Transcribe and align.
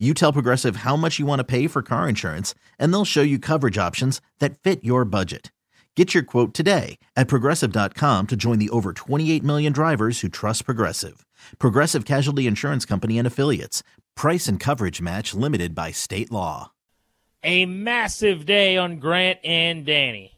You 0.00 0.12
tell 0.12 0.32
Progressive 0.32 0.76
how 0.76 0.96
much 0.96 1.20
you 1.20 1.24
want 1.24 1.38
to 1.38 1.44
pay 1.44 1.68
for 1.68 1.80
car 1.80 2.08
insurance, 2.08 2.52
and 2.80 2.92
they'll 2.92 3.04
show 3.04 3.22
you 3.22 3.38
coverage 3.38 3.78
options 3.78 4.20
that 4.40 4.58
fit 4.58 4.82
your 4.82 5.04
budget. 5.04 5.52
Get 5.94 6.12
your 6.12 6.24
quote 6.24 6.52
today 6.52 6.98
at 7.14 7.28
progressive.com 7.28 8.26
to 8.26 8.36
join 8.36 8.58
the 8.58 8.70
over 8.70 8.92
28 8.92 9.44
million 9.44 9.72
drivers 9.72 10.20
who 10.20 10.28
trust 10.28 10.64
Progressive. 10.64 11.24
Progressive 11.60 12.04
Casualty 12.04 12.48
Insurance 12.48 12.84
Company 12.84 13.18
and 13.18 13.26
Affiliates. 13.26 13.84
Price 14.16 14.48
and 14.48 14.58
coverage 14.58 15.00
match 15.00 15.32
limited 15.32 15.76
by 15.76 15.92
state 15.92 16.32
law. 16.32 16.72
A 17.44 17.64
massive 17.64 18.44
day 18.46 18.76
on 18.76 18.98
Grant 18.98 19.38
and 19.44 19.86
Danny. 19.86 20.32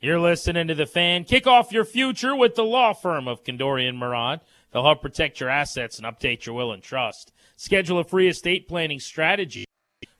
You're 0.00 0.20
listening 0.20 0.68
to 0.68 0.76
the 0.76 0.86
fan. 0.86 1.24
Kick 1.24 1.48
off 1.48 1.72
your 1.72 1.84
future 1.84 2.36
with 2.36 2.54
the 2.54 2.64
law 2.64 2.92
firm 2.92 3.26
of 3.26 3.42
Condorian 3.42 3.96
Murad. 3.96 4.40
They'll 4.70 4.84
help 4.84 5.02
protect 5.02 5.40
your 5.40 5.48
assets 5.48 5.98
and 5.98 6.06
update 6.06 6.46
your 6.46 6.54
will 6.54 6.72
and 6.72 6.82
trust. 6.82 7.32
Schedule 7.62 8.00
a 8.00 8.04
free 8.04 8.26
estate 8.26 8.66
planning 8.66 8.98
strategy 8.98 9.64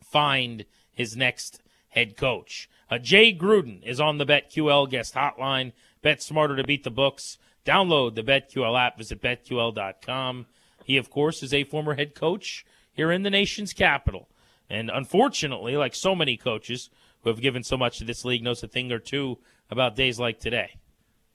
find 0.03 0.65
his 0.91 1.17
next 1.17 1.61
head 1.89 2.17
coach. 2.17 2.69
Uh, 2.91 2.99
Jay 2.99 3.35
Gruden 3.35 3.83
is 3.85 4.01
on 4.01 4.19
the 4.19 4.27
BetQL 4.27 4.89
guest 4.89 5.15
hotline. 5.15 5.73
Bet 6.03 6.23
smarter 6.23 6.57
to 6.57 6.65
beat 6.65 6.85
the 6.85 6.91
books. 6.91 7.39
Download 7.65 8.15
the 8.15 8.23
BetQL 8.23 8.79
app. 8.79 8.99
Visit 8.99 9.21
betql.com. 9.21 10.47
He, 10.85 10.97
of 10.97 11.11
course, 11.11 11.43
is 11.43 11.53
a 11.53 11.65
former 11.65 11.95
head 11.95 12.15
coach 12.15 12.65
here 12.93 13.13
in 13.13 13.23
the 13.23 13.31
nation's 13.31 13.73
capital. 13.73 14.29
And 14.71 14.91
unfortunately, 14.91 15.77
like 15.77 15.95
so 15.95 16.15
many 16.15 16.37
coaches 16.37 16.91
who 17.23 17.31
have 17.31 17.41
given 17.41 17.63
so 17.63 17.77
much 17.77 17.99
to 17.99 18.05
this 18.05 18.25
league, 18.25 18.43
knows 18.43 18.63
a 18.63 18.69
thing 18.69 18.93
or 18.93 18.99
two 18.99 19.39
about 19.71 19.97
days 19.97 20.19
like 20.19 20.39
today. 20.39 20.77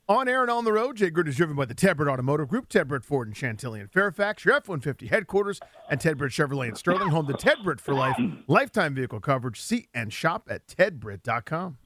On 0.06 0.28
air 0.28 0.42
and 0.42 0.50
on 0.50 0.64
the 0.64 0.72
road, 0.72 0.96
Jay 0.96 1.10
Gruden 1.10 1.28
is 1.28 1.36
driven 1.36 1.56
by 1.56 1.64
the 1.64 1.74
Ted 1.74 1.96
Britt 1.96 2.10
Automotive 2.10 2.48
Group, 2.48 2.68
Ted 2.68 2.88
Britt 2.88 3.04
Ford 3.04 3.26
and 3.26 3.34
Chantilly 3.34 3.80
in 3.80 3.88
Fairfax, 3.88 4.44
your 4.44 4.54
F-150 4.56 5.08
headquarters, 5.08 5.60
and 5.88 5.98
Ted 5.98 6.18
Britt 6.18 6.32
Chevrolet 6.32 6.68
in 6.68 6.76
Sterling, 6.76 7.08
home 7.08 7.26
to 7.26 7.32
Ted 7.32 7.58
Britt 7.64 7.80
for 7.80 7.94
life, 7.94 8.18
lifetime 8.46 8.94
vehicle 8.94 9.20
coverage. 9.20 9.58
See 9.58 9.88
and 9.94 10.12
shop 10.12 10.46
at 10.50 10.66
tedbritt.com. 10.66 11.78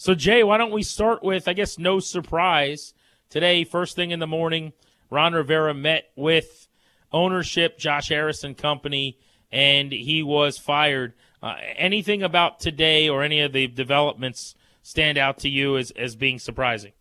So, 0.00 0.14
Jay, 0.14 0.44
why 0.44 0.58
don't 0.58 0.70
we 0.70 0.84
start 0.84 1.24
with, 1.24 1.48
I 1.48 1.54
guess, 1.54 1.76
no 1.76 1.98
surprise. 1.98 2.94
Today, 3.30 3.64
first 3.64 3.96
thing 3.96 4.12
in 4.12 4.20
the 4.20 4.28
morning, 4.28 4.72
Ron 5.10 5.32
Rivera 5.32 5.74
met 5.74 6.12
with 6.14 6.68
ownership, 7.12 7.78
Josh 7.78 8.08
Harris 8.08 8.44
and 8.44 8.56
Company, 8.56 9.18
and 9.50 9.90
he 9.90 10.22
was 10.22 10.56
fired. 10.56 11.14
Uh, 11.42 11.56
anything 11.74 12.22
about 12.22 12.60
today 12.60 13.08
or 13.08 13.24
any 13.24 13.40
of 13.40 13.52
the 13.52 13.66
developments 13.66 14.54
stand 14.82 15.18
out 15.18 15.38
to 15.38 15.48
you 15.48 15.76
as, 15.76 15.90
as 15.90 16.14
being 16.14 16.38
surprising? 16.38 16.92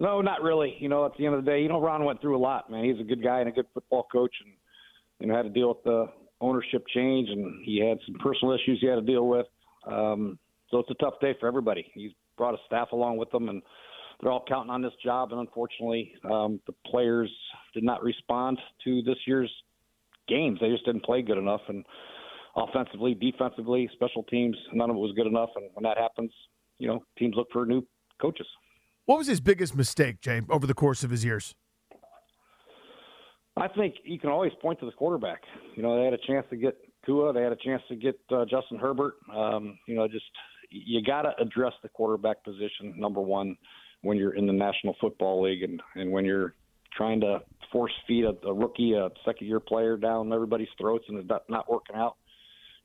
No, 0.00 0.22
not 0.22 0.42
really. 0.42 0.74
You 0.78 0.88
know, 0.88 1.04
at 1.04 1.14
the 1.18 1.26
end 1.26 1.34
of 1.34 1.44
the 1.44 1.50
day, 1.50 1.62
you 1.62 1.68
know, 1.68 1.78
Ron 1.78 2.06
went 2.06 2.22
through 2.22 2.38
a 2.38 2.40
lot, 2.40 2.70
man. 2.70 2.84
He's 2.84 3.00
a 3.00 3.04
good 3.04 3.22
guy 3.22 3.40
and 3.40 3.50
a 3.50 3.52
good 3.52 3.66
football 3.74 4.06
coach, 4.10 4.34
and 4.42 4.54
you 5.20 5.26
know, 5.26 5.36
had 5.36 5.42
to 5.42 5.50
deal 5.50 5.68
with 5.68 5.82
the 5.84 6.06
ownership 6.40 6.86
change, 6.94 7.28
and 7.28 7.62
he 7.66 7.86
had 7.86 7.98
some 8.06 8.14
personal 8.14 8.54
issues 8.54 8.78
he 8.80 8.86
had 8.86 8.96
to 8.96 9.02
deal 9.02 9.28
with. 9.28 9.46
Um, 9.86 10.38
so 10.74 10.80
it's 10.80 10.90
a 10.90 10.94
tough 10.94 11.14
day 11.20 11.36
for 11.38 11.46
everybody. 11.46 11.86
He's 11.94 12.10
brought 12.36 12.54
a 12.54 12.58
staff 12.66 12.90
along 12.90 13.16
with 13.16 13.32
him, 13.32 13.48
and 13.48 13.62
they're 14.20 14.32
all 14.32 14.44
counting 14.48 14.70
on 14.70 14.82
this 14.82 14.92
job. 15.04 15.30
And 15.30 15.40
unfortunately, 15.40 16.12
um, 16.28 16.58
the 16.66 16.74
players 16.84 17.30
did 17.74 17.84
not 17.84 18.02
respond 18.02 18.58
to 18.82 19.00
this 19.02 19.14
year's 19.24 19.52
games. 20.26 20.58
They 20.60 20.70
just 20.70 20.84
didn't 20.84 21.04
play 21.04 21.22
good 21.22 21.38
enough, 21.38 21.60
and 21.68 21.86
offensively, 22.56 23.14
defensively, 23.14 23.88
special 23.92 24.24
teams, 24.24 24.56
none 24.72 24.90
of 24.90 24.96
it 24.96 24.98
was 24.98 25.12
good 25.14 25.28
enough. 25.28 25.50
And 25.54 25.66
when 25.74 25.84
that 25.84 25.96
happens, 25.96 26.32
you 26.78 26.88
know, 26.88 27.04
teams 27.16 27.36
look 27.36 27.46
for 27.52 27.64
new 27.64 27.86
coaches. 28.20 28.46
What 29.04 29.18
was 29.18 29.28
his 29.28 29.40
biggest 29.40 29.76
mistake, 29.76 30.20
Jay, 30.20 30.40
over 30.50 30.66
the 30.66 30.74
course 30.74 31.04
of 31.04 31.10
his 31.10 31.24
years? 31.24 31.54
I 33.56 33.68
think 33.68 33.94
you 34.02 34.18
can 34.18 34.30
always 34.30 34.50
point 34.60 34.80
to 34.80 34.86
the 34.86 34.92
quarterback. 34.92 35.42
You 35.76 35.84
know, 35.84 35.96
they 35.96 36.04
had 36.04 36.14
a 36.14 36.26
chance 36.26 36.44
to 36.50 36.56
get 36.56 36.76
Tua, 37.06 37.32
they 37.32 37.42
had 37.42 37.52
a 37.52 37.56
chance 37.56 37.82
to 37.88 37.94
get 37.94 38.18
uh, 38.34 38.44
Justin 38.44 38.78
Herbert. 38.78 39.14
Um, 39.32 39.78
you 39.86 39.94
know, 39.94 40.08
just 40.08 40.24
you 40.74 41.02
got 41.02 41.22
to 41.22 41.32
address 41.40 41.72
the 41.82 41.88
quarterback 41.88 42.42
position 42.42 42.94
number 42.96 43.20
one 43.20 43.56
when 44.02 44.18
you're 44.18 44.34
in 44.34 44.46
the 44.46 44.52
National 44.52 44.96
Football 45.00 45.42
League 45.42 45.62
and 45.62 45.80
and 45.94 46.10
when 46.10 46.24
you're 46.24 46.54
trying 46.96 47.20
to 47.20 47.40
force 47.72 47.92
feed 48.06 48.24
a, 48.24 48.34
a 48.46 48.52
rookie, 48.52 48.94
a 48.94 49.08
second 49.24 49.46
year 49.46 49.60
player 49.60 49.96
down 49.96 50.32
everybody's 50.32 50.68
throats 50.80 51.04
and 51.08 51.18
it's 51.18 51.28
not, 51.48 51.70
working 51.70 51.96
out. 51.96 52.16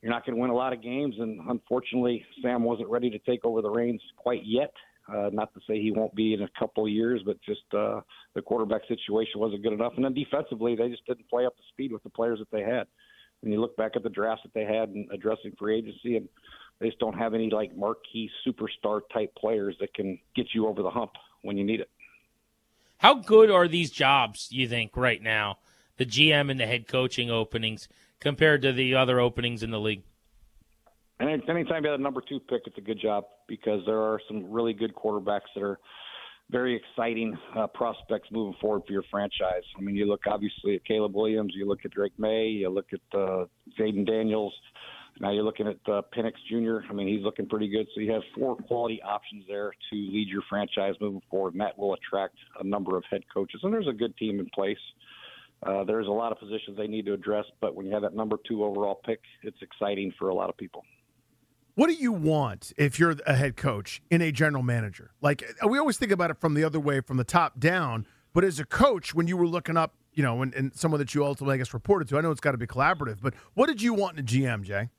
You're 0.02 0.12
not 0.12 0.26
going 0.26 0.36
to 0.36 0.42
win 0.42 0.50
a 0.50 0.56
lot 0.56 0.72
of 0.72 0.82
games, 0.82 1.16
and 1.20 1.42
unfortunately, 1.50 2.26
Sam 2.42 2.64
wasn't 2.64 2.88
ready 2.88 3.10
to 3.10 3.20
take 3.20 3.44
over 3.44 3.62
the 3.62 3.70
reins 3.70 4.02
quite 4.16 4.46
yet. 4.46 4.72
Uh, 5.14 5.30
not 5.34 5.54
to 5.54 5.60
say 5.68 5.82
he 5.82 5.92
won't 5.92 6.16
be 6.16 6.34
in 6.34 6.44
a 6.44 6.50
couple 6.58 6.86
of 6.86 6.92
years, 6.92 7.22
but 7.26 7.36
just 7.42 7.62
uh, 7.74 8.00
the 8.34 8.42
quarterback 8.42 8.82
situation 8.88 9.42
wasn't 9.42 9.62
good 9.62 9.74
enough. 9.74 9.94
And 9.96 10.06
then 10.06 10.14
defensively, 10.14 10.76
they 10.76 10.88
just 10.88 11.06
didn't 11.06 11.28
play 11.30 11.46
up 11.46 11.56
to 11.58 11.64
speed 11.70 11.92
with 11.92 12.04
the 12.04 12.10
players 12.12 12.40
that 12.40 12.50
they 12.52 12.64
had. 12.64 12.88
When 13.42 13.52
you 13.52 13.60
look 13.60 13.76
back 13.76 13.94
at 13.96 14.04
the 14.04 14.10
drafts 14.10 14.44
that 14.44 14.54
they 14.54 14.66
had 14.66 14.90
and 14.90 15.10
addressing 15.12 15.54
free 15.58 15.78
agency, 15.78 16.18
and 16.18 16.30
they 16.80 16.88
just 16.88 17.00
don't 17.00 17.18
have 17.18 17.34
any 17.34 17.50
like 17.50 17.76
marquee 17.76 18.30
superstar 18.46 19.02
type 19.14 19.34
players 19.36 19.76
that 19.80 19.94
can 19.94 20.20
get 20.36 20.48
you 20.54 20.68
over 20.68 20.82
the 20.82 20.90
hump 20.90 21.12
when 21.42 21.58
you 21.58 21.64
need 21.64 21.80
it. 21.80 21.90
How 22.98 23.16
good 23.16 23.50
are 23.50 23.68
these 23.68 23.92
jobs, 23.92 24.48
you 24.52 24.68
think, 24.68 24.98
right 24.98 25.22
now? 25.22 25.60
The 25.98 26.06
GM 26.06 26.52
and 26.52 26.60
the 26.60 26.66
head 26.66 26.88
coaching 26.88 27.30
openings 27.30 27.88
compared 28.20 28.62
to 28.62 28.74
the 28.74 28.96
other 28.96 29.20
openings 29.20 29.64
in 29.64 29.72
the 29.72 29.80
league? 29.80 30.04
And 31.20 31.30
anytime 31.50 31.84
you 31.84 31.92
have 31.92 32.00
a 32.00 32.04
number 32.04 32.22
two 32.28 32.40
pick, 32.40 32.62
it's 32.66 32.78
a 32.78 32.82
good 32.82 33.00
job 33.00 33.26
because 33.48 33.82
there 33.86 34.00
are 34.00 34.22
some 34.28 34.50
really 34.50 34.74
good 34.74 34.96
quarterbacks 34.96 35.52
that 35.56 35.64
are 35.64 35.80
very 36.50 36.76
exciting 36.76 37.38
uh, 37.56 37.68
prospects 37.68 38.30
moving 38.32 38.56
forward 38.60 38.84
for 38.88 38.94
your 38.94 39.04
franchise. 39.12 39.64
I 39.78 39.82
mean, 39.82 39.96
you 39.96 40.06
look 40.06 40.22
obviously 40.26 40.76
at 40.76 40.86
Caleb 40.86 41.16
Williams, 41.16 41.54
you 41.56 41.68
look 41.68 41.80
at 41.86 41.92
Drake 41.92 42.18
Maye, 42.18 42.48
you 42.48 42.70
look 42.70 42.88
at 42.94 43.20
uh, 43.20 43.46
Jayden 43.78 44.08
Daniels. 44.08 44.54
Now 45.20 45.32
you're 45.32 45.44
looking 45.44 45.68
at 45.68 45.78
uh, 45.92 46.02
Penix 46.16 46.34
Jr. 46.50 46.88
I 46.90 46.94
mean, 46.94 47.08
he's 47.08 47.24
looking 47.24 47.48
pretty 47.48 47.68
good. 47.68 47.88
So 47.94 48.00
you 48.00 48.12
have 48.14 48.22
four 48.38 48.56
quality 48.56 49.02
options 49.02 49.44
there 49.48 49.72
to 49.72 49.96
lead 49.96 50.30
your 50.30 50.44
franchise 50.50 50.96
moving 51.02 51.22
forward, 51.30 51.54
and 51.54 51.62
that 51.62 51.78
will 51.78 51.94
attract 51.94 52.36
a 52.60 52.64
number 52.64 52.96
of 52.96 53.04
head 53.12 53.24
coaches. 53.34 53.60
And 53.64 53.74
there's 53.74 53.88
a 53.88 53.94
good 53.94 54.16
team 54.18 54.40
in 54.40 54.48
place. 54.56 54.78
Uh, 55.62 55.84
there's 55.84 56.08
a 56.08 56.12
lot 56.12 56.32
of 56.32 56.40
positions 56.40 56.78
they 56.78 56.88
need 56.88 57.06
to 57.06 57.14
address, 57.14 57.44
but 57.60 57.76
when 57.76 57.86
you 57.86 57.92
have 57.92 58.02
that 58.04 58.16
number 58.16 58.38
two 58.48 58.64
overall 58.64 59.02
pick, 59.06 59.20
it's 59.44 59.62
exciting 59.62 60.14
for 60.18 60.30
a 60.30 60.34
lot 60.34 60.50
of 60.50 60.56
people. 60.56 60.86
What 61.76 61.88
do 61.88 61.94
you 61.94 62.14
want 62.14 62.72
if 62.78 62.98
you're 62.98 63.16
a 63.26 63.36
head 63.36 63.58
coach 63.58 64.02
in 64.10 64.22
a 64.22 64.32
general 64.32 64.64
manager? 64.64 65.12
Like 65.22 65.44
we 65.68 65.78
always 65.78 65.98
think 65.98 66.12
about 66.14 66.32
it 66.32 66.38
from 66.40 66.54
the 66.54 66.64
other 66.64 66.80
way, 66.80 67.02
from 67.02 67.18
the 67.18 67.24
top 67.26 67.60
down. 67.60 68.06
But 68.34 68.44
as 68.44 68.60
a 68.60 68.66
coach, 68.66 69.14
when 69.14 69.28
you 69.28 69.36
were 69.36 69.48
looking 69.48 69.76
up, 69.76 69.96
you 70.14 70.24
know, 70.24 70.42
and, 70.42 70.54
and 70.54 70.74
someone 70.74 71.00
that 71.00 71.14
you 71.14 71.26
ultimately, 71.26 71.56
I 71.56 71.58
guess, 71.58 71.74
reported 71.74 72.08
to, 72.10 72.18
I 72.18 72.22
know 72.22 72.32
it's 72.32 72.42
got 72.42 72.52
to 72.52 72.58
be 72.58 72.68
collaborative. 72.68 73.18
But 73.22 73.34
what 73.54 73.68
did 73.68 73.82
you 73.82 73.94
want 73.94 74.18
in 74.18 74.24
a 74.24 74.28
GM, 74.28 74.64
Jay? 74.64 74.90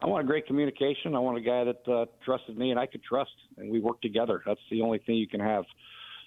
I 0.00 0.06
want 0.06 0.24
a 0.24 0.26
great 0.26 0.46
communication. 0.46 1.14
I 1.14 1.18
want 1.18 1.38
a 1.38 1.40
guy 1.40 1.64
that 1.64 1.92
uh, 1.92 2.06
trusted 2.24 2.56
me 2.56 2.70
and 2.70 2.78
I 2.78 2.86
could 2.86 3.02
trust, 3.02 3.32
and 3.56 3.70
we 3.70 3.80
work 3.80 4.00
together. 4.00 4.42
That's 4.46 4.60
the 4.70 4.80
only 4.82 4.98
thing 4.98 5.16
you 5.16 5.26
can 5.26 5.40
have 5.40 5.64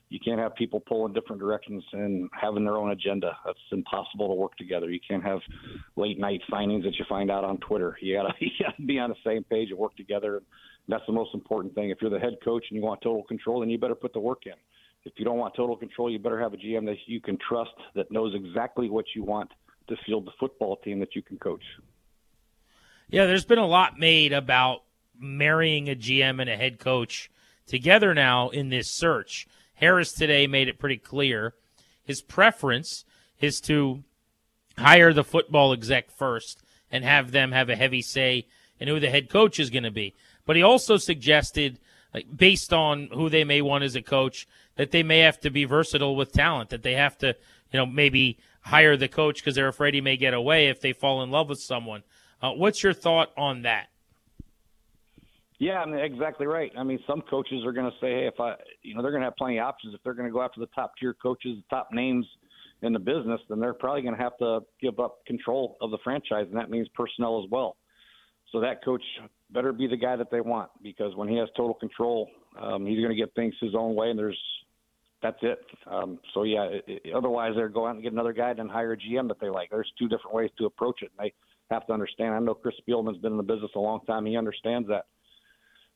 You 0.09 0.19
can't 0.19 0.39
have 0.39 0.55
people 0.55 0.81
pulling 0.81 1.13
different 1.13 1.41
directions 1.41 1.81
and 1.93 2.29
having 2.33 2.65
their 2.65 2.75
own 2.75 2.91
agenda. 2.91 3.31
That's 3.45 3.59
impossible 3.71 4.27
to 4.27 4.33
work 4.33 4.57
together. 4.57 4.89
You 4.89 4.99
can't 5.07 5.23
have 5.23 5.39
late 5.95 6.19
night 6.19 6.41
findings 6.49 6.83
that 6.83 6.95
you 6.99 7.05
find 7.07 7.31
out 7.31 7.45
on 7.45 7.59
Twitter. 7.59 7.97
You 8.01 8.17
gotta, 8.17 8.33
you 8.39 8.49
gotta 8.59 8.81
be 8.81 8.99
on 8.99 9.09
the 9.09 9.15
same 9.25 9.45
page 9.45 9.69
and 9.69 9.79
work 9.79 9.95
together. 9.95 10.41
That's 10.89 11.05
the 11.07 11.13
most 11.13 11.33
important 11.33 11.73
thing. 11.73 11.91
If 11.91 11.99
you're 12.01 12.11
the 12.11 12.19
head 12.19 12.35
coach 12.43 12.65
and 12.69 12.75
you 12.75 12.83
want 12.83 13.01
total 13.01 13.23
control, 13.23 13.61
then 13.61 13.69
you 13.69 13.77
better 13.77 13.95
put 13.95 14.11
the 14.11 14.19
work 14.19 14.41
in. 14.47 14.53
If 15.05 15.13
you 15.15 15.23
don't 15.23 15.37
want 15.37 15.55
total 15.55 15.77
control, 15.77 16.11
you 16.11 16.19
better 16.19 16.39
have 16.39 16.53
a 16.53 16.57
GM 16.57 16.85
that 16.85 16.97
you 17.05 17.21
can 17.21 17.37
trust 17.47 17.71
that 17.95 18.11
knows 18.11 18.35
exactly 18.35 18.89
what 18.89 19.05
you 19.15 19.23
want 19.23 19.49
to 19.87 19.95
field 20.05 20.25
the 20.25 20.31
football 20.39 20.75
team 20.77 20.99
that 20.99 21.15
you 21.15 21.21
can 21.21 21.37
coach. 21.37 21.63
Yeah, 23.11 23.25
there's 23.25 23.43
been 23.43 23.57
a 23.57 23.67
lot 23.67 23.99
made 23.99 24.31
about 24.31 24.83
marrying 25.19 25.89
a 25.89 25.95
GM 25.95 26.39
and 26.39 26.49
a 26.49 26.55
head 26.55 26.79
coach 26.79 27.29
together 27.67 28.13
now 28.13 28.47
in 28.47 28.69
this 28.69 28.89
search. 28.89 29.49
Harris 29.73 30.13
today 30.13 30.47
made 30.47 30.69
it 30.69 30.79
pretty 30.79 30.95
clear 30.95 31.53
his 32.05 32.21
preference 32.21 33.03
is 33.41 33.59
to 33.61 34.05
hire 34.77 35.11
the 35.11 35.25
football 35.25 35.73
exec 35.73 36.09
first 36.09 36.63
and 36.89 37.03
have 37.03 37.31
them 37.31 37.51
have 37.51 37.69
a 37.69 37.75
heavy 37.75 38.01
say 38.01 38.47
in 38.79 38.87
who 38.87 38.97
the 38.97 39.09
head 39.09 39.29
coach 39.29 39.59
is 39.59 39.69
going 39.69 39.83
to 39.83 39.91
be. 39.91 40.15
But 40.45 40.55
he 40.55 40.63
also 40.63 40.95
suggested, 40.95 41.79
like, 42.13 42.25
based 42.33 42.71
on 42.71 43.09
who 43.13 43.27
they 43.27 43.43
may 43.43 43.61
want 43.61 43.83
as 43.83 43.95
a 43.95 44.01
coach, 44.01 44.47
that 44.77 44.91
they 44.91 45.03
may 45.03 45.19
have 45.19 45.39
to 45.41 45.49
be 45.49 45.65
versatile 45.65 46.15
with 46.15 46.31
talent, 46.31 46.69
that 46.69 46.81
they 46.81 46.93
have 46.93 47.17
to, 47.17 47.35
you 47.73 47.77
know, 47.77 47.85
maybe 47.85 48.37
hire 48.61 48.95
the 48.95 49.09
coach 49.09 49.41
because 49.41 49.55
they're 49.55 49.67
afraid 49.67 49.95
he 49.95 50.01
may 50.01 50.15
get 50.15 50.33
away 50.33 50.69
if 50.69 50.79
they 50.79 50.93
fall 50.93 51.21
in 51.23 51.29
love 51.29 51.49
with 51.49 51.59
someone. 51.59 52.03
Uh, 52.41 52.51
what's 52.51 52.81
your 52.83 52.93
thought 52.93 53.31
on 53.37 53.63
that? 53.63 53.87
Yeah, 55.59 55.79
I 55.79 55.85
mean, 55.85 55.99
exactly 55.99 56.47
right. 56.47 56.71
I 56.75 56.81
mean, 56.81 56.99
some 57.05 57.21
coaches 57.21 57.63
are 57.65 57.71
going 57.71 57.85
to 57.85 57.95
say, 58.01 58.11
hey, 58.11 58.27
if 58.27 58.39
I, 58.39 58.55
you 58.81 58.95
know, 58.95 59.03
they're 59.03 59.11
going 59.11 59.21
to 59.21 59.27
have 59.27 59.35
plenty 59.35 59.59
of 59.59 59.65
options. 59.65 59.93
If 59.93 60.01
they're 60.03 60.15
going 60.15 60.27
to 60.27 60.33
go 60.33 60.41
after 60.41 60.59
the 60.59 60.69
top 60.73 60.93
tier 60.99 61.13
coaches, 61.13 61.57
the 61.57 61.75
top 61.75 61.89
names 61.91 62.25
in 62.81 62.93
the 62.93 62.99
business, 62.99 63.39
then 63.47 63.59
they're 63.59 63.75
probably 63.75 64.01
going 64.01 64.15
to 64.15 64.21
have 64.21 64.35
to 64.39 64.61
give 64.81 64.99
up 64.99 65.23
control 65.27 65.77
of 65.79 65.91
the 65.91 65.99
franchise, 66.03 66.47
and 66.49 66.57
that 66.57 66.71
means 66.71 66.87
personnel 66.95 67.43
as 67.43 67.49
well. 67.51 67.77
So 68.51 68.59
that 68.59 68.83
coach 68.83 69.03
better 69.51 69.71
be 69.71 69.87
the 69.87 69.97
guy 69.97 70.15
that 70.15 70.31
they 70.31 70.41
want 70.41 70.71
because 70.81 71.15
when 71.15 71.27
he 71.27 71.37
has 71.37 71.47
total 71.55 71.75
control, 71.75 72.27
um, 72.59 72.85
he's 72.87 72.97
going 72.97 73.09
to 73.11 73.15
get 73.15 73.33
things 73.35 73.53
his 73.61 73.75
own 73.75 73.93
way, 73.95 74.09
and 74.09 74.17
there's 74.17 74.39
that's 75.21 75.37
it. 75.43 75.59
Um, 75.85 76.17
so 76.33 76.41
yeah, 76.41 76.63
it, 76.63 76.83
it, 76.87 77.13
otherwise 77.15 77.53
they're 77.55 77.69
go 77.69 77.85
out 77.85 77.93
and 77.93 78.03
get 78.03 78.11
another 78.11 78.33
guy 78.33 78.49
and 78.57 78.69
hire 78.69 78.93
a 78.93 78.97
GM 78.97 79.27
that 79.27 79.39
they 79.39 79.49
like. 79.49 79.69
There's 79.69 79.91
two 79.99 80.07
different 80.07 80.33
ways 80.33 80.49
to 80.57 80.65
approach 80.65 81.03
it, 81.03 81.11
and 81.17 81.27
they 81.27 81.33
have 81.71 81.87
to 81.87 81.93
understand. 81.93 82.33
I 82.33 82.39
know 82.39 82.53
Chris 82.53 82.75
Spielman's 82.87 83.17
been 83.17 83.31
in 83.31 83.37
the 83.37 83.43
business 83.43 83.71
a 83.75 83.79
long 83.79 84.01
time; 84.05 84.25
he 84.25 84.37
understands 84.37 84.87
that. 84.89 85.05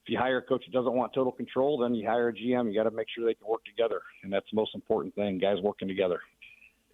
If 0.03 0.09
you 0.09 0.19
hire 0.19 0.37
a 0.37 0.41
coach 0.41 0.63
that 0.65 0.71
doesn't 0.71 0.93
want 0.93 1.13
total 1.13 1.31
control, 1.31 1.79
then 1.79 1.95
you 1.95 2.07
hire 2.07 2.29
a 2.29 2.33
GM. 2.33 2.71
You 2.71 2.75
got 2.75 2.89
to 2.89 2.95
make 2.95 3.07
sure 3.15 3.25
they 3.25 3.33
can 3.33 3.47
work 3.47 3.63
together, 3.65 4.01
and 4.23 4.31
that's 4.31 4.45
the 4.51 4.55
most 4.55 4.75
important 4.75 5.15
thing: 5.15 5.39
guys 5.39 5.57
working 5.61 5.87
together. 5.87 6.19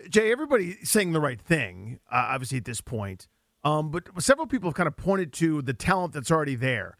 Jay, 0.09 0.31
everybody's 0.31 0.89
saying 0.89 1.11
the 1.11 1.21
right 1.21 1.39
thing, 1.39 1.99
uh, 2.11 2.27
obviously 2.29 2.57
at 2.57 2.65
this 2.65 2.81
point. 2.81 3.27
Um, 3.63 3.91
but 3.91 4.09
several 4.19 4.47
people 4.47 4.69
have 4.69 4.75
kind 4.75 4.87
of 4.87 4.97
pointed 4.97 5.33
to 5.33 5.61
the 5.61 5.73
talent 5.73 6.13
that's 6.13 6.31
already 6.31 6.55
there. 6.55 6.97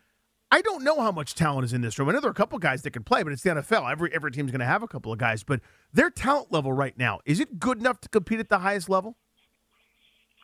I 0.51 0.61
don't 0.61 0.83
know 0.83 0.99
how 0.99 1.13
much 1.13 1.33
talent 1.33 1.63
is 1.63 1.71
in 1.73 1.81
this 1.81 1.97
room. 1.97 2.09
I 2.09 2.11
know 2.11 2.19
there 2.19 2.27
are 2.27 2.31
a 2.31 2.35
couple 2.35 2.59
guys 2.59 2.81
that 2.81 2.91
can 2.91 3.03
play, 3.03 3.23
but 3.23 3.31
it's 3.31 3.41
the 3.41 3.51
NFL. 3.51 3.89
Every 3.89 4.13
every 4.13 4.31
team's 4.31 4.51
going 4.51 4.59
to 4.59 4.65
have 4.65 4.83
a 4.83 4.87
couple 4.87 5.13
of 5.13 5.17
guys. 5.17 5.43
But 5.43 5.61
their 5.93 6.09
talent 6.09 6.51
level 6.51 6.73
right 6.73 6.97
now 6.97 7.21
is 7.25 7.39
it 7.39 7.57
good 7.57 7.79
enough 7.79 8.01
to 8.01 8.09
compete 8.09 8.39
at 8.39 8.49
the 8.49 8.59
highest 8.59 8.89
level? 8.89 9.17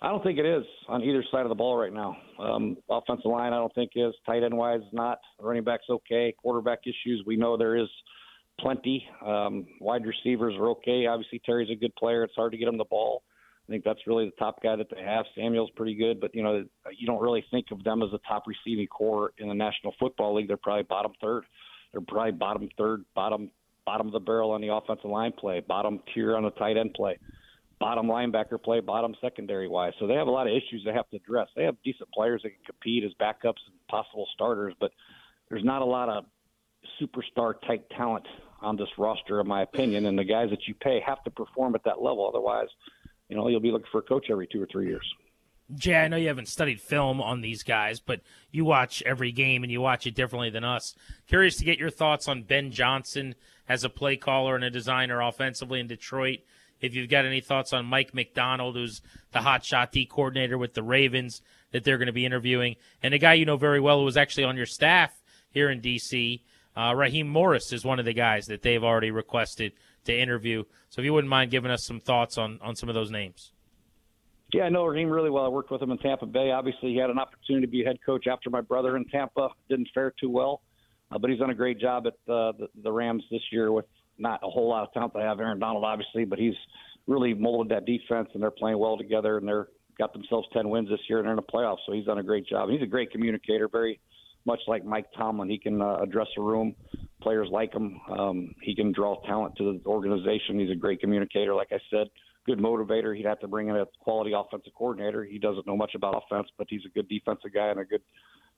I 0.02 0.10
don't 0.10 0.24
think 0.24 0.38
it 0.38 0.46
is 0.46 0.64
on 0.88 1.04
either 1.04 1.24
side 1.32 1.42
of 1.42 1.50
the 1.50 1.56
ball 1.56 1.76
right 1.76 1.94
now. 1.94 2.16
Um, 2.40 2.78
offensive 2.90 3.32
line, 3.32 3.52
I 3.52 3.58
don't 3.58 3.74
think 3.74 3.92
is. 3.96 4.14
Tight 4.26 4.44
end 4.44 4.56
wise, 4.56 4.82
not. 4.94 5.20
Running 5.42 5.64
backs 5.64 5.86
okay. 5.90 6.36
Quarterback 6.38 6.80
issues, 6.86 7.24
we 7.26 7.36
know 7.36 7.58
there 7.58 7.76
is 7.76 7.88
plenty. 8.60 9.04
Um, 9.26 9.66
wide 9.82 10.06
receivers 10.06 10.54
are 10.56 10.70
okay. 10.70 11.08
Obviously, 11.08 11.42
Terry's 11.46 11.72
a 11.72 11.76
good 11.76 11.96
player. 11.96 12.24
It's 12.24 12.36
hard 12.36 12.52
to 12.52 12.58
get 12.58 12.68
him 12.68 12.78
the 12.78 12.86
ball. 12.86 13.24
I 13.68 13.72
think 13.72 13.84
that's 13.84 14.00
really 14.08 14.26
the 14.26 14.36
top 14.40 14.62
guy 14.62 14.76
that 14.76 14.88
they 14.90 15.02
have. 15.02 15.26
Samuel's 15.36 15.72
pretty 15.76 15.96
good, 15.96 16.22
but 16.22 16.34
you 16.34 16.42
know 16.42 16.64
you 16.98 17.06
don't 17.06 17.22
really 17.22 17.44
think 17.52 17.68
of 17.72 17.84
them 17.84 18.02
as 18.02 18.12
the 18.12 18.20
top 18.20 18.44
receiving 18.48 18.88
core 18.88 19.32
in 19.40 19.50
the 19.50 19.54
National 19.54 19.94
Football 20.00 20.36
League. 20.36 20.48
They're 20.48 20.58
probably 20.58 20.84
bottom 20.84 21.12
third. 21.22 21.44
They're 21.92 22.02
probably 22.02 22.32
bottom 22.32 22.70
third, 22.78 23.04
bottom 23.14 23.52
bottom 23.86 24.08
of 24.08 24.14
the 24.14 24.20
barrel 24.20 24.52
on 24.52 24.62
the 24.62 24.74
offensive 24.74 25.10
line 25.10 25.34
play, 25.38 25.60
bottom 25.60 26.00
tier 26.14 26.38
on 26.38 26.44
the 26.44 26.52
tight 26.52 26.78
end 26.78 26.94
play, 26.94 27.18
bottom 27.80 28.08
linebacker 28.08 28.62
play, 28.62 28.80
bottom 28.80 29.16
secondary 29.22 29.68
wise. 29.68 29.94
So 30.00 30.08
they 30.08 30.16
have 30.16 30.28
a 30.28 30.32
lot 30.32 30.48
of 30.48 30.54
issues 30.54 30.84
they 30.86 30.94
have 30.94 31.10
to 31.10 31.18
address. 31.18 31.48
They 31.56 31.64
have 31.64 31.76
decent 31.84 32.12
players 32.12 32.42
that 32.44 32.50
can 32.50 32.64
compete 32.66 33.04
as 33.04 33.12
backups 33.20 33.62
and 33.68 33.76
possible 33.90 34.28
starters, 34.34 34.74
but 34.80 34.92
there's 35.50 35.64
not 35.64 35.82
a 35.82 35.86
lot 35.86 36.10
of 36.10 36.26
superstar 37.02 37.54
type 37.68 37.90
talent 37.96 38.26
on 38.62 38.76
this 38.76 38.90
roster, 38.98 39.40
in 39.40 39.48
my 39.48 39.62
opinion. 39.62 40.06
And 40.06 40.18
the 40.18 40.24
guys 40.24 40.50
that 40.50 40.68
you 40.68 40.74
pay 40.74 41.00
have 41.06 41.24
to 41.24 41.32
perform 41.32 41.76
at 41.76 41.84
that 41.84 42.02
level, 42.02 42.28
otherwise 42.28 42.70
you 43.30 43.36
know, 43.36 43.48
you'll 43.48 43.60
be 43.60 43.72
looking 43.72 43.88
for 43.92 44.00
a 44.00 44.04
coach 44.04 44.28
every 44.30 44.48
two 44.48 44.62
or 44.62 44.68
three 44.72 44.88
years. 44.88 45.06
Jay, 45.76 45.96
I 45.96 46.08
know 46.08 46.16
you 46.16 46.30
haven't 46.30 46.48
studied 46.48 46.80
film 46.80 47.20
on 47.20 47.42
these 47.42 47.62
guys, 47.62 48.00
but 48.00 48.22
you 48.52 48.64
watch 48.64 49.04
every 49.06 49.34
game 49.34 49.64
and 49.64 49.72
you 49.72 49.82
watch 49.82 50.08
it 50.08 50.16
differently 50.16 50.50
than 50.50 50.64
us. 50.64 50.96
Curious 51.28 51.58
to 51.58 51.66
get 51.66 51.78
your 51.78 51.90
thoughts 51.90 52.30
on 52.30 52.44
Ben 52.44 52.72
Johnson 52.72 53.36
as 53.68 53.84
a 53.84 53.90
play 53.90 54.16
caller 54.16 54.56
and 54.56 54.64
a 54.64 54.70
designer 54.70 55.22
offensively 55.22 55.82
in 55.82 55.88
Detroit. 55.88 56.40
If 56.82 56.96
you've 56.96 57.10
got 57.10 57.26
any 57.26 57.42
thoughts 57.42 57.74
on 57.74 57.86
Mike 57.86 58.14
Macdonald, 58.14 58.76
who's 58.76 59.02
the 59.32 59.42
hot 59.42 59.64
shot 59.64 59.92
D 59.92 60.06
coordinator 60.06 60.58
with 60.58 60.74
the 60.74 60.84
Ravens 60.84 61.42
that 61.72 61.84
they're 61.84 61.98
going 61.98 62.08
to 62.08 62.14
be 62.14 62.26
interviewing, 62.26 62.76
and 63.02 63.14
a 63.14 63.18
guy 63.18 63.34
you 63.34 63.46
know 63.46 63.58
very 63.58 63.80
well 63.80 64.00
who 64.00 64.06
was 64.06 64.18
actually 64.18 64.44
on 64.44 64.58
your 64.58 64.66
staff 64.66 65.12
here 65.52 65.70
in 65.70 65.82
D.C., 65.82 66.44
uh, 66.78 66.94
Raheem 66.94 67.28
Morris 67.28 67.74
is 67.74 67.84
one 67.84 67.98
of 67.98 68.06
the 68.06 68.14
guys 68.14 68.46
that 68.46 68.62
they've 68.62 68.84
already 68.84 69.10
requested 69.10 69.74
to 70.06 70.18
interview. 70.18 70.64
So 70.90 71.02
if 71.02 71.06
you 71.06 71.14
wouldn't 71.14 71.30
mind 71.30 71.50
giving 71.50 71.72
us 71.72 71.84
some 71.84 72.00
thoughts 72.00 72.38
on, 72.38 72.60
on 72.62 72.76
some 72.76 72.88
of 72.88 72.96
those 72.96 73.10
names. 73.10 73.52
Yeah, 74.54 74.64
I 74.64 74.70
know 74.70 74.86
Raheem 74.86 75.10
really 75.10 75.30
well. 75.30 75.44
I 75.44 75.50
worked 75.50 75.72
with 75.72 75.82
him 75.82 75.92
in 75.92 75.98
Tampa 75.98 76.26
Bay. 76.26 76.52
Obviously, 76.52 76.92
he 76.92 76.98
had 76.98 77.10
an 77.10 77.20
opportunity 77.20 77.66
to 77.66 77.72
be 77.72 77.84
head 77.84 77.98
coach 78.06 78.28
after 78.28 78.50
my 78.50 78.62
brother 78.62 78.96
in 78.96 79.06
Tampa. 79.06 79.50
Didn't 79.70 79.90
fare 79.94 80.14
too 80.20 80.30
well, 80.30 80.62
uh, 81.12 81.18
but 81.18 81.30
he's 81.30 81.40
done 81.40 81.50
a 81.50 81.56
great 81.56 81.80
job 81.80 82.08
at 82.08 82.14
uh, 82.32 82.54
the, 82.54 82.68
the 82.84 82.92
Rams 82.92 83.24
this 83.30 83.42
year 83.52 83.72
with 83.72 83.86
not 84.18 84.40
a 84.44 84.50
whole 84.50 84.70
lot 84.70 84.84
of 84.84 84.94
talent. 84.94 85.14
They 85.14 85.22
have 85.22 85.40
Aaron 85.40 85.60
Donald, 85.60 85.84
obviously, 85.84 86.26
but 86.26 86.40
he's 86.40 86.56
really 87.08 87.34
molded 87.34 87.72
that 87.72 87.86
defense, 87.86 88.30
and 88.34 88.44
they're 88.44 88.52
playing 88.52 88.80
well 88.80 88.98
together, 88.98 89.38
and 89.38 89.48
they're 89.48 89.68
got 89.98 90.14
themselves 90.14 90.48
10 90.54 90.70
wins 90.70 90.90
this 90.90 91.00
year, 91.10 91.20
and 91.20 91.26
they're 91.26 91.34
in 91.34 91.38
the 91.38 91.42
playoffs. 91.42 91.80
So 91.86 91.94
he's 91.94 92.06
done 92.06 92.20
a 92.20 92.24
great 92.24 92.48
job. 92.48 92.70
He's 92.70 92.82
a 92.82 92.88
great 92.88 93.12
communicator, 93.12 93.68
very 93.68 94.00
much 94.46 94.60
like 94.68 94.86
Mike 94.86 95.08
Tomlin. 95.18 95.50
He 95.50 95.58
can 95.58 95.82
uh, 95.82 95.98
address 95.98 96.28
a 96.38 96.42
room. 96.42 96.76
Players 97.22 97.50
like 97.52 97.74
him. 97.74 98.00
Um, 98.18 98.56
he 98.62 98.76
can 98.76 98.92
draw 98.92 99.20
talent 99.26 99.56
to 99.58 99.80
the 99.84 99.90
organization. 99.90 100.60
He's 100.60 100.72
a 100.72 100.76
great 100.76 101.00
communicator, 101.00 101.56
like 101.56 101.70
I 101.72 101.80
said. 101.90 102.08
Good 102.46 102.60
motivator. 102.60 103.16
He'd 103.16 103.26
have 103.26 103.40
to 103.40 103.48
bring 103.48 103.68
in 103.68 103.76
a 103.76 103.86
quality 104.00 104.32
offensive 104.36 104.74
coordinator. 104.78 105.24
He 105.24 105.40
doesn't 105.40 105.68
know 105.68 105.76
much 105.76 105.96
about 105.96 106.24
offense, 106.24 106.48
but 106.58 106.68
he's 106.70 106.86
a 106.86 106.90
good 106.90 107.10
defensive 107.10 107.54
guy 107.54 107.68
and 107.68 107.80
a 107.80 107.86
good, 107.86 108.02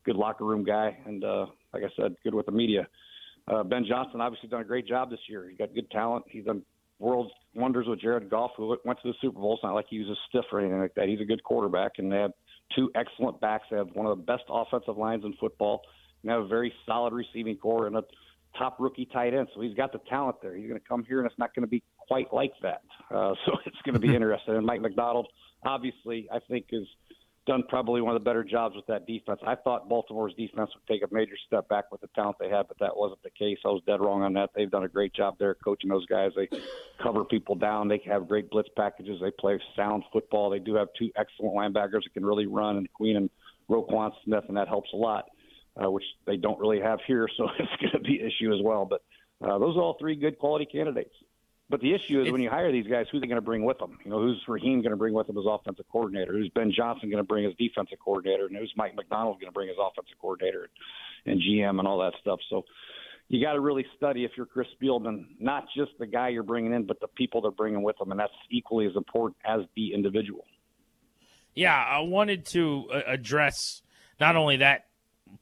good 0.06 0.16
locker 0.16 0.46
room 0.46 0.64
guy. 0.64 0.98
And 1.06 1.24
uh, 1.24 1.48
like 1.74 1.84
I 1.84 1.90
said, 1.96 2.16
good 2.24 2.36
with 2.36 2.46
the 2.46 2.52
media. 2.52 2.88
Uh, 3.50 3.64
ben 3.64 3.86
Johnson 3.88 4.22
obviously 4.22 4.50
done 4.50 4.62
a 4.62 4.66
great 4.66 4.88
job 4.88 5.10
this 5.10 5.20
year. 5.28 5.48
He's 5.50 5.58
got 5.58 5.74
good 5.74 5.90
talent. 5.92 6.26
He's 6.30 6.46
done 6.46 6.64
world 7.00 7.32
wonders 7.56 7.88
with 7.88 8.02
Jared 8.02 8.30
Goff, 8.30 8.52
who 8.58 8.78
went 8.86 9.00
to 9.02 9.08
the 9.08 9.14
Super 9.22 9.40
Bowl. 9.40 9.56
It's 9.56 9.64
not 9.64 9.74
like 9.74 9.88
he 9.90 10.00
was 10.00 10.10
a 10.10 10.16
stiff 10.28 10.46
or 10.52 10.60
anything 10.60 10.80
like 10.80 10.94
that. 10.96 11.08
He's 11.08 11.22
a 11.22 11.26
good 11.26 11.44
quarterback, 11.44 11.94
and 11.98 12.12
they 12.12 12.18
have 12.18 12.32
two 12.76 12.92
excellent 12.96 13.40
backs. 13.42 13.66
They 13.72 13.78
have 13.78 13.90
one 13.94 14.06
of 14.06 14.18
the 14.18 14.24
best 14.24 14.44
offensive 14.50 14.98
lines 14.98 15.24
in 15.26 15.34
football 15.40 15.82
and 16.22 16.32
have 16.32 16.44
a 16.44 16.48
very 16.48 16.74
solid 16.86 17.14
receiving 17.14 17.58
core 17.58 17.88
and 17.88 17.96
a 17.96 18.04
top 18.58 18.78
rookie 18.80 19.06
tight 19.06 19.34
end. 19.34 19.48
So 19.56 19.62
he's 19.62 19.76
got 19.76 19.92
the 19.94 20.02
talent 20.10 20.38
there. 20.42 20.56
He's 20.56 20.68
going 20.68 20.80
to 20.80 20.88
come 20.88 21.04
here, 21.06 21.20
and 21.20 21.26
it's 21.30 21.40
not 21.40 21.56
going 21.56 21.64
to 21.64 21.70
be 21.70 21.82
quite 21.98 22.34
like 22.34 22.54
that. 22.62 22.82
Uh, 23.10 23.34
so 23.46 23.54
it's 23.66 23.82
going 23.86 23.94
to 23.94 24.00
be 24.00 24.14
interesting. 24.14 24.56
And 24.56 24.66
Mike 24.66 24.82
Macdonald, 24.82 25.28
obviously, 25.64 26.28
I 26.32 26.40
think 26.48 26.68
is 26.72 26.88
done 27.50 27.64
probably 27.68 28.02
one 28.02 28.16
of 28.16 28.22
the 28.22 28.24
better 28.24 28.44
jobs 28.44 28.76
with 28.76 28.86
that 28.86 29.08
defense. 29.08 29.40
I 29.46 29.56
thought 29.56 29.90
Baltimore's 29.90 30.34
defense 30.36 30.70
would 30.76 30.88
take 30.88 31.02
a 31.04 31.14
major 31.14 31.36
step 31.48 31.68
back 31.68 31.92
with 31.92 32.00
the 32.02 32.08
talent 32.16 32.38
they 32.40 32.50
had, 32.50 32.68
but 32.68 32.78
that 32.80 32.96
wasn't 32.96 33.24
the 33.24 33.32
case. 33.32 33.58
I 33.66 33.70
was 33.70 33.82
dead 33.88 34.00
wrong 34.00 34.22
on 34.22 34.34
that. 34.34 34.52
They've 34.56 34.70
done 34.70 34.84
a 34.84 34.88
great 34.88 35.14
job 35.14 35.36
there 35.40 35.56
coaching 35.56 35.90
those 35.90 36.06
guys. 36.06 36.32
They 36.36 36.48
cover 37.02 37.26
people 37.26 37.56
down. 37.56 37.88
They 37.88 38.02
have 38.06 38.28
great 38.28 38.52
blitz 38.52 38.70
packages. 38.78 39.20
They 39.20 39.32
play 39.32 39.60
sound 39.76 40.04
football. 40.14 40.50
They 40.50 40.60
do 40.60 40.76
have 40.76 40.90
two 40.98 41.10
excellent 41.18 41.56
linebackers 41.56 42.04
that 42.04 42.14
can 42.14 42.26
really 42.26 42.46
run, 42.46 42.78
and 42.78 42.94
Queen 42.94 43.18
and 43.18 43.30
Roquan 43.70 44.12
Smith, 44.24 44.44
and 44.48 44.56
that 44.56 44.68
helps 44.68 44.90
a 44.94 44.98
lot 44.98 45.26
uh, 45.84 45.90
which 45.90 46.04
they 46.26 46.38
don't 46.38 46.60
really 46.60 46.80
have 46.80 47.00
here, 47.08 47.28
so 47.38 47.48
it's 47.58 47.82
going 47.82 48.04
to 48.04 48.08
be 48.08 48.20
an 48.20 48.28
issue 48.28 48.54
as 48.54 48.60
well. 48.64 48.86
But 48.86 49.02
uh, 49.44 49.58
those 49.58 49.76
are 49.76 49.82
all 49.82 49.98
three 50.00 50.16
good 50.16 50.38
quality 50.38 50.66
candidates. 50.66 51.14
But 51.70 51.82
the 51.82 51.94
issue 51.94 52.22
is 52.22 52.32
when 52.32 52.42
you 52.42 52.50
hire 52.50 52.72
these 52.72 52.88
guys, 52.88 53.06
who's 53.12 53.22
they 53.22 53.28
going 53.28 53.36
to 53.36 53.46
bring 53.46 53.64
with 53.64 53.78
them? 53.78 54.00
You 54.04 54.10
know, 54.10 54.20
who's 54.20 54.42
Raheem 54.48 54.82
going 54.82 54.92
to 54.92 54.98
bring 54.98 55.14
with 55.14 55.30
him 55.30 55.38
as 55.38 55.44
offensive 55.48 55.86
coordinator? 55.92 56.34
Who's 56.34 56.50
Ben 56.50 56.72
Johnson 56.76 57.12
going 57.12 57.24
to 57.24 57.28
bring 57.28 57.46
as 57.46 57.54
defensive 57.60 58.00
coordinator? 58.04 58.48
And 58.48 58.58
who's 58.58 58.74
Mike 58.76 58.96
Macdonald 58.96 59.36
going 59.40 59.50
to 59.50 59.54
bring 59.54 59.70
as 59.70 59.76
offensive 59.80 60.18
coordinator 60.20 60.70
and 61.28 61.40
GM 61.40 61.78
and 61.78 61.88
all 61.88 62.00
that 62.00 62.14
stuff? 62.22 62.40
So 62.50 62.66
you 63.28 63.46
got 63.46 63.54
to 63.54 63.60
really 63.60 63.86
study 63.96 64.26
if 64.26 64.32
you're 64.36 64.48
Chris 64.48 64.68
Spielman, 64.82 65.26
not 65.40 65.66
just 65.78 65.92
the 66.00 66.08
guy 66.08 66.30
you're 66.30 66.42
bringing 66.42 66.74
in, 66.74 66.86
but 66.86 67.00
the 67.00 67.08
people 67.08 67.42
they're 67.42 67.52
bringing 67.52 67.84
with 67.84 67.98
them, 68.00 68.10
and 68.10 68.20
that's 68.20 68.34
equally 68.50 68.88
as 68.88 68.96
important 68.96 69.38
as 69.46 69.62
the 69.76 69.94
individual. 69.94 70.46
Yeah, 71.54 71.76
I 71.76 72.00
wanted 72.00 72.46
to 72.48 72.88
uh, 72.92 73.02
address 73.06 73.84
not 74.20 74.36
only 74.36 74.58
that 74.58 74.86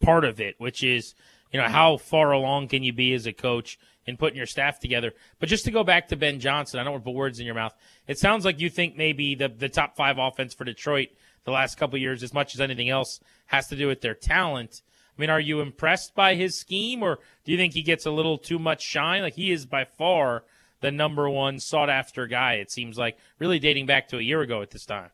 part 0.01 0.25
of 0.25 0.41
it, 0.41 0.55
which 0.57 0.84
is, 0.84 1.15
you 1.53 1.62
know, 1.62 1.67
how 1.69 1.96
far 1.96 2.31
along 2.31 2.67
can 2.67 2.84
you 2.84 2.91
be 2.91 3.13
as 3.13 3.25
a 3.25 3.34
coach 3.34 3.79
in 4.08 4.18
putting 4.18 4.38
your 4.38 4.46
staff 4.46 4.80
together. 4.80 5.14
But 5.40 5.50
just 5.50 5.66
to 5.66 5.72
go 5.72 5.84
back 5.84 6.08
to 6.08 6.16
Ben 6.16 6.40
Johnson, 6.40 6.80
I 6.80 6.84
don't 6.84 6.94
want 6.94 7.04
to 7.04 7.10
put 7.10 7.16
words 7.16 7.40
in 7.40 7.46
your 7.46 7.56
mouth. 7.56 7.76
It 8.08 8.18
sounds 8.18 8.46
like 8.46 8.60
you 8.60 8.70
think 8.70 8.98
maybe 8.98 9.36
the 9.36 9.50
the 9.50 9.70
top 9.70 9.96
five 9.96 10.18
offense 10.18 10.54
for 10.54 10.64
Detroit 10.64 11.10
the 11.44 11.52
last 11.52 11.78
couple 11.78 11.98
years, 12.00 12.24
as 12.24 12.34
much 12.34 12.56
as 12.56 12.62
anything 12.62 12.90
else, 12.90 13.20
has 13.46 13.68
to 13.68 13.76
do 13.76 13.88
with 13.88 14.02
their 14.02 14.16
talent. 14.16 14.82
I 15.18 15.22
mean, 15.22 15.30
are 15.30 15.40
you 15.40 15.62
impressed 15.62 16.14
by 16.14 16.36
his 16.36 16.60
scheme, 16.60 17.02
or 17.02 17.20
do 17.44 17.52
you 17.52 17.58
think 17.58 17.74
he 17.74 17.82
gets 17.82 18.06
a 18.06 18.12
little 18.12 18.38
too 18.38 18.60
much 18.60 18.82
shine? 18.82 19.22
Like 19.22 19.36
he 19.36 19.52
is 19.52 19.66
by 19.66 19.86
far 19.86 20.44
the 20.82 20.92
number 20.92 21.30
one 21.30 21.60
sought 21.60 21.90
after 21.90 22.28
guy. 22.28 22.56
It 22.56 22.72
seems 22.72 22.98
like 22.98 23.18
really 23.40 23.60
dating 23.60 23.88
back 23.88 24.10
to 24.10 24.18
a 24.18 24.22
year 24.22 24.42
ago 24.42 24.62
at 24.62 24.72
this 24.72 24.86
time. 24.86 25.10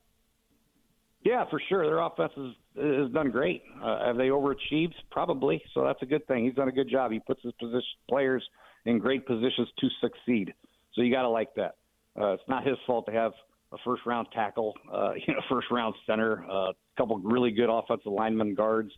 Yeah, 1.23 1.45
for 1.49 1.61
sure. 1.69 1.85
Their 1.85 1.99
offense 1.99 2.33
has, 2.35 3.11
done 3.11 3.31
great. 3.31 3.63
Uh, 3.81 4.07
have 4.07 4.17
they 4.17 4.27
overachieved? 4.27 4.95
Probably. 5.09 5.61
So 5.73 5.83
that's 5.83 6.01
a 6.01 6.05
good 6.05 6.27
thing. 6.27 6.43
He's 6.45 6.55
done 6.55 6.67
a 6.67 6.73
good 6.73 6.89
job. 6.89 7.11
He 7.11 7.19
puts 7.19 7.41
his 7.43 7.53
position 7.53 7.83
players 8.09 8.43
in 8.85 8.99
great 8.99 9.25
positions 9.25 9.67
to 9.79 9.87
succeed. 10.01 10.53
So 10.93 11.01
you 11.01 11.13
got 11.13 11.23
to 11.23 11.29
like 11.29 11.53
that. 11.55 11.75
Uh, 12.19 12.33
it's 12.33 12.43
not 12.47 12.65
his 12.65 12.77
fault 12.85 13.05
to 13.07 13.11
have 13.11 13.31
a 13.71 13.77
first 13.83 14.05
round 14.05 14.27
tackle, 14.33 14.73
uh, 14.93 15.13
you 15.27 15.33
know, 15.33 15.41
first 15.49 15.67
round 15.71 15.95
center, 16.05 16.45
uh, 16.49 16.69
a 16.69 16.73
couple 16.97 17.17
really 17.19 17.51
good 17.51 17.69
offensive 17.69 18.11
lineman 18.11 18.53
guards, 18.53 18.91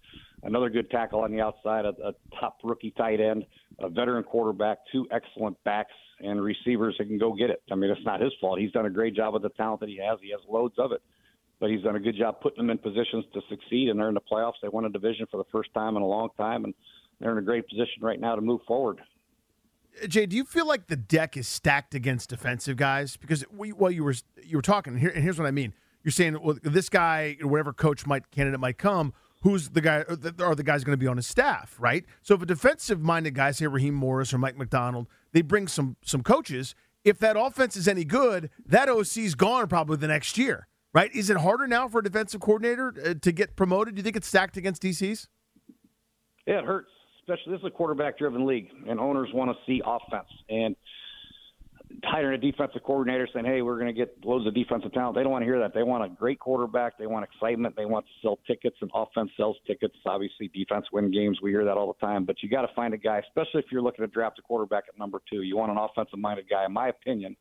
another 0.43 0.69
good 0.69 0.89
tackle 0.91 1.21
on 1.21 1.31
the 1.31 1.41
outside, 1.41 1.85
a, 1.85 1.93
a 2.03 2.13
top 2.39 2.57
rookie 2.63 2.93
tight 2.97 3.21
end, 3.21 3.45
a 3.79 3.89
veteran 3.89 4.23
quarterback, 4.23 4.79
two 4.91 5.07
excellent 5.11 5.61
backs 5.63 5.93
and 6.19 6.41
receivers 6.41 6.95
that 6.97 7.05
can 7.05 7.17
go 7.17 7.33
get 7.33 7.49
it. 7.49 7.61
I 7.71 7.75
mean, 7.75 7.89
it's 7.89 8.05
not 8.05 8.21
his 8.21 8.31
fault. 8.39 8.59
He's 8.59 8.71
done 8.71 8.85
a 8.85 8.89
great 8.89 9.15
job 9.15 9.33
with 9.33 9.43
the 9.43 9.49
talent 9.49 9.81
that 9.81 9.89
he 9.89 9.97
has. 9.97 10.19
He 10.21 10.31
has 10.31 10.39
loads 10.49 10.75
of 10.77 10.91
it 10.91 11.01
but 11.59 11.69
he's 11.69 11.81
done 11.81 11.95
a 11.95 11.99
good 11.99 12.17
job 12.17 12.41
putting 12.41 12.57
them 12.57 12.69
in 12.69 12.77
positions 12.77 13.25
to 13.33 13.41
succeed. 13.49 13.89
And 13.89 13.99
they're 13.99 14.09
in 14.09 14.13
the 14.13 14.21
playoffs. 14.21 14.53
They 14.61 14.67
won 14.67 14.85
a 14.85 14.89
division 14.89 15.25
for 15.31 15.37
the 15.37 15.49
first 15.51 15.73
time 15.73 15.95
in 15.95 16.01
a 16.01 16.07
long 16.07 16.29
time, 16.37 16.65
and 16.65 16.73
they're 17.19 17.31
in 17.31 17.37
a 17.37 17.41
great 17.41 17.67
position 17.67 18.01
right 18.01 18.19
now 18.19 18.35
to 18.35 18.41
move 18.41 18.61
forward. 18.67 18.99
Jay, 20.07 20.25
do 20.25 20.35
you 20.35 20.43
feel 20.43 20.67
like 20.67 20.87
the 20.87 20.95
deck 20.95 21.37
is 21.37 21.47
stacked 21.47 21.95
against 21.95 22.29
defensive 22.29 22.77
guys? 22.77 23.17
Because 23.17 23.43
while 23.43 23.91
you 23.91 24.03
were 24.03 24.15
you 24.43 24.57
were 24.57 24.61
talking, 24.61 24.97
here, 24.97 25.09
and 25.09 25.23
here's 25.23 25.39
what 25.39 25.47
I 25.47 25.51
mean. 25.51 25.73
You're 26.03 26.11
saying, 26.11 26.37
well, 26.41 26.57
this 26.61 26.89
guy, 26.89 27.37
whatever 27.41 27.73
coach 27.73 28.05
might 28.05 28.29
candidate 28.29 28.59
might 28.59 28.77
come, 28.77 29.13
who's 29.41 29.69
the 29.69 29.81
guy 29.81 30.05
are 30.39 30.55
the 30.55 30.63
guys 30.63 30.83
going 30.83 30.93
to 30.93 30.97
be 30.97 31.07
on 31.07 31.17
his 31.17 31.25
staff, 31.27 31.75
right? 31.79 32.05
So 32.21 32.35
if 32.35 32.41
a 32.41 32.45
defensive 32.45 33.01
minded 33.01 33.35
guy, 33.35 33.51
say 33.51 33.67
Raheem 33.67 33.95
Morris 33.95 34.33
or 34.33 34.37
Mike 34.37 34.57
Macdonald, 34.57 35.07
they 35.31 35.41
bring 35.41 35.67
some 35.67 35.95
some 36.03 36.21
coaches. 36.21 36.75
If 37.03 37.19
that 37.19 37.37
offense 37.37 37.75
is 37.75 37.87
any 37.87 38.03
good, 38.03 38.49
that 38.65 38.89
OC's 38.89 39.35
gone 39.35 39.67
probably 39.67 39.97
the 39.97 40.07
next 40.07 40.37
year 40.37 40.67
right? 40.95 41.13
Is 41.13 41.29
it 41.29 41.37
harder 41.37 41.67
now 41.67 41.89
for 41.89 41.99
a 41.99 42.03
defensive 42.03 42.39
coordinator 42.39 42.93
uh, 43.05 43.13
to 43.21 43.31
get 43.33 43.55
promoted? 43.57 43.95
Do 43.95 43.99
you 43.99 44.03
think 44.03 44.15
it's 44.15 44.27
stacked 44.27 44.55
against 44.55 44.81
DCs? 44.81 45.27
Yeah, 46.47 46.59
it 46.59 46.65
hurts. 46.65 46.89
Especially 47.27 47.53
this 47.53 47.59
is 47.61 47.65
a 47.65 47.71
quarterback-driven 47.71 48.45
league, 48.45 48.69
and 48.87 48.99
owners 48.99 49.29
want 49.33 49.49
to 49.49 49.57
see 49.65 49.81
offense. 49.83 50.27
And 50.47 50.75
hiring 52.03 52.35
a 52.35 52.37
defensive 52.37 52.83
coordinator 52.83 53.27
saying, 53.33 53.45
"Hey, 53.45 53.63
we're 53.63 53.79
going 53.79 53.87
to 53.87 53.93
get 53.93 54.23
loads 54.23 54.45
of 54.45 54.53
defensive 54.53 54.93
talent," 54.93 55.15
they 55.15 55.23
don't 55.23 55.31
want 55.31 55.41
to 55.41 55.47
hear 55.47 55.59
that. 55.59 55.73
They 55.73 55.81
want 55.81 56.03
a 56.03 56.09
great 56.09 56.39
quarterback. 56.39 56.99
They 56.99 57.07
want 57.07 57.25
excitement. 57.25 57.75
They 57.75 57.85
want 57.85 58.05
to 58.05 58.11
sell 58.21 58.37
tickets, 58.45 58.77
and 58.81 58.91
offense 58.93 59.31
sells 59.37 59.57
tickets. 59.65 59.95
Obviously, 60.05 60.49
defense 60.49 60.85
win 60.93 61.11
games. 61.11 61.39
We 61.41 61.49
hear 61.49 61.65
that 61.65 61.77
all 61.77 61.87
the 61.87 62.05
time. 62.05 62.25
But 62.25 62.43
you 62.43 62.49
got 62.49 62.61
to 62.61 62.73
find 62.75 62.93
a 62.93 62.97
guy, 62.97 63.19
especially 63.27 63.61
if 63.61 63.71
you're 63.71 63.81
looking 63.81 64.05
to 64.05 64.11
draft 64.11 64.37
a 64.37 64.43
quarterback 64.43 64.83
at 64.87 64.99
number 64.99 65.19
two. 65.27 65.41
You 65.41 65.57
want 65.57 65.71
an 65.71 65.77
offensive-minded 65.77 66.45
guy, 66.47 66.65
in 66.65 66.73
my 66.73 66.89
opinion 66.89 67.35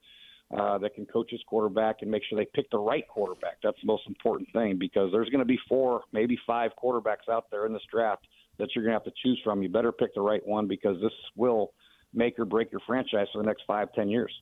uh, 0.56 0.78
that 0.78 0.94
can 0.94 1.06
coach 1.06 1.30
his 1.30 1.40
quarterback 1.46 1.96
and 2.02 2.10
make 2.10 2.22
sure 2.28 2.38
they 2.38 2.48
pick 2.54 2.70
the 2.70 2.78
right 2.78 3.06
quarterback. 3.08 3.58
That's 3.62 3.80
the 3.80 3.86
most 3.86 4.04
important 4.06 4.48
thing 4.52 4.78
because 4.78 5.10
there's 5.12 5.28
going 5.28 5.40
to 5.40 5.44
be 5.44 5.58
four, 5.68 6.02
maybe 6.12 6.38
five 6.46 6.70
quarterbacks 6.82 7.28
out 7.30 7.50
there 7.50 7.66
in 7.66 7.72
this 7.72 7.82
draft 7.90 8.26
that 8.58 8.68
you're 8.74 8.84
going 8.84 8.92
to 8.92 8.98
have 8.98 9.04
to 9.04 9.12
choose 9.22 9.40
from. 9.42 9.62
You 9.62 9.68
better 9.68 9.92
pick 9.92 10.14
the 10.14 10.20
right 10.20 10.44
one 10.46 10.66
because 10.66 11.00
this 11.00 11.12
will 11.36 11.72
make 12.12 12.38
or 12.38 12.44
break 12.44 12.70
your 12.70 12.80
franchise 12.86 13.26
for 13.32 13.38
the 13.38 13.46
next 13.46 13.62
five, 13.66 13.92
ten 13.94 14.08
years. 14.08 14.32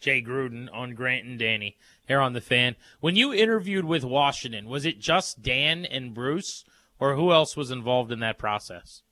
Jay 0.00 0.22
Gruden 0.22 0.68
on 0.72 0.94
Grant 0.94 1.24
and 1.24 1.38
Danny 1.38 1.76
here 2.06 2.20
on 2.20 2.32
the 2.32 2.40
fan. 2.40 2.76
When 3.00 3.16
you 3.16 3.32
interviewed 3.32 3.84
with 3.84 4.04
Washington, 4.04 4.68
was 4.68 4.84
it 4.84 5.00
just 5.00 5.42
Dan 5.42 5.84
and 5.84 6.12
Bruce, 6.12 6.64
or 6.98 7.16
who 7.16 7.32
else 7.32 7.56
was 7.56 7.70
involved 7.70 8.12
in 8.12 8.20
that 8.20 8.38
process? 8.38 9.02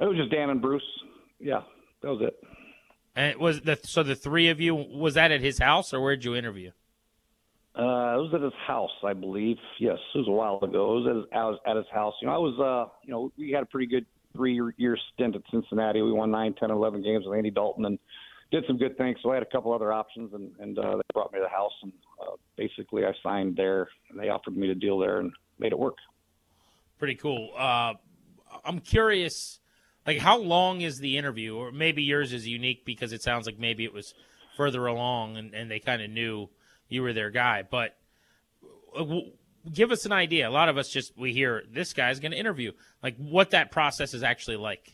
It 0.00 0.06
was 0.06 0.16
just 0.16 0.30
Dan 0.30 0.50
and 0.50 0.62
Bruce. 0.62 0.82
Yeah, 1.38 1.62
that 2.02 2.08
was 2.08 2.20
it. 2.22 2.42
And 3.14 3.30
it 3.30 3.40
was 3.40 3.60
the 3.60 3.78
so 3.82 4.02
the 4.02 4.14
three 4.14 4.48
of 4.48 4.60
you 4.60 4.74
was 4.74 5.14
that 5.14 5.32
at 5.32 5.40
his 5.40 5.58
house 5.58 5.92
or 5.92 6.00
where 6.00 6.16
did 6.16 6.24
you 6.24 6.34
interview? 6.34 6.70
Uh, 7.74 8.18
it 8.18 8.22
was 8.22 8.32
at 8.34 8.42
his 8.42 8.52
house, 8.66 8.90
I 9.02 9.14
believe. 9.14 9.56
Yes, 9.80 9.98
it 10.14 10.18
was 10.18 10.28
a 10.28 10.30
while 10.30 10.58
ago. 10.62 10.96
It 10.96 11.00
was 11.00 11.06
at 11.08 11.16
his, 11.16 11.24
I 11.32 11.44
was 11.44 11.58
at 11.66 11.76
his 11.76 11.86
house. 11.92 12.14
You 12.20 12.28
know, 12.28 12.34
I 12.34 12.38
was, 12.38 12.58
uh, 12.60 12.92
you 13.04 13.12
know, 13.12 13.32
we 13.38 13.50
had 13.50 13.62
a 13.62 13.66
pretty 13.66 13.86
good 13.86 14.04
three-year 14.34 14.98
stint 15.12 15.36
at 15.36 15.42
Cincinnati. 15.50 16.02
We 16.02 16.12
won 16.12 16.30
nine, 16.30 16.54
ten, 16.54 16.70
eleven 16.70 17.02
games 17.02 17.24
with 17.26 17.36
Andy 17.36 17.50
Dalton 17.50 17.86
and 17.86 17.98
did 18.50 18.64
some 18.66 18.76
good 18.76 18.98
things. 18.98 19.18
So 19.22 19.30
I 19.30 19.34
had 19.34 19.42
a 19.42 19.46
couple 19.46 19.72
other 19.72 19.92
options, 19.92 20.34
and, 20.34 20.52
and 20.58 20.78
uh, 20.78 20.96
they 20.96 21.02
brought 21.14 21.32
me 21.32 21.38
to 21.38 21.44
the 21.44 21.48
house, 21.48 21.72
and 21.82 21.92
uh, 22.20 22.36
basically 22.56 23.06
I 23.06 23.12
signed 23.22 23.56
there, 23.56 23.88
and 24.10 24.20
they 24.20 24.28
offered 24.28 24.56
me 24.56 24.70
a 24.70 24.74
deal 24.74 24.98
there, 24.98 25.20
and 25.20 25.32
made 25.58 25.72
it 25.72 25.78
work. 25.78 25.96
Pretty 26.98 27.14
cool. 27.14 27.52
Uh, 27.56 27.94
I'm 28.64 28.80
curious 28.80 29.60
like 30.06 30.18
how 30.18 30.38
long 30.38 30.80
is 30.80 30.98
the 30.98 31.16
interview 31.16 31.56
or 31.56 31.72
maybe 31.72 32.02
yours 32.02 32.32
is 32.32 32.46
unique 32.46 32.84
because 32.84 33.12
it 33.12 33.22
sounds 33.22 33.46
like 33.46 33.58
maybe 33.58 33.84
it 33.84 33.92
was 33.92 34.14
further 34.56 34.86
along 34.86 35.36
and, 35.36 35.54
and 35.54 35.70
they 35.70 35.78
kind 35.78 36.02
of 36.02 36.10
knew 36.10 36.48
you 36.92 37.02
were 37.02 37.12
their 37.12 37.30
guy. 37.30 37.62
But 37.68 37.96
uh, 38.96 39.04
give 39.72 39.90
us 39.90 40.06
an 40.06 40.12
idea. 40.12 40.48
A 40.48 40.50
lot 40.50 40.68
of 40.68 40.76
us 40.76 40.88
just 40.88 41.16
we 41.16 41.32
hear 41.32 41.62
this 41.70 41.92
guy's 41.92 42.20
going 42.20 42.32
to 42.32 42.38
interview. 42.38 42.72
Like 43.02 43.16
what 43.16 43.50
that 43.50 43.70
process 43.70 44.14
is 44.14 44.22
actually 44.22 44.56
like. 44.56 44.92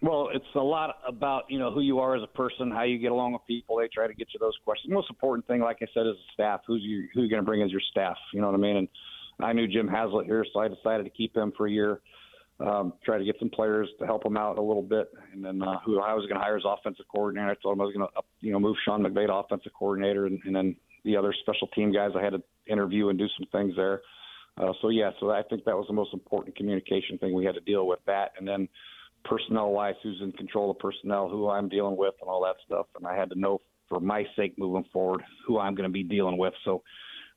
Well 0.00 0.28
it's 0.32 0.44
a 0.54 0.60
lot 0.60 0.96
about 1.06 1.44
you 1.48 1.58
know 1.58 1.70
who 1.70 1.80
you 1.80 1.98
are 1.98 2.14
as 2.14 2.22
a 2.22 2.26
person 2.26 2.70
how 2.70 2.82
you 2.82 2.98
get 2.98 3.12
along 3.12 3.32
with 3.32 3.42
people. 3.46 3.76
They 3.76 3.88
try 3.88 4.06
to 4.06 4.14
get 4.14 4.28
you 4.32 4.40
those 4.40 4.56
questions. 4.64 4.90
The 4.90 4.94
most 4.94 5.10
important 5.10 5.46
thing 5.46 5.60
like 5.60 5.78
i 5.82 5.86
said 5.94 6.06
is 6.06 6.14
the 6.14 6.32
staff. 6.34 6.60
Who's 6.66 6.82
you 6.82 7.08
who 7.14 7.20
you're 7.20 7.30
going 7.30 7.42
to 7.42 7.46
bring 7.46 7.62
as 7.62 7.70
your 7.70 7.80
staff? 7.90 8.16
You 8.32 8.40
know 8.40 8.48
what 8.48 8.54
i 8.54 8.58
mean? 8.58 8.76
And 8.76 8.88
i 9.40 9.52
knew 9.52 9.66
jim 9.66 9.88
haslett 9.88 10.26
here 10.26 10.46
so 10.52 10.60
i 10.60 10.68
decided 10.68 11.02
to 11.02 11.10
keep 11.10 11.36
him 11.36 11.52
for 11.56 11.66
a 11.66 11.70
year 11.70 12.00
um, 12.60 12.92
try 13.04 13.18
to 13.18 13.24
get 13.24 13.36
some 13.38 13.50
players 13.50 13.88
to 13.98 14.06
help 14.06 14.24
him 14.24 14.36
out 14.36 14.58
a 14.58 14.62
little 14.62 14.82
bit. 14.82 15.10
And 15.32 15.44
then 15.44 15.62
uh, 15.62 15.78
who 15.84 16.00
I 16.00 16.14
was 16.14 16.22
going 16.26 16.36
to 16.36 16.44
hire 16.44 16.56
as 16.56 16.62
offensive 16.64 17.06
coordinator. 17.08 17.50
I 17.50 17.54
told 17.62 17.76
him 17.76 17.80
I 17.80 17.84
was 17.84 17.94
going 17.94 18.06
to, 18.06 18.22
you 18.40 18.52
know, 18.52 18.60
move 18.60 18.76
Sean 18.84 19.02
McVay 19.02 19.26
to 19.26 19.34
offensive 19.34 19.72
coordinator, 19.76 20.26
and, 20.26 20.40
and 20.44 20.54
then 20.54 20.76
the 21.04 21.16
other 21.16 21.34
special 21.40 21.68
team 21.68 21.92
guys 21.92 22.10
I 22.16 22.22
had 22.22 22.32
to 22.32 22.42
interview 22.66 23.08
and 23.08 23.18
do 23.18 23.26
some 23.38 23.46
things 23.52 23.74
there. 23.76 24.02
Uh, 24.56 24.72
so 24.80 24.88
yeah, 24.88 25.10
so 25.20 25.30
I 25.30 25.42
think 25.42 25.64
that 25.64 25.76
was 25.76 25.86
the 25.88 25.94
most 25.94 26.14
important 26.14 26.56
communication 26.56 27.18
thing 27.18 27.34
we 27.34 27.44
had 27.44 27.54
to 27.54 27.60
deal 27.60 27.86
with 27.86 27.98
that, 28.06 28.32
and 28.38 28.46
then 28.46 28.68
personnel 29.24 29.70
wise, 29.70 29.94
who's 30.02 30.20
in 30.22 30.32
control 30.32 30.70
of 30.70 30.78
personnel, 30.78 31.28
who 31.28 31.48
I'm 31.48 31.68
dealing 31.68 31.96
with, 31.96 32.14
and 32.20 32.28
all 32.28 32.42
that 32.44 32.56
stuff. 32.64 32.86
And 32.96 33.06
I 33.06 33.16
had 33.16 33.30
to 33.30 33.38
know 33.38 33.60
for 33.88 34.00
my 34.00 34.24
sake 34.36 34.54
moving 34.58 34.84
forward 34.92 35.22
who 35.46 35.58
I'm 35.58 35.74
going 35.74 35.88
to 35.88 35.92
be 35.92 36.02
dealing 36.02 36.38
with. 36.38 36.54
So 36.64 36.82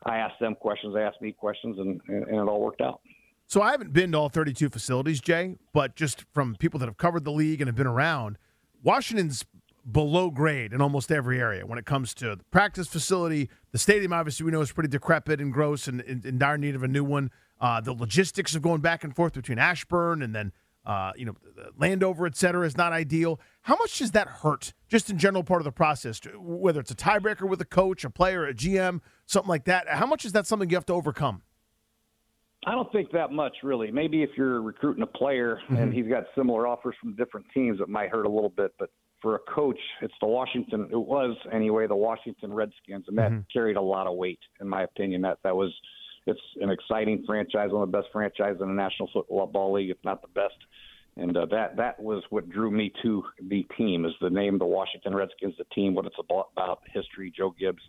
I 0.04 0.18
asked 0.18 0.40
them 0.40 0.56
questions, 0.56 0.94
they 0.94 1.02
asked 1.02 1.22
me 1.22 1.32
questions, 1.32 1.78
and, 1.80 2.00
and, 2.08 2.24
and 2.28 2.36
it 2.36 2.48
all 2.48 2.62
worked 2.62 2.82
out. 2.82 3.02
So 3.48 3.62
I 3.62 3.72
haven't 3.72 3.94
been 3.94 4.12
to 4.12 4.18
all 4.18 4.30
32 4.30 4.70
facilities, 4.70 5.22
Jay, 5.22 5.56
but 5.74 5.96
just 5.96 6.26
from 6.34 6.56
people 6.60 6.80
that 6.80 6.86
have 6.86 6.98
covered 6.98 7.24
the 7.24 7.32
league 7.32 7.62
and 7.62 7.68
have 7.68 7.76
been 7.76 7.88
around, 7.88 8.38
Washington's 8.84 9.46
below 9.90 10.30
grade 10.30 10.74
in 10.74 10.82
almost 10.82 11.12
every 11.12 11.40
area 11.40 11.66
when 11.66 11.80
it 11.80 11.86
comes 11.86 12.14
to 12.16 12.36
the 12.36 12.44
practice 12.52 12.88
facility. 12.88 13.50
The 13.72 13.78
stadium, 13.78 14.12
obviously, 14.14 14.46
we 14.46 14.52
know 14.52 14.62
is 14.62 14.72
pretty 14.72 14.90
decrepit 14.90 15.40
and 15.40 15.54
gross 15.54 15.88
and 15.88 16.02
in 16.02 16.38
dire 16.38 16.58
need 16.58 16.76
of 16.76 16.84
a 16.84 16.88
new 16.88 17.04
one. 17.04 17.32
Uh, 17.60 17.82
the 17.82 17.94
logistics 17.94 18.54
of 18.56 18.62
going 18.62 18.82
back 18.82 19.04
and 19.04 19.16
forth 19.16 19.34
between 19.34 19.58
Ashburn 19.58 20.22
and 20.22 20.36
then, 20.36 20.52
uh, 20.86 21.12
you 21.16 21.26
know, 21.26 21.36
Landover, 21.78 22.28
et 22.28 22.36
cetera, 22.36 22.66
is 22.66 22.78
not 22.78 22.94
ideal. 22.94 23.40
How 23.62 23.76
much 23.78 23.98
does 23.98 24.12
that 24.12 24.28
hurt, 24.28 24.74
just 24.88 25.10
in 25.10 25.18
general, 25.18 25.44
part 25.44 25.62
of 25.62 25.66
the 25.66 25.72
process, 25.72 26.22
whether 26.36 26.80
it's 26.80 26.92
a 26.92 26.96
tiebreaker 26.96 27.50
with 27.50 27.62
a 27.62 27.66
coach, 27.66 28.04
a 28.04 28.10
player, 28.10 28.46
a 28.46 28.54
GM, 28.54 29.02
something 29.26 29.50
like 29.50 29.66
that? 29.66 29.88
How 29.88 30.06
much 30.06 30.26
is 30.26 30.34
that 30.34 30.46
something 30.46 30.70
you 30.70 30.76
have 30.76 30.86
to 30.88 30.94
overcome? 30.94 31.42
I 32.66 32.72
don't 32.72 32.92
think 32.92 33.12
that 33.12 33.32
much, 33.32 33.56
really. 33.64 33.92
Maybe 33.92 34.24
if 34.24 34.32
you're 34.36 34.62
recruiting 34.62 35.04
a 35.04 35.08
player 35.08 35.60
mm-hmm. 35.66 35.78
and 35.78 35.94
he's 35.94 36.08
got 36.08 36.26
similar 36.36 36.68
offers 36.68 36.96
from 37.02 37.16
different 37.16 37.46
teams, 37.54 37.80
it 37.80 37.88
might 37.88 38.10
hurt 38.10 38.26
a 38.26 38.30
little 38.30 38.50
bit. 38.50 38.74
But 38.78 38.90
for 39.22 39.36
a 39.36 39.40
coach, 39.40 39.80
it's 40.02 40.14
the 40.22 40.28
Washington. 40.28 40.90
It 40.92 41.00
was 41.00 41.36
anyway 41.52 41.88
the 41.88 41.96
Washington 41.96 42.54
Redskins, 42.54 43.06
and 43.08 43.18
that 43.18 43.32
mm-hmm. 43.32 43.42
carried 43.52 43.78
a 43.78 43.82
lot 43.82 44.08
of 44.08 44.16
weight, 44.16 44.40
in 44.62 44.68
my 44.68 44.84
opinion. 44.84 45.22
That 45.22 45.40
that 45.44 45.56
was 45.56 45.74
it's 46.26 46.40
an 46.62 46.70
exciting 46.70 47.24
franchise, 47.26 47.70
one 47.72 47.84
of 47.84 47.92
the 47.92 47.98
best 47.98 48.10
franchises 48.12 48.62
in 48.62 48.68
the 48.68 48.74
National 48.74 49.10
Football 49.14 49.74
League, 49.74 49.90
if 49.90 49.98
not 50.04 50.22
the 50.22 50.28
best. 50.28 50.58
And 51.16 51.36
uh, 51.36 51.48
that 51.48 51.78
that 51.78 52.00
was 52.00 52.24
what 52.30 52.50
drew 52.50 52.70
me 52.70 52.94
to 53.02 53.24
the 53.48 53.66
team, 53.78 54.06
is 54.06 54.14
the 54.22 54.30
name, 54.30 54.60
the 54.60 54.66
Washington 54.66 55.16
Redskins, 55.16 55.56
the 55.58 55.66
team, 55.74 55.96
what 55.96 56.06
it's 56.06 56.16
about, 56.20 56.50
about 56.56 56.82
history, 56.94 57.34
Joe 57.36 57.56
Gibbs 57.58 57.82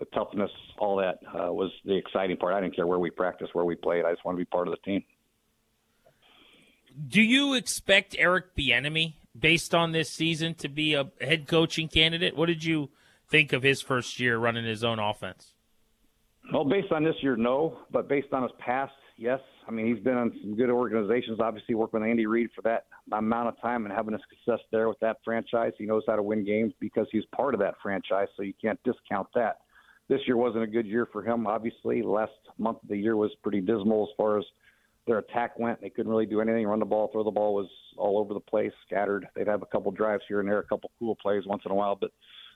the 0.00 0.06
toughness, 0.06 0.50
all 0.78 0.96
that 0.96 1.18
uh, 1.28 1.52
was 1.52 1.70
the 1.84 1.94
exciting 1.94 2.36
part. 2.38 2.54
I 2.54 2.60
didn't 2.60 2.74
care 2.74 2.86
where 2.86 2.98
we 2.98 3.10
practiced, 3.10 3.54
where 3.54 3.66
we 3.66 3.76
played. 3.76 4.04
I 4.04 4.12
just 4.12 4.24
wanted 4.24 4.38
to 4.38 4.40
be 4.40 4.46
part 4.46 4.66
of 4.66 4.72
the 4.72 4.90
team. 4.90 5.04
Do 7.06 7.22
you 7.22 7.54
expect 7.54 8.16
Eric 8.18 8.56
Bieniemy, 8.56 9.12
based 9.38 9.74
on 9.74 9.92
this 9.92 10.10
season, 10.10 10.54
to 10.56 10.68
be 10.68 10.94
a 10.94 11.10
head 11.20 11.46
coaching 11.46 11.88
candidate? 11.88 12.36
What 12.36 12.46
did 12.46 12.64
you 12.64 12.90
think 13.28 13.52
of 13.52 13.62
his 13.62 13.80
first 13.80 14.18
year 14.18 14.38
running 14.38 14.64
his 14.64 14.82
own 14.84 14.98
offense? 14.98 15.54
Well, 16.52 16.64
based 16.64 16.90
on 16.90 17.04
this 17.04 17.14
year, 17.22 17.36
no. 17.36 17.78
But 17.92 18.08
based 18.08 18.32
on 18.32 18.42
his 18.42 18.52
past, 18.58 18.92
yes. 19.16 19.40
I 19.68 19.70
mean, 19.70 19.94
he's 19.94 20.02
been 20.02 20.16
on 20.16 20.32
some 20.42 20.56
good 20.56 20.70
organizations. 20.70 21.38
Obviously, 21.40 21.76
working 21.76 22.00
with 22.00 22.08
Andy 22.08 22.26
Reid 22.26 22.50
for 22.56 22.62
that 22.62 22.86
amount 23.12 23.48
of 23.48 23.60
time 23.60 23.84
and 23.84 23.94
having 23.94 24.14
a 24.14 24.18
success 24.18 24.64
there 24.72 24.88
with 24.88 24.98
that 25.00 25.18
franchise. 25.24 25.72
He 25.78 25.86
knows 25.86 26.02
how 26.06 26.16
to 26.16 26.22
win 26.22 26.44
games 26.44 26.72
because 26.80 27.06
he's 27.12 27.24
part 27.34 27.54
of 27.54 27.60
that 27.60 27.74
franchise, 27.82 28.28
so 28.36 28.42
you 28.42 28.54
can't 28.60 28.80
discount 28.82 29.28
that. 29.34 29.58
This 30.08 30.20
year 30.26 30.36
wasn't 30.36 30.64
a 30.64 30.66
good 30.66 30.86
year 30.86 31.06
for 31.12 31.22
him. 31.22 31.46
Obviously, 31.46 32.02
last 32.02 32.32
month 32.58 32.82
of 32.82 32.88
the 32.88 32.96
year 32.96 33.16
was 33.16 33.30
pretty 33.44 33.60
dismal 33.60 34.08
as 34.10 34.16
far 34.16 34.38
as 34.38 34.44
their 35.10 35.18
attack 35.18 35.58
went. 35.58 35.80
They 35.80 35.90
couldn't 35.90 36.10
really 36.10 36.24
do 36.24 36.40
anything. 36.40 36.64
Run 36.64 36.78
the 36.78 36.84
ball, 36.84 37.08
throw 37.10 37.24
the 37.24 37.32
ball 37.32 37.52
was 37.52 37.66
all 37.96 38.16
over 38.16 38.32
the 38.32 38.38
place, 38.38 38.70
scattered. 38.86 39.26
They'd 39.34 39.48
have 39.48 39.60
a 39.60 39.66
couple 39.66 39.90
drives 39.90 40.22
here 40.28 40.38
and 40.38 40.48
there, 40.48 40.60
a 40.60 40.64
couple 40.64 40.92
cool 41.00 41.16
plays 41.16 41.42
once 41.46 41.62
in 41.66 41.72
a 41.72 41.74
while. 41.74 41.98
But 42.00 42.12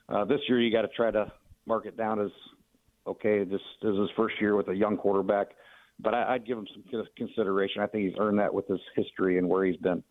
uh, 0.07 0.23
this 0.23 0.39
year, 0.47 0.61
you 0.61 0.71
got 0.71 0.83
to 0.83 0.87
try 0.95 1.11
to 1.11 1.29
mark 1.65 1.85
it 1.85 1.97
down 1.97 2.21
as 2.21 2.31
okay. 3.05 3.43
This, 3.43 3.59
this 3.81 3.91
is 3.91 3.99
his 3.99 4.09
first 4.15 4.35
year 4.39 4.55
with 4.55 4.69
a 4.69 4.73
young 4.73 4.95
quarterback, 4.95 5.47
but 5.99 6.13
I, 6.13 6.35
I'd 6.35 6.47
give 6.47 6.57
him 6.57 6.65
some 6.73 7.03
consideration. 7.17 7.81
I 7.81 7.87
think 7.87 8.05
he's 8.05 8.17
earned 8.17 8.39
that 8.39 8.53
with 8.53 8.67
his 8.69 8.79
history 8.95 9.37
and 9.37 9.49
where 9.49 9.65
he's 9.65 9.77
been. 9.77 10.01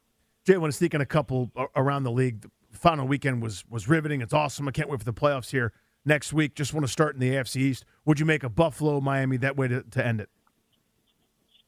Jay, 0.46 0.52
I 0.52 0.58
want 0.58 0.70
to 0.70 0.76
sneak 0.76 0.92
in 0.92 1.00
a 1.00 1.06
couple 1.06 1.50
around 1.74 2.02
the 2.02 2.12
league. 2.12 2.42
The 2.42 2.78
final 2.78 3.06
weekend 3.06 3.40
was 3.42 3.64
was 3.70 3.88
riveting. 3.88 4.20
It's 4.20 4.34
awesome. 4.34 4.68
I 4.68 4.70
can't 4.70 4.90
wait 4.90 5.00
for 5.00 5.06
the 5.06 5.14
playoffs 5.14 5.50
here 5.50 5.72
next 6.04 6.34
week. 6.34 6.54
Just 6.54 6.74
want 6.74 6.84
to 6.84 6.92
start 6.92 7.14
in 7.14 7.20
the 7.20 7.30
AFC 7.30 7.56
East. 7.56 7.86
Would 8.04 8.20
you 8.20 8.26
make 8.26 8.44
a 8.44 8.50
Buffalo 8.50 9.00
Miami 9.00 9.38
that 9.38 9.56
way 9.56 9.68
to, 9.68 9.82
to 9.82 10.06
end 10.06 10.20
it? 10.20 10.28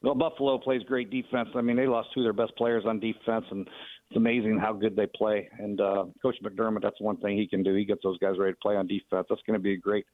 Well, 0.03 0.13
Buffalo 0.13 0.57
plays 0.59 0.83
great 0.83 1.09
defense. 1.09 1.49
I 1.55 1.61
mean, 1.61 1.75
they 1.75 1.87
lost 1.87 2.09
two 2.13 2.19
of 2.19 2.25
their 2.25 2.33
best 2.45 2.55
players 2.55 2.83
on 2.85 2.99
defense, 2.99 3.45
and 3.49 3.67
it's 4.09 4.17
amazing 4.17 4.59
how 4.59 4.73
good 4.73 4.95
they 4.95 5.07
play. 5.07 5.49
And 5.57 5.81
uh, 5.81 6.05
Coach 6.21 6.37
McDermott, 6.43 6.83
that's 6.83 7.01
one 7.01 7.17
thing 7.17 7.37
he 7.37 7.47
can 7.47 7.63
do. 7.63 7.73
He 7.73 7.83
gets 7.83 8.01
those 8.03 8.17
guys 8.19 8.37
ready 8.37 8.53
to 8.53 8.59
play 8.61 8.75
on 8.75 8.87
defense. 8.87 9.25
That's 9.27 9.41
going 9.47 9.57
to 9.57 9.63
be 9.63 9.73
a 9.73 9.77
great, 9.77 10.05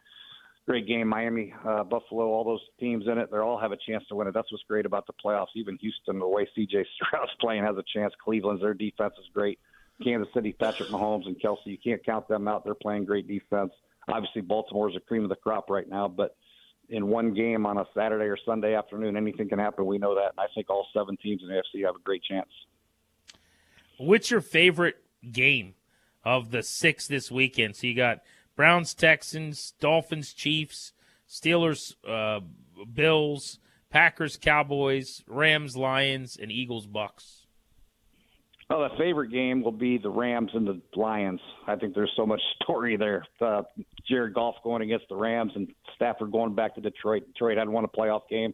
great 0.66 0.88
game. 0.88 1.10
Miami, 1.10 1.54
uh, 1.68 1.84
Buffalo, 1.84 2.26
all 2.28 2.46
those 2.46 2.62
teams 2.80 3.06
in 3.12 3.18
it, 3.18 3.30
they 3.30 3.38
all 3.40 3.60
have 3.60 3.74
a 3.74 3.78
chance 3.86 4.06
to 4.08 4.16
win 4.16 4.28
it. 4.28 4.34
That's 4.34 4.52
what's 4.52 4.64
great 4.70 4.86
about 4.86 5.06
the 5.06 5.14
playoffs. 5.24 5.48
Even 5.56 5.78
Houston, 5.82 6.18
the 6.18 6.28
way 6.28 6.48
C.J. 6.56 6.86
Stroud's 6.96 7.32
playing, 7.42 7.64
has 7.64 7.76
a 7.76 7.84
chance. 7.94 8.14
Cleveland's 8.24 8.62
their 8.62 8.74
defense 8.74 9.14
is 9.20 9.30
great. 9.34 9.60
Kansas 10.02 10.34
City, 10.34 10.54
Patrick 10.54 10.90
Mahomes 10.90 11.28
and 11.28 11.40
Kelce, 11.40 11.58
you 11.66 11.78
can't 11.78 12.04
count 12.06 12.28
them 12.28 12.48
out. 12.48 12.64
They're 12.64 12.74
playing 12.74 13.06
great 13.06 13.28
defense. 13.28 13.72
Obviously, 14.08 14.42
Baltimore's 14.42 14.96
a 14.96 15.00
cream 15.00 15.24
of 15.24 15.30
the 15.30 15.36
crop 15.36 15.70
right 15.70 15.88
now, 15.88 16.08
but 16.08 16.36
in 16.94 17.08
one 17.08 17.34
game 17.34 17.66
on 17.66 17.80
a 17.80 17.86
Saturday 17.96 18.26
or 18.26 18.38
Sunday 18.46 18.76
afternoon, 18.76 19.18
anything 19.18 19.50
can 19.50 19.58
happen. 19.58 19.86
We 19.86 19.98
know 19.98 20.14
that, 20.14 20.30
and 20.38 20.40
I 20.40 20.46
think 20.54 20.70
all 20.70 20.86
seven 20.94 21.18
teams 21.18 21.42
in 21.42 21.50
the 21.50 21.56
AFC 21.56 21.84
have 21.86 21.96
a 21.96 22.00
great 22.00 22.24
chance. 22.24 22.50
What's 23.98 24.30
your 24.30 24.42
favorite 24.42 24.98
game 25.32 25.74
of 26.24 26.52
the 26.52 26.62
six 26.62 27.08
this 27.08 27.32
weekend? 27.32 27.76
So 27.76 27.88
you 27.88 27.96
got 27.96 28.20
Browns, 28.56 28.94
Texans, 28.94 29.74
Dolphins, 29.80 30.34
Chiefs, 30.34 30.94
Steelers, 31.28 31.96
uh, 32.08 32.42
Bills, 32.94 33.58
Packers, 33.90 34.38
Cowboys, 34.38 35.24
Rams, 35.28 35.76
Lions, 35.76 36.38
and 36.40 36.52
Eagles, 36.52 36.86
Bucs. 36.86 37.43
Well, 38.70 38.90
the 38.90 38.98
favorite 38.98 39.32
game 39.32 39.62
will 39.62 39.72
be 39.72 39.98
the 39.98 40.10
Rams 40.10 40.52
and 40.54 40.68
the 40.68 40.82
Lions. 40.96 41.42
I 41.68 41.76
think 41.76 41.94
there's 41.94 42.12
so 42.16 42.26
much 42.26 42.42
story 42.64 42.98
there. 42.98 43.26
Uh, 43.42 43.64
Jared 44.08 44.34
Goff 44.34 44.56
going 44.64 44.82
against 44.82 45.06
the 45.10 45.16
Rams 45.16 45.52
and 45.56 45.68
Stafford 45.96 46.32
going 46.32 46.56
back 46.56 46.76
to 46.76 46.82
Detroit. 46.82 47.26
Detroit 47.28 47.58
hadn't 47.58 47.74
won 47.74 47.84
a 47.84 47.88
playoff 47.88 48.22
game, 48.30 48.54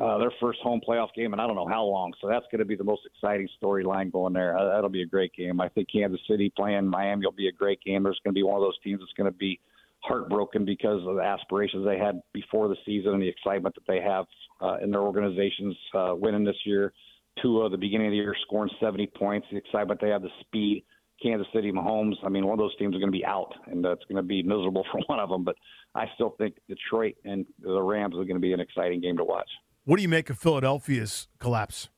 uh, 0.00 0.18
their 0.18 0.32
first 0.40 0.58
home 0.60 0.80
playoff 0.86 1.08
game, 1.14 1.32
and 1.32 1.40
I 1.40 1.46
don't 1.46 1.56
know 1.56 1.68
how 1.68 1.84
long. 1.84 2.12
So 2.20 2.28
that's 2.28 2.46
going 2.50 2.60
to 2.60 2.64
be 2.64 2.76
the 2.76 2.84
most 2.84 3.02
exciting 3.06 3.48
storyline 3.62 4.10
going 4.10 4.32
there. 4.32 4.56
Uh, 4.56 4.74
that'll 4.74 4.90
be 4.90 5.02
a 5.02 5.06
great 5.06 5.32
game. 5.34 5.60
I 5.60 5.68
think 5.68 5.88
Kansas 5.92 6.20
City 6.28 6.52
playing 6.56 6.86
Miami 6.86 7.26
will 7.26 7.32
be 7.32 7.48
a 7.48 7.52
great 7.52 7.80
game. 7.82 8.02
There's 8.02 8.20
going 8.24 8.34
to 8.34 8.38
be 8.38 8.42
one 8.42 8.56
of 8.56 8.62
those 8.62 8.78
teams 8.82 9.00
that's 9.00 9.12
going 9.12 9.30
to 9.30 9.38
be 9.38 9.60
heartbroken 10.02 10.64
because 10.64 11.06
of 11.06 11.16
the 11.16 11.22
aspirations 11.22 11.84
they 11.84 11.98
had 11.98 12.22
before 12.32 12.68
the 12.68 12.76
season 12.86 13.12
and 13.12 13.22
the 13.22 13.28
excitement 13.28 13.74
that 13.74 13.86
they 13.86 14.00
have 14.00 14.24
uh, 14.62 14.78
in 14.82 14.90
their 14.90 15.02
organizations 15.02 15.76
uh, 15.94 16.14
winning 16.16 16.42
this 16.42 16.56
year 16.64 16.92
Tua 17.40 17.70
the 17.70 17.78
beginning 17.78 18.08
of 18.08 18.10
the 18.12 18.16
year 18.16 18.34
scoring 18.42 18.70
70 18.80 19.06
points, 19.16 19.46
the 19.50 19.58
excitement 19.58 20.00
they 20.00 20.10
have, 20.10 20.22
the 20.22 20.28
speed. 20.40 20.84
Kansas 21.22 21.46
City, 21.54 21.70
Mahomes. 21.70 22.14
I 22.24 22.28
mean, 22.30 22.46
one 22.46 22.54
of 22.54 22.58
those 22.58 22.74
teams 22.76 22.96
are 22.96 22.98
going 22.98 23.12
to 23.12 23.18
be 23.18 23.24
out, 23.24 23.52
and 23.66 23.84
that's 23.84 24.02
going 24.04 24.16
to 24.16 24.22
be 24.22 24.42
miserable 24.42 24.84
for 24.92 25.00
one 25.06 25.20
of 25.20 25.28
them. 25.28 25.44
But 25.44 25.56
I 25.94 26.06
still 26.14 26.34
think 26.38 26.56
Detroit 26.68 27.16
and 27.24 27.44
the 27.60 27.82
Rams 27.82 28.14
are 28.14 28.24
going 28.24 28.34
to 28.34 28.40
be 28.40 28.52
an 28.52 28.60
exciting 28.60 29.00
game 29.00 29.16
to 29.18 29.24
watch. 29.24 29.48
What 29.84 29.96
do 29.96 30.02
you 30.02 30.08
make 30.08 30.30
of 30.30 30.38
Philadelphia's 30.38 31.28
collapse? 31.38 31.88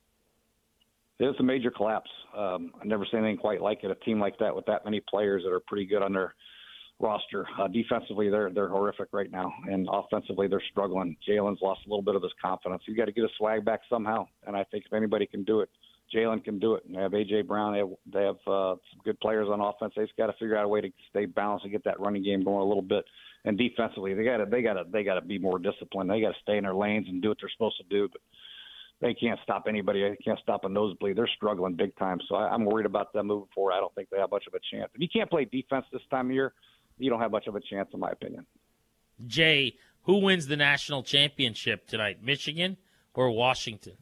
It's 1.18 1.38
a 1.38 1.42
major 1.42 1.70
collapse. 1.70 2.11
Um, 2.37 2.72
I've 2.80 2.87
never 2.87 3.07
seen 3.11 3.20
anything 3.20 3.38
quite 3.38 3.61
like 3.61 3.85
it. 3.85 3.90
A 3.90 3.94
team 3.96 4.18
like 4.18 4.38
that 4.38 4.54
with 4.54 4.66
that 4.66 4.85
many 4.85 5.00
players 5.09 5.42
that 5.44 5.52
are 5.52 5.62
pretty 5.66 5.87
good 5.87 6.02
on 6.02 6.12
their 6.12 6.35
roster. 7.02 7.46
Uh, 7.58 7.68
defensively, 7.68 8.30
they're 8.30 8.50
they're 8.50 8.68
horrific 8.68 9.08
right 9.12 9.30
now, 9.30 9.52
and 9.68 9.88
offensively, 9.90 10.46
they're 10.46 10.62
struggling. 10.70 11.16
Jalen's 11.28 11.60
lost 11.60 11.80
a 11.86 11.88
little 11.88 12.02
bit 12.02 12.14
of 12.14 12.22
his 12.22 12.32
confidence. 12.40 12.82
You 12.86 12.96
got 12.96 13.06
to 13.06 13.12
get 13.12 13.24
a 13.24 13.28
swag 13.36 13.64
back 13.64 13.80
somehow, 13.90 14.26
and 14.46 14.56
I 14.56 14.64
think 14.64 14.84
if 14.86 14.92
anybody 14.92 15.26
can 15.26 15.44
do 15.44 15.60
it, 15.60 15.68
Jalen 16.14 16.44
can 16.44 16.58
do 16.58 16.74
it. 16.74 16.84
And 16.86 16.96
they 16.96 17.00
have 17.00 17.12
AJ 17.12 17.46
Brown. 17.46 17.72
They 17.72 17.78
have 17.80 17.88
they 18.12 18.22
have 18.22 18.36
uh, 18.46 18.76
some 18.90 19.00
good 19.04 19.18
players 19.20 19.48
on 19.50 19.60
offense. 19.60 19.92
They've 19.96 20.08
got 20.16 20.26
to 20.26 20.34
figure 20.34 20.56
out 20.56 20.64
a 20.64 20.68
way 20.68 20.80
to 20.80 20.90
stay 21.10 21.26
balanced 21.26 21.64
and 21.64 21.72
get 21.72 21.84
that 21.84 22.00
running 22.00 22.22
game 22.22 22.44
going 22.44 22.62
a 22.62 22.66
little 22.66 22.82
bit. 22.82 23.04
And 23.44 23.58
defensively, 23.58 24.14
they 24.14 24.24
got 24.24 24.38
to 24.38 24.46
they 24.46 24.62
got 24.62 24.74
to 24.74 24.84
they 24.90 25.04
got 25.04 25.14
to 25.14 25.22
be 25.22 25.38
more 25.38 25.58
disciplined. 25.58 26.10
They 26.10 26.20
got 26.20 26.30
to 26.30 26.40
stay 26.42 26.56
in 26.56 26.64
their 26.64 26.74
lanes 26.74 27.06
and 27.08 27.20
do 27.20 27.28
what 27.28 27.38
they're 27.40 27.50
supposed 27.50 27.78
to 27.78 27.84
do. 27.84 28.08
But 28.10 28.20
they 29.00 29.14
can't 29.14 29.40
stop 29.42 29.64
anybody. 29.68 30.00
They 30.08 30.16
can't 30.16 30.38
stop 30.40 30.64
a 30.64 30.68
nosebleed. 30.68 31.16
They're 31.16 31.28
struggling 31.36 31.74
big 31.74 31.96
time. 31.96 32.20
So 32.28 32.36
I, 32.36 32.48
I'm 32.50 32.64
worried 32.64 32.86
about 32.86 33.12
them 33.12 33.26
moving 33.26 33.48
forward. 33.52 33.72
I 33.72 33.80
don't 33.80 33.92
think 33.96 34.08
they 34.10 34.18
have 34.18 34.30
much 34.30 34.44
of 34.46 34.54
a 34.54 34.60
chance. 34.70 34.90
If 34.94 35.00
you 35.00 35.08
can't 35.12 35.28
play 35.28 35.44
defense 35.44 35.86
this 35.92 36.02
time 36.08 36.26
of 36.26 36.34
year, 36.34 36.52
you 37.02 37.10
don't 37.10 37.20
have 37.20 37.32
much 37.32 37.46
of 37.46 37.56
a 37.56 37.60
chance, 37.60 37.88
in 37.92 38.00
my 38.00 38.10
opinion. 38.10 38.46
Jay, 39.26 39.76
who 40.04 40.18
wins 40.18 40.46
the 40.46 40.56
national 40.56 41.02
championship 41.02 41.86
tonight, 41.86 42.22
Michigan 42.22 42.76
or 43.14 43.30
Washington? 43.30 43.94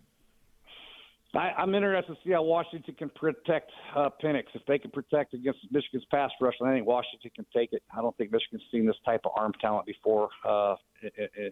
I, 1.33 1.53
I'm 1.57 1.75
interested 1.75 2.15
to 2.15 2.19
see 2.25 2.33
how 2.33 2.43
Washington 2.43 2.95
can 2.95 3.09
protect 3.11 3.71
uh, 3.95 4.11
Penix. 4.23 4.45
If 4.55 4.63
they 4.67 4.79
can 4.79 4.91
protect 4.91 5.33
against 5.33 5.61
Michigan's 5.71 6.05
pass 6.11 6.31
rush, 6.41 6.55
I 6.65 6.73
think 6.73 6.87
Washington 6.87 7.31
can 7.35 7.47
take 7.55 7.73
it. 7.73 7.83
I 7.97 8.01
don't 8.03 8.17
think 8.17 8.33
Michigan's 8.33 8.65
seen 8.73 8.85
this 8.85 8.97
type 9.05 9.21
of 9.25 9.33
arm 9.37 9.53
talent 9.61 9.87
before 9.87 10.29
uh, 10.45 10.75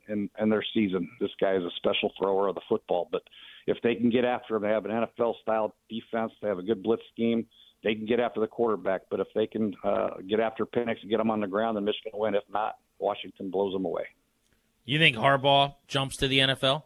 in, 0.08 0.28
in 0.38 0.48
their 0.48 0.64
season. 0.74 1.08
This 1.20 1.30
guy 1.40 1.54
is 1.54 1.62
a 1.62 1.70
special 1.76 2.12
thrower 2.20 2.48
of 2.48 2.56
the 2.56 2.60
football. 2.68 3.08
But 3.12 3.22
if 3.68 3.78
they 3.84 3.94
can 3.94 4.10
get 4.10 4.24
after 4.24 4.56
him, 4.56 4.62
they 4.62 4.68
have 4.68 4.84
an 4.84 4.90
NFL-style 4.90 5.74
defense. 5.88 6.32
They 6.42 6.48
have 6.48 6.58
a 6.58 6.62
good 6.62 6.82
blitz 6.82 7.02
scheme 7.12 7.46
they 7.84 7.94
can 7.94 8.06
get 8.06 8.20
after 8.20 8.40
the 8.40 8.46
quarterback. 8.46 9.02
But 9.10 9.20
if 9.20 9.28
they 9.34 9.46
can 9.46 9.74
uh, 9.84 10.08
get 10.28 10.40
after 10.40 10.66
Penix 10.66 10.96
and 11.02 11.10
get 11.10 11.18
them 11.18 11.30
on 11.30 11.40
the 11.40 11.46
ground, 11.46 11.76
then 11.76 11.84
Michigan 11.84 12.12
will 12.12 12.20
win. 12.20 12.34
If 12.34 12.44
not, 12.52 12.76
Washington 12.98 13.50
blows 13.50 13.72
them 13.72 13.84
away. 13.84 14.04
You 14.84 14.98
think 14.98 15.16
Harbaugh 15.16 15.74
jumps 15.86 16.16
to 16.18 16.28
the 16.28 16.38
NFL? 16.38 16.82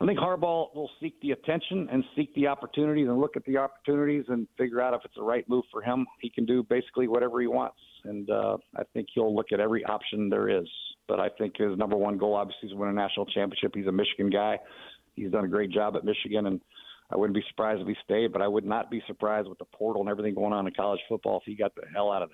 I 0.00 0.06
think 0.06 0.18
Harbaugh 0.18 0.74
will 0.74 0.90
seek 1.00 1.20
the 1.22 1.30
attention 1.30 1.88
and 1.90 2.04
seek 2.16 2.34
the 2.34 2.48
opportunities 2.48 3.06
and 3.08 3.20
look 3.20 3.36
at 3.36 3.44
the 3.44 3.56
opportunities 3.56 4.24
and 4.28 4.46
figure 4.58 4.80
out 4.80 4.92
if 4.92 5.00
it's 5.04 5.14
the 5.14 5.22
right 5.22 5.48
move 5.48 5.64
for 5.70 5.82
him. 5.82 6.04
He 6.20 6.28
can 6.28 6.44
do 6.44 6.62
basically 6.64 7.06
whatever 7.06 7.40
he 7.40 7.46
wants, 7.46 7.78
and 8.04 8.28
uh, 8.28 8.56
I 8.76 8.82
think 8.92 9.08
he'll 9.14 9.34
look 9.34 9.52
at 9.52 9.60
every 9.60 9.84
option 9.84 10.28
there 10.28 10.48
is. 10.48 10.68
But 11.06 11.20
I 11.20 11.28
think 11.38 11.56
his 11.56 11.78
number 11.78 11.96
one 11.96 12.18
goal, 12.18 12.34
obviously, 12.34 12.68
is 12.68 12.72
to 12.72 12.76
win 12.76 12.88
a 12.88 12.92
national 12.92 13.26
championship. 13.26 13.72
He's 13.74 13.86
a 13.86 13.92
Michigan 13.92 14.30
guy. 14.30 14.58
He's 15.14 15.30
done 15.30 15.44
a 15.44 15.48
great 15.48 15.70
job 15.70 15.94
at 15.96 16.04
Michigan, 16.04 16.46
and 16.46 16.60
I 17.14 17.16
wouldn't 17.16 17.36
be 17.36 17.44
surprised 17.48 17.80
if 17.80 17.86
he 17.86 17.96
stayed, 18.02 18.32
but 18.32 18.42
I 18.42 18.48
would 18.48 18.64
not 18.64 18.90
be 18.90 19.00
surprised 19.06 19.48
with 19.48 19.58
the 19.58 19.64
portal 19.66 20.02
and 20.02 20.10
everything 20.10 20.34
going 20.34 20.52
on 20.52 20.66
in 20.66 20.74
college 20.74 21.00
football 21.08 21.38
if 21.38 21.44
he 21.44 21.54
got 21.54 21.72
the 21.76 21.82
hell 21.94 22.10
out 22.10 22.22
of 22.22 22.30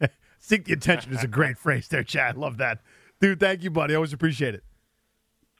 there. 0.00 0.10
Seek 0.40 0.64
the 0.64 0.72
attention 0.72 1.12
is 1.12 1.22
a 1.22 1.28
great 1.28 1.56
phrase 1.58 1.86
there, 1.86 2.02
Chad. 2.02 2.36
Love 2.36 2.56
that. 2.58 2.80
Dude, 3.20 3.38
thank 3.38 3.62
you, 3.62 3.70
buddy. 3.70 3.94
Always 3.94 4.12
appreciate 4.12 4.54
it. 4.54 4.64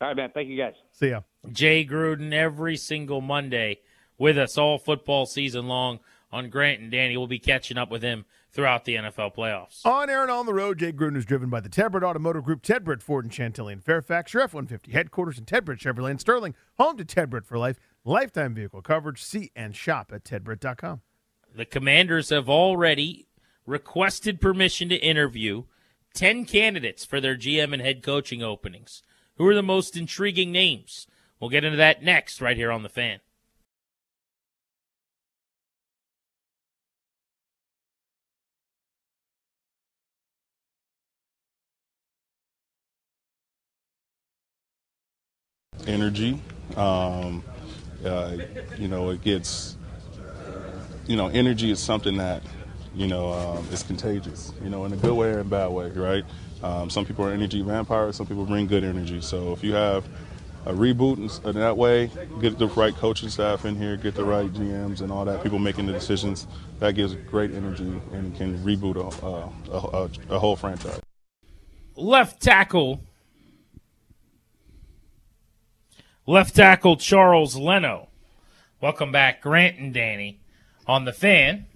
All 0.01 0.09
right, 0.09 0.17
man. 0.17 0.31
Thank 0.35 0.49
you, 0.49 0.57
guys. 0.57 0.75
See 0.93 1.11
ya. 1.11 1.21
Jay 1.53 1.85
Gruden 1.85 2.33
every 2.33 2.77
single 2.77 3.21
Monday 3.21 3.81
with 4.19 4.37
us 4.37 4.59
all 4.59 4.79
football 4.79 5.27
season 5.27 5.69
long 5.69 6.01
on 6.33 6.51
Grant 6.51 6.81
and 6.81 6.91
Danny. 6.91 7.17
We'll 7.17 7.27
be 7.27 7.39
catching 7.39 7.79
up 7.79 7.91
with 7.91 8.03
him 8.03 8.25
throughout 8.51 8.85
the 8.85 8.97
NFL 8.97 9.35
playoffs. 9.35 9.85
On 9.85 10.11
air 10.11 10.23
and 10.23 10.31
on 10.31 10.47
the 10.47 10.55
road, 10.55 10.79
Jay 10.79 10.93
Gruden 10.93 11.17
is 11.17 11.25
driven 11.25 11.51
by 11.51 11.61
the 11.61 11.69
Ted 11.69 11.93
Britt 11.93 12.03
Automotive 12.03 12.45
Group, 12.45 12.63
Ted 12.63 12.83
Britt 12.83 13.03
Ford 13.03 13.25
and 13.25 13.33
Chantilly 13.33 13.73
in 13.73 13.81
Fairfax, 13.81 14.35
your 14.35 14.43
F-150 14.43 14.91
headquarters 14.91 15.39
in 15.39 15.45
Ted 15.45 15.65
Britt 15.65 15.79
Chevrolet 15.79 16.11
and 16.11 16.21
Sterling, 16.21 16.55
home 16.79 16.97
to 16.97 17.05
Ted 17.05 17.31
Britt 17.31 17.47
for 17.47 17.59
life. 17.59 17.79
Lifetime 18.05 18.55
vehicle 18.55 18.83
coverage. 18.83 19.23
See 19.23 19.51
and 19.55 19.77
shop 19.77 20.11
at 20.13 20.25
tedbritt.com. 20.25 21.03
The 21.55 21.65
commanders 21.65 22.31
have 22.31 22.49
already 22.49 23.27
requested 23.67 24.41
permission 24.41 24.89
to 24.89 24.97
interview 24.97 25.65
10 26.15 26.45
candidates 26.45 27.05
for 27.05 27.21
their 27.21 27.37
GM 27.37 27.73
and 27.73 27.83
head 27.83 28.03
coaching 28.03 28.43
openings. 28.43 29.03
Who 29.37 29.47
are 29.47 29.55
the 29.55 29.63
most 29.63 29.97
intriguing 29.97 30.53
names? 30.53 31.07
We'll 31.39 31.51
get 31.51 31.65
into 31.65 31.77
that 31.79 32.03
next, 32.03 32.41
right 32.41 32.57
here 32.57 32.71
on 32.71 32.83
The 32.83 32.89
Fan. 32.89 33.21
Energy. 45.87 46.39
Um, 46.77 47.43
uh, 48.05 48.37
you 48.79 48.89
know, 48.89 49.11
it 49.11 49.23
gets, 49.23 49.77
you 51.07 51.17
know, 51.17 51.29
energy 51.29 51.71
is 51.71 51.81
something 51.81 52.17
that, 52.19 52.43
you 52.95 53.07
know, 53.07 53.33
um, 53.33 53.67
is 53.73 53.83
contagious, 53.83 54.53
you 54.63 54.71
know, 54.71 54.85
in 54.85 54.93
a 54.93 54.97
good 54.97 55.15
way 55.15 55.31
or 55.33 55.41
a 55.41 55.45
bad 55.45 55.69
way, 55.69 55.91
right? 55.91 56.25
Um, 56.63 56.91
some 56.91 57.05
people 57.07 57.25
are 57.25 57.33
energy 57.33 57.63
vampires, 57.63 58.17
some 58.17 58.27
people 58.27 58.45
bring 58.45 58.67
good 58.67 58.85
energy. 58.85 59.21
So 59.21 59.53
if 59.53 59.65
you 59.65 59.75
have 59.75 60.05
a 60.67 60.73
reboot 60.73 61.45
in, 61.45 61.55
that 61.55 61.77
way, 61.77 62.11
get 62.41 62.59
the 62.59 62.69
right 62.69 62.95
coaching 62.95 63.31
staff 63.31 63.65
in 63.65 63.77
here, 63.77 63.97
get 63.97 64.15
the 64.15 64.25
right 64.25 64.53
GMs 64.53 65.01
and 65.01 65.11
all 65.11 65.25
that, 65.25 65.43
people 65.43 65.59
making 65.59 65.87
the 65.87 65.93
decisions. 65.93 66.47
That 66.81 66.95
gives 66.95 67.15
great 67.15 67.53
energy 67.53 68.01
and 68.13 68.35
can 68.37 68.59
reboot 68.59 68.97
a, 68.97 69.27
a, 69.73 70.05
a, 70.31 70.35
a 70.37 70.39
whole 70.39 70.57
franchise. 70.57 71.01
Left 71.97 72.41
tackle. 72.41 73.03
Left 76.31 76.55
tackle 76.55 76.97
Charles 76.97 77.57
Leno. 77.57 78.07
Welcome 78.81 79.11
back, 79.11 79.43
Grant 79.43 79.81
and 79.81 79.93
Danny, 79.93 80.39
on 80.87 81.05
the 81.05 81.13
fan. 81.13 81.67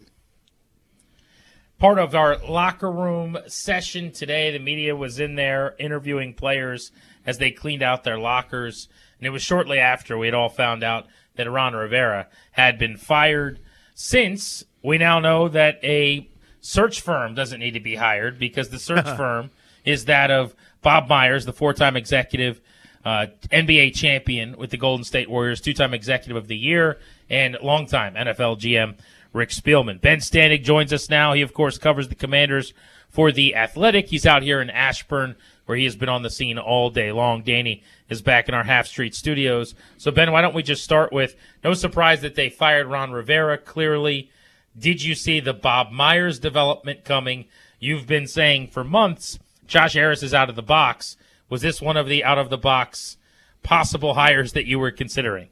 Part 1.80 1.98
of 1.98 2.14
our 2.14 2.38
locker 2.38 2.88
room 2.88 3.36
session 3.48 4.12
today, 4.12 4.52
the 4.52 4.60
media 4.60 4.94
was 4.94 5.18
in 5.18 5.34
there 5.34 5.74
interviewing 5.80 6.34
players 6.34 6.92
as 7.26 7.38
they 7.38 7.50
cleaned 7.50 7.82
out 7.82 8.04
their 8.04 8.16
lockers. 8.16 8.86
And 9.18 9.26
it 9.26 9.30
was 9.30 9.42
shortly 9.42 9.80
after 9.80 10.16
we 10.16 10.28
had 10.28 10.34
all 10.34 10.50
found 10.50 10.84
out 10.84 11.08
that 11.34 11.50
Ron 11.50 11.74
Rivera 11.74 12.28
had 12.52 12.78
been 12.78 12.96
fired. 12.96 13.58
Since 13.96 14.62
we 14.84 14.98
now 14.98 15.18
know 15.18 15.48
that 15.48 15.80
a 15.82 16.28
search 16.60 17.00
firm 17.00 17.34
doesn't 17.34 17.58
need 17.58 17.74
to 17.74 17.80
be 17.80 17.96
hired 17.96 18.38
because 18.38 18.68
the 18.68 18.78
search 18.78 19.08
firm 19.16 19.50
is 19.84 20.04
that 20.04 20.30
of 20.30 20.54
Bob 20.80 21.08
Myers, 21.08 21.44
the 21.44 21.52
four 21.52 21.72
time 21.72 21.96
executive, 21.96 22.60
uh, 23.04 23.26
NBA 23.50 23.94
champion 23.94 24.56
with 24.56 24.70
the 24.70 24.76
Golden 24.76 25.04
State 25.04 25.28
Warriors, 25.28 25.60
two 25.60 25.74
time 25.74 25.94
executive 25.94 26.36
of 26.36 26.48
the 26.48 26.56
year, 26.56 26.98
and 27.28 27.56
longtime 27.62 28.14
NFL 28.14 28.60
GM 28.60 28.96
Rick 29.32 29.50
Spielman. 29.50 30.00
Ben 30.00 30.18
Standig 30.18 30.62
joins 30.62 30.92
us 30.92 31.10
now. 31.10 31.32
He, 31.32 31.42
of 31.42 31.52
course, 31.52 31.76
covers 31.76 32.08
the 32.08 32.14
Commanders 32.14 32.72
for 33.10 33.32
The 33.32 33.54
Athletic. 33.54 34.08
He's 34.08 34.26
out 34.26 34.42
here 34.42 34.60
in 34.60 34.70
Ashburn 34.70 35.36
where 35.66 35.78
he 35.78 35.84
has 35.84 35.96
been 35.96 36.08
on 36.08 36.22
the 36.22 36.30
scene 36.30 36.58
all 36.58 36.90
day 36.90 37.10
long. 37.12 37.42
Danny 37.42 37.82
is 38.08 38.22
back 38.22 38.48
in 38.48 38.54
our 38.54 38.64
Half 38.64 38.86
Street 38.86 39.14
studios. 39.14 39.74
So, 39.96 40.10
Ben, 40.10 40.30
why 40.30 40.42
don't 40.42 40.54
we 40.54 40.62
just 40.62 40.84
start 40.84 41.12
with 41.12 41.36
no 41.62 41.74
surprise 41.74 42.20
that 42.20 42.34
they 42.34 42.50
fired 42.50 42.86
Ron 42.86 43.12
Rivera, 43.12 43.58
clearly. 43.58 44.30
Did 44.78 45.02
you 45.02 45.14
see 45.14 45.40
the 45.40 45.54
Bob 45.54 45.90
Myers 45.90 46.38
development 46.38 47.04
coming? 47.04 47.46
You've 47.78 48.06
been 48.06 48.26
saying 48.26 48.68
for 48.68 48.84
months 48.84 49.38
Josh 49.66 49.94
Harris 49.94 50.22
is 50.22 50.34
out 50.34 50.50
of 50.50 50.56
the 50.56 50.62
box. 50.62 51.16
Was 51.54 51.62
this 51.62 51.80
one 51.80 51.96
of 51.96 52.08
the 52.08 52.24
out 52.24 52.36
of 52.36 52.50
the 52.50 52.58
box 52.58 53.16
possible 53.62 54.14
hires 54.14 54.54
that 54.54 54.66
you 54.66 54.80
were 54.80 54.90
considering? 54.90 55.50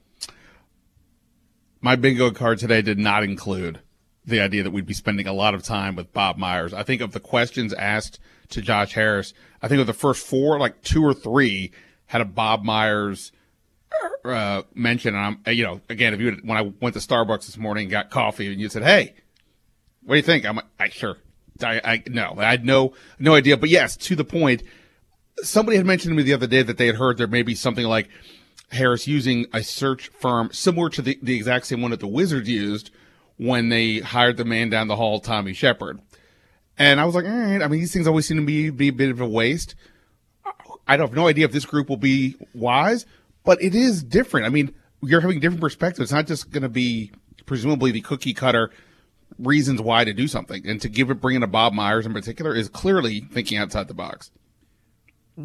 My 1.80 1.94
bingo 1.94 2.32
card 2.32 2.58
today 2.58 2.82
did 2.82 2.98
not 2.98 3.22
include 3.22 3.78
the 4.24 4.40
idea 4.40 4.64
that 4.64 4.72
we'd 4.72 4.84
be 4.84 4.94
spending 4.94 5.28
a 5.28 5.32
lot 5.32 5.54
of 5.54 5.62
time 5.62 5.94
with 5.94 6.12
Bob 6.12 6.38
Myers. 6.38 6.74
I 6.74 6.82
think 6.82 7.02
of 7.02 7.12
the 7.12 7.20
questions 7.20 7.72
asked 7.72 8.18
to 8.48 8.60
Josh 8.60 8.94
Harris, 8.94 9.32
I 9.62 9.68
think 9.68 9.80
of 9.80 9.86
the 9.86 9.92
first 9.92 10.26
four, 10.26 10.58
like 10.58 10.82
two 10.82 11.04
or 11.04 11.14
three 11.14 11.70
had 12.06 12.20
a 12.20 12.24
Bob 12.24 12.64
Myers 12.64 13.30
uh, 14.24 14.62
mention. 14.74 15.14
And 15.14 15.38
I'm, 15.46 15.54
you 15.54 15.62
know, 15.62 15.80
again, 15.88 16.14
if 16.14 16.20
you 16.20 16.32
when 16.42 16.58
I 16.58 16.62
went 16.80 16.94
to 16.94 17.00
Starbucks 17.00 17.46
this 17.46 17.56
morning 17.56 17.84
and 17.84 17.92
got 17.92 18.10
coffee, 18.10 18.50
and 18.50 18.60
you 18.60 18.68
said, 18.68 18.82
"Hey, 18.82 19.14
what 20.02 20.14
do 20.14 20.16
you 20.16 20.24
think?" 20.24 20.46
I'm 20.46 20.56
like, 20.56 20.64
I 20.80 20.88
sure. 20.88 21.18
I, 21.62 21.80
I 21.84 22.02
no, 22.08 22.34
I 22.38 22.50
had 22.50 22.64
no 22.64 22.92
no 23.20 23.36
idea. 23.36 23.56
But 23.56 23.68
yes, 23.68 23.96
to 23.98 24.16
the 24.16 24.24
point. 24.24 24.64
Somebody 25.38 25.76
had 25.76 25.86
mentioned 25.86 26.12
to 26.12 26.16
me 26.16 26.22
the 26.22 26.34
other 26.34 26.46
day 26.46 26.62
that 26.62 26.78
they 26.78 26.86
had 26.86 26.96
heard 26.96 27.18
there 27.18 27.26
may 27.26 27.42
be 27.42 27.54
something 27.54 27.86
like 27.86 28.08
Harris 28.70 29.06
using 29.06 29.46
a 29.52 29.62
search 29.62 30.08
firm 30.08 30.50
similar 30.52 30.88
to 30.90 31.02
the, 31.02 31.18
the 31.22 31.36
exact 31.36 31.66
same 31.66 31.82
one 31.82 31.90
that 31.90 32.00
the 32.00 32.06
Wizards 32.06 32.48
used 32.48 32.90
when 33.36 33.68
they 33.68 33.98
hired 33.98 34.36
the 34.36 34.44
man 34.44 34.70
down 34.70 34.88
the 34.88 34.96
hall, 34.96 35.20
Tommy 35.20 35.52
Sheppard. 35.52 36.00
And 36.78 37.00
I 37.00 37.04
was 37.04 37.14
like, 37.14 37.24
all 37.24 37.30
right. 37.30 37.62
I 37.62 37.68
mean, 37.68 37.80
these 37.80 37.92
things 37.92 38.06
always 38.06 38.26
seem 38.26 38.38
to 38.38 38.44
be, 38.44 38.70
be 38.70 38.88
a 38.88 38.92
bit 38.92 39.10
of 39.10 39.20
a 39.20 39.28
waste. 39.28 39.74
I 40.86 40.96
have 40.96 41.14
no 41.14 41.28
idea 41.28 41.44
if 41.44 41.52
this 41.52 41.64
group 41.64 41.88
will 41.88 41.96
be 41.96 42.36
wise, 42.54 43.06
but 43.44 43.62
it 43.62 43.74
is 43.74 44.02
different. 44.02 44.46
I 44.46 44.48
mean, 44.48 44.74
you're 45.02 45.20
having 45.20 45.40
different 45.40 45.60
perspectives. 45.60 46.10
It's 46.10 46.12
not 46.12 46.26
just 46.26 46.50
going 46.50 46.62
to 46.62 46.68
be 46.68 47.12
presumably 47.46 47.90
the 47.90 48.00
cookie 48.00 48.34
cutter 48.34 48.70
reasons 49.38 49.80
why 49.80 50.04
to 50.04 50.12
do 50.12 50.28
something. 50.28 50.66
And 50.66 50.80
to 50.80 50.88
give 50.88 51.10
it, 51.10 51.20
bring 51.20 51.36
in 51.36 51.42
a 51.42 51.48
Bob 51.48 51.72
Myers 51.72 52.06
in 52.06 52.12
particular 52.12 52.54
is 52.54 52.68
clearly 52.68 53.20
thinking 53.20 53.58
outside 53.58 53.88
the 53.88 53.94
box. 53.94 54.30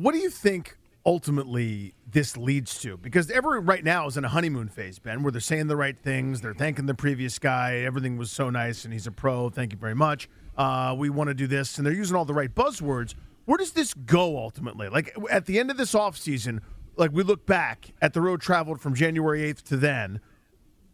What 0.01 0.13
do 0.13 0.19
you 0.19 0.29
think 0.29 0.77
ultimately 1.05 1.93
this 2.09 2.37
leads 2.37 2.79
to? 2.81 2.97
Because 2.97 3.31
everyone 3.31 3.65
right 3.65 3.83
now 3.83 4.05
is 4.07 4.15
in 4.15 4.25
a 4.25 4.29
honeymoon 4.29 4.67
phase, 4.67 4.99
Ben, 4.99 5.23
where 5.23 5.31
they're 5.31 5.41
saying 5.41 5.67
the 5.67 5.75
right 5.75 5.97
things, 5.97 6.41
they're 6.41 6.53
thanking 6.53 6.85
the 6.85 6.93
previous 6.93 7.39
guy, 7.39 7.77
everything 7.77 8.17
was 8.17 8.31
so 8.31 8.49
nice, 8.49 8.83
and 8.83 8.93
he's 8.93 9.07
a 9.07 9.11
pro. 9.11 9.49
Thank 9.49 9.71
you 9.71 9.79
very 9.79 9.95
much. 9.95 10.29
Uh, 10.55 10.95
we 10.97 11.09
want 11.09 11.29
to 11.29 11.33
do 11.33 11.47
this, 11.47 11.77
and 11.77 11.85
they're 11.85 11.93
using 11.93 12.15
all 12.15 12.25
the 12.25 12.33
right 12.33 12.53
buzzwords. 12.53 13.15
Where 13.45 13.57
does 13.57 13.71
this 13.71 13.93
go 13.93 14.37
ultimately? 14.37 14.89
Like 14.89 15.15
at 15.31 15.45
the 15.45 15.59
end 15.59 15.71
of 15.71 15.77
this 15.77 15.93
offseason, 15.93 16.59
like 16.95 17.11
we 17.11 17.23
look 17.23 17.45
back 17.45 17.93
at 18.01 18.13
the 18.13 18.21
road 18.21 18.41
traveled 18.41 18.81
from 18.81 18.93
January 18.93 19.41
8th 19.53 19.63
to 19.63 19.77
then, 19.77 20.19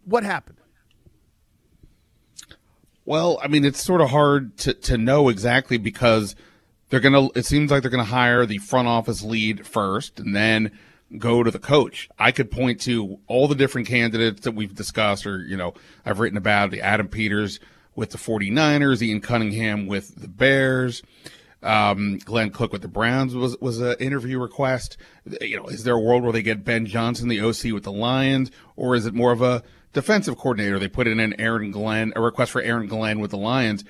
what 0.06 0.24
happened? 0.24 0.60
Well, 3.06 3.40
I 3.44 3.48
mean, 3.48 3.66
it's 3.66 3.84
sort 3.84 4.00
of 4.00 4.12
hard 4.12 4.56
to, 4.60 4.74
to 4.74 4.98
know 4.98 5.28
exactly 5.28 5.78
because 5.78 6.36
they're 6.94 7.02
to, 7.02 7.32
it 7.34 7.44
seems 7.44 7.72
like 7.72 7.82
they're 7.82 7.90
to 7.90 8.04
hire 8.04 8.46
the 8.46 8.60
front 8.60 8.88
office 8.88 9.24
lead 9.24 9.66
first 9.66 10.20
and 10.20 10.36
then 10.36 10.70
go 11.18 11.42
to 11.42 11.50
the 11.50 11.58
coach. 11.58 12.08
I 12.20 12.32
could 12.32 12.52
point 12.52 12.82
to 12.82 13.18
all 13.26 13.48
the 13.48 13.56
different 13.56 13.88
candidates 13.88 14.42
that 14.42 14.52
we've 14.52 14.76
discussed 14.76 15.26
or, 15.26 15.40
you 15.40 15.58
know, 15.58 15.74
I've 16.06 16.20
written 16.20 16.38
about 16.38 16.70
the 16.70 16.82
Adam 16.82 17.08
Peters 17.08 17.60
with 17.96 18.12
the 18.12 18.20
49ers, 18.20 19.02
Ian 19.02 19.22
Cunningham 19.22 19.88
with 19.88 20.22
the 20.22 20.28
Bears. 20.28 21.02
Um, 21.64 22.20
Glenn 22.20 22.52
Cook 22.52 22.72
with 22.72 22.84
the 22.84 22.88
Browns 22.88 23.34
was 23.34 23.58
was 23.60 23.80
an 23.80 23.96
interview 24.00 24.38
request. 24.38 24.98
You 25.42 25.58
know, 25.58 25.68
is 25.70 25.86
there 25.86 25.96
a 25.96 26.00
world 26.00 26.22
where 26.22 26.34
they 26.34 26.44
get 26.44 26.64
Ben 26.64 26.86
Johnson, 26.86 27.28
the 27.28 27.42
OC, 27.42 27.74
with 27.74 27.84
the 27.84 27.92
Lions, 27.92 28.52
or 28.76 28.96
is 28.96 29.08
it 29.08 29.16
more 29.16 29.32
of 29.32 29.42
a 29.42 29.64
defensive 29.94 30.38
coordinator? 30.38 30.78
They 30.78 30.90
put 30.90 31.08
in 31.08 31.20
an 31.20 31.40
Aaron 31.40 31.72
Glenn, 31.72 32.14
a 32.16 32.22
request 32.22 32.52
for 32.52 32.62
Aaron 32.62 32.86
Glenn 32.86 33.20
with 33.20 33.32
the 33.32 33.38
Lions. 33.38 33.84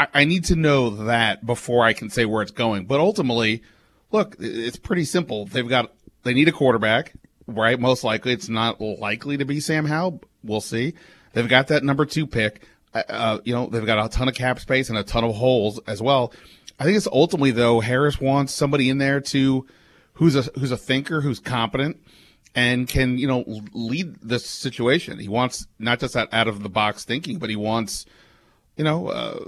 I, 0.00 0.06
I 0.14 0.24
need 0.24 0.44
to 0.46 0.56
know 0.56 0.90
that 1.04 1.44
before 1.44 1.84
I 1.84 1.92
can 1.92 2.08
say 2.08 2.24
where 2.24 2.40
it's 2.40 2.50
going. 2.50 2.86
But 2.86 3.00
ultimately, 3.00 3.62
look, 4.10 4.34
it's 4.38 4.78
pretty 4.78 5.04
simple. 5.04 5.44
They've 5.44 5.68
got 5.68 5.92
they 6.22 6.32
need 6.32 6.48
a 6.48 6.52
quarterback, 6.52 7.12
right? 7.46 7.78
Most 7.78 8.02
likely, 8.02 8.32
it's 8.32 8.48
not 8.48 8.80
likely 8.80 9.36
to 9.36 9.44
be 9.44 9.60
Sam 9.60 9.84
Howell. 9.84 10.22
We'll 10.42 10.62
see. 10.62 10.94
They've 11.34 11.48
got 11.48 11.68
that 11.68 11.84
number 11.84 12.06
two 12.06 12.26
pick. 12.26 12.66
Uh, 12.94 13.38
you 13.44 13.54
know, 13.54 13.66
they've 13.66 13.84
got 13.84 14.04
a 14.04 14.08
ton 14.08 14.28
of 14.28 14.34
cap 14.34 14.58
space 14.58 14.88
and 14.88 14.98
a 14.98 15.04
ton 15.04 15.22
of 15.22 15.36
holes 15.36 15.78
as 15.86 16.00
well. 16.00 16.32
I 16.78 16.84
think 16.84 16.96
it's 16.96 17.06
ultimately 17.06 17.50
though 17.50 17.80
Harris 17.80 18.18
wants 18.18 18.54
somebody 18.54 18.88
in 18.88 18.96
there 18.96 19.20
to 19.20 19.66
who's 20.14 20.34
a 20.34 20.42
who's 20.58 20.72
a 20.72 20.78
thinker, 20.78 21.20
who's 21.20 21.40
competent, 21.40 22.02
and 22.54 22.88
can 22.88 23.18
you 23.18 23.28
know 23.28 23.44
lead 23.74 24.16
this 24.22 24.46
situation. 24.46 25.18
He 25.18 25.28
wants 25.28 25.66
not 25.78 26.00
just 26.00 26.14
that 26.14 26.30
out 26.32 26.48
of 26.48 26.62
the 26.62 26.70
box 26.70 27.04
thinking, 27.04 27.38
but 27.38 27.50
he 27.50 27.56
wants 27.56 28.06
you 28.80 28.84
know 28.84 29.08
uh, 29.08 29.38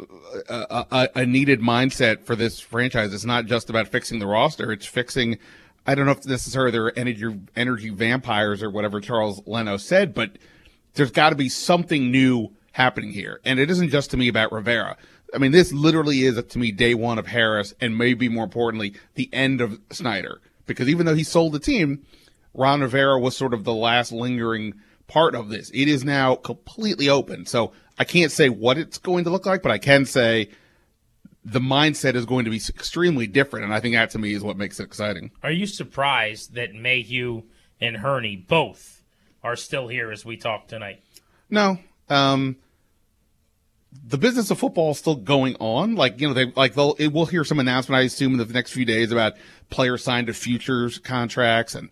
a, 0.51 0.87
a, 0.90 1.09
a 1.21 1.27
needed 1.27 1.62
mindset 1.62 2.23
for 2.23 2.37
this 2.37 2.61
franchise. 2.61 3.14
It's 3.14 3.25
not 3.25 3.47
just 3.47 3.71
about 3.71 3.88
fixing 3.88 4.18
the 4.18 4.27
roster; 4.27 4.71
it's 4.71 4.85
fixing. 4.85 5.38
I 5.87 5.95
don't 5.95 6.05
know 6.05 6.12
if 6.12 6.27
necessarily 6.27 6.71
they're 6.71 6.99
energy 6.99 7.40
energy 7.57 7.88
vampires 7.88 8.62
or 8.62 8.68
whatever 8.68 9.01
Charles 9.01 9.40
Leno 9.47 9.79
said, 9.79 10.12
but 10.12 10.37
there's 10.92 11.11
got 11.11 11.31
to 11.31 11.35
be 11.35 11.49
something 11.49 12.11
new 12.11 12.53
happening 12.73 13.11
here. 13.11 13.40
And 13.42 13.59
it 13.59 13.71
isn't 13.71 13.88
just 13.88 14.11
to 14.11 14.18
me 14.18 14.29
about 14.29 14.53
Rivera. 14.53 14.99
I 15.35 15.38
mean, 15.38 15.53
this 15.53 15.73
literally 15.73 16.25
is 16.25 16.42
to 16.42 16.59
me 16.59 16.71
day 16.71 16.95
one 16.95 17.18
of 17.18 17.29
Harris, 17.29 17.73
and 17.81 17.97
maybe 17.97 18.29
more 18.29 18.45
importantly, 18.45 18.97
the 19.14 19.31
end 19.33 19.62
of 19.62 19.81
Snyder. 19.90 20.42
Because 20.66 20.90
even 20.90 21.07
though 21.07 21.14
he 21.14 21.25
sold 21.25 21.55
the 21.55 21.59
team, 21.59 22.05
Ron 22.53 22.83
Rivera 22.83 23.18
was 23.18 23.35
sort 23.35 23.55
of 23.55 23.64
the 23.64 23.73
last 23.73 24.12
lingering 24.12 24.75
part 25.07 25.35
of 25.35 25.49
this. 25.49 25.71
It 25.73 25.88
is 25.88 26.05
now 26.05 26.35
completely 26.35 27.09
open. 27.09 27.47
So 27.47 27.73
I 27.98 28.05
can't 28.05 28.33
say 28.33 28.48
what 28.48 28.78
it's 28.78 28.98
going 28.98 29.24
to 29.24 29.31
look 29.31 29.46
like, 29.46 29.62
but 29.62 29.72
I 29.72 29.78
can 29.78 30.05
say 30.05 30.50
the 31.44 31.61
mindset 31.61 32.14
is 32.14 32.24
going 32.24 32.44
to 32.44 32.50
be 32.50 32.61
extremely 32.68 33.26
different. 33.26 33.64
And 33.64 33.74
I 33.74 33.81
think 33.81 33.94
that 33.94 34.11
to 34.11 34.18
me 34.18 34.33
is 34.33 34.42
what 34.42 34.57
makes 34.57 34.81
it 34.81 34.85
exciting. 34.85 35.31
Are 35.42 35.50
you 35.50 35.66
surprised 35.66 36.55
that 36.55 36.74
Mayhew 36.74 37.42
and 37.81 37.96
Hurney 37.96 38.37
both 38.37 39.02
are 39.42 39.57
still 39.57 39.88
here 39.88 40.11
as 40.11 40.24
we 40.24 40.37
talk 40.37 40.68
tonight? 40.68 41.02
No, 41.50 41.78
um, 42.09 42.57
the 44.05 44.18
business 44.18 44.50
of 44.50 44.59
football 44.59 44.92
is 44.92 44.98
still 44.98 45.16
going 45.16 45.57
on. 45.57 45.96
Like 45.96 46.20
you 46.20 46.28
know, 46.28 46.35
they 46.35 46.46
like 46.57 46.74
they'll 46.74 46.94
it, 46.98 47.09
we'll 47.09 47.26
hear 47.26 47.44
some 47.44 47.59
announcement. 47.59 47.98
I 47.98 48.02
assume 48.02 48.33
in 48.33 48.46
the 48.46 48.52
next 48.52 48.72
few 48.72 48.85
days 48.85 49.12
about 49.12 49.35
players 49.70 50.02
signed 50.02 50.28
to 50.28 50.35
futures 50.35 50.98
contracts, 50.98 51.74
and 51.74 51.90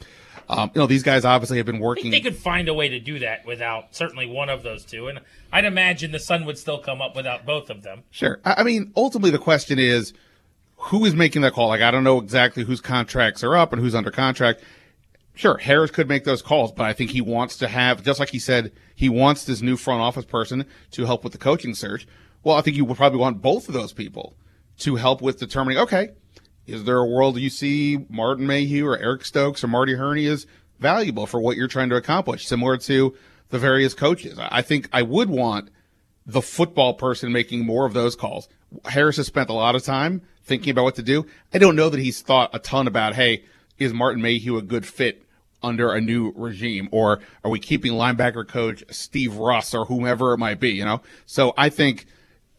um, 0.48 0.70
you 0.74 0.80
know 0.80 0.86
these 0.86 1.02
guys 1.02 1.24
obviously 1.24 1.58
have 1.58 1.66
been 1.66 1.80
working. 1.80 2.10
they 2.10 2.20
could 2.20 2.36
find 2.36 2.68
a 2.68 2.74
way 2.74 2.88
to 2.88 2.98
do 2.98 3.18
that 3.20 3.44
without 3.46 3.94
certainly 3.94 4.26
one 4.26 4.48
of 4.48 4.62
those 4.62 4.84
two, 4.84 5.08
and 5.08 5.20
I'd 5.52 5.64
imagine 5.64 6.12
the 6.12 6.18
Sun 6.18 6.44
would 6.46 6.58
still 6.58 6.78
come 6.78 7.00
up 7.00 7.16
without 7.16 7.46
both 7.46 7.70
of 7.70 7.82
them. 7.82 8.02
Sure. 8.10 8.40
I, 8.44 8.54
I 8.58 8.62
mean, 8.62 8.92
ultimately 8.96 9.30
the 9.30 9.38
question 9.38 9.78
is 9.78 10.12
who 10.76 11.04
is 11.04 11.14
making 11.14 11.42
that 11.42 11.52
call. 11.52 11.68
Like 11.68 11.82
I 11.82 11.90
don't 11.90 12.04
know 12.04 12.18
exactly 12.18 12.64
whose 12.64 12.80
contracts 12.80 13.44
are 13.44 13.56
up 13.56 13.72
and 13.72 13.80
who's 13.80 13.94
under 13.94 14.10
contract. 14.10 14.62
Sure, 15.34 15.56
Harris 15.56 15.90
could 15.90 16.08
make 16.08 16.24
those 16.24 16.42
calls, 16.42 16.72
but 16.72 16.84
I 16.84 16.92
think 16.92 17.10
he 17.10 17.20
wants 17.20 17.56
to 17.58 17.68
have, 17.68 18.02
just 18.02 18.20
like 18.20 18.28
he 18.28 18.38
said, 18.38 18.72
he 18.94 19.08
wants 19.08 19.44
this 19.44 19.62
new 19.62 19.76
front 19.76 20.02
office 20.02 20.24
person 20.24 20.66
to 20.90 21.06
help 21.06 21.24
with 21.24 21.32
the 21.32 21.38
coaching 21.38 21.74
search. 21.74 22.06
Well, 22.42 22.56
I 22.56 22.60
think 22.62 22.76
you 22.76 22.84
would 22.84 22.96
probably 22.96 23.20
want 23.20 23.40
both 23.40 23.68
of 23.68 23.74
those 23.74 23.92
people 23.92 24.34
to 24.78 24.96
help 24.96 25.22
with 25.22 25.38
determining, 25.38 25.78
okay, 25.78 26.10
is 26.70 26.84
there 26.84 26.98
a 26.98 27.06
world 27.06 27.38
you 27.38 27.50
see 27.50 28.06
Martin 28.08 28.46
Mayhew 28.46 28.86
or 28.86 28.98
Eric 28.98 29.24
Stokes 29.24 29.64
or 29.64 29.68
Marty 29.68 29.94
Hurney 29.94 30.26
is 30.26 30.46
valuable 30.78 31.26
for 31.26 31.40
what 31.40 31.56
you're 31.56 31.68
trying 31.68 31.90
to 31.90 31.96
accomplish, 31.96 32.46
similar 32.46 32.76
to 32.78 33.14
the 33.50 33.58
various 33.58 33.94
coaches. 33.94 34.38
I 34.38 34.62
think 34.62 34.88
I 34.92 35.02
would 35.02 35.28
want 35.28 35.70
the 36.26 36.42
football 36.42 36.94
person 36.94 37.32
making 37.32 37.66
more 37.66 37.86
of 37.86 37.92
those 37.92 38.14
calls. 38.14 38.48
Harris 38.84 39.16
has 39.16 39.26
spent 39.26 39.50
a 39.50 39.54
lot 39.54 39.74
of 39.74 39.82
time 39.82 40.22
thinking 40.44 40.70
about 40.70 40.84
what 40.84 40.94
to 40.94 41.02
do. 41.02 41.26
I 41.52 41.58
don't 41.58 41.76
know 41.76 41.88
that 41.88 42.00
he's 42.00 42.22
thought 42.22 42.50
a 42.52 42.58
ton 42.58 42.86
about, 42.86 43.14
hey, 43.14 43.44
is 43.78 43.92
Martin 43.92 44.22
Mayhew 44.22 44.56
a 44.56 44.62
good 44.62 44.86
fit 44.86 45.24
under 45.62 45.92
a 45.92 46.00
new 46.00 46.32
regime? 46.36 46.88
Or 46.92 47.20
are 47.44 47.50
we 47.50 47.58
keeping 47.58 47.92
linebacker 47.92 48.46
coach 48.46 48.84
Steve 48.90 49.36
Russ 49.36 49.74
or 49.74 49.86
whomever 49.86 50.32
it 50.32 50.38
might 50.38 50.60
be, 50.60 50.70
you 50.70 50.84
know? 50.84 51.02
So 51.26 51.52
I 51.56 51.68
think 51.68 52.06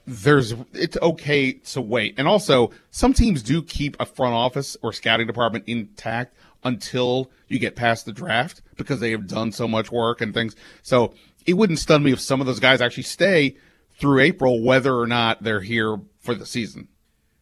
there's 0.06 0.54
it's 0.74 0.98
okay 1.02 1.54
to 1.54 1.82
wait. 1.82 2.16
And 2.18 2.28
also, 2.28 2.72
some 2.90 3.14
teams 3.14 3.44
do 3.44 3.62
keep 3.62 3.96
a 4.00 4.06
front 4.06 4.34
office 4.34 4.78
or 4.82 4.94
scouting 4.94 5.28
department 5.28 5.66
intact 5.68 6.36
until 6.64 7.32
you 7.48 7.60
get 7.60 7.76
past 7.76 8.06
the 8.06 8.12
draft 8.12 8.62
because 8.76 9.00
they 9.00 9.12
have 9.12 9.28
done 9.28 9.52
so 9.52 9.68
much 9.68 9.92
work 9.92 10.22
and 10.22 10.34
things. 10.34 10.56
So 10.84 11.14
it 11.46 11.54
wouldn't 11.54 11.80
stun 11.80 12.04
me 12.04 12.12
if 12.12 12.20
some 12.20 12.40
of 12.40 12.48
those 12.48 12.60
guys 12.60 12.82
actually 12.82 13.04
stay 13.04 13.56
through 14.00 14.20
April, 14.20 14.62
whether 14.62 14.96
or 14.96 15.08
not 15.08 15.44
they're 15.44 15.62
here 15.62 16.00
for 16.20 16.36
the 16.36 16.46
season. 16.46 16.88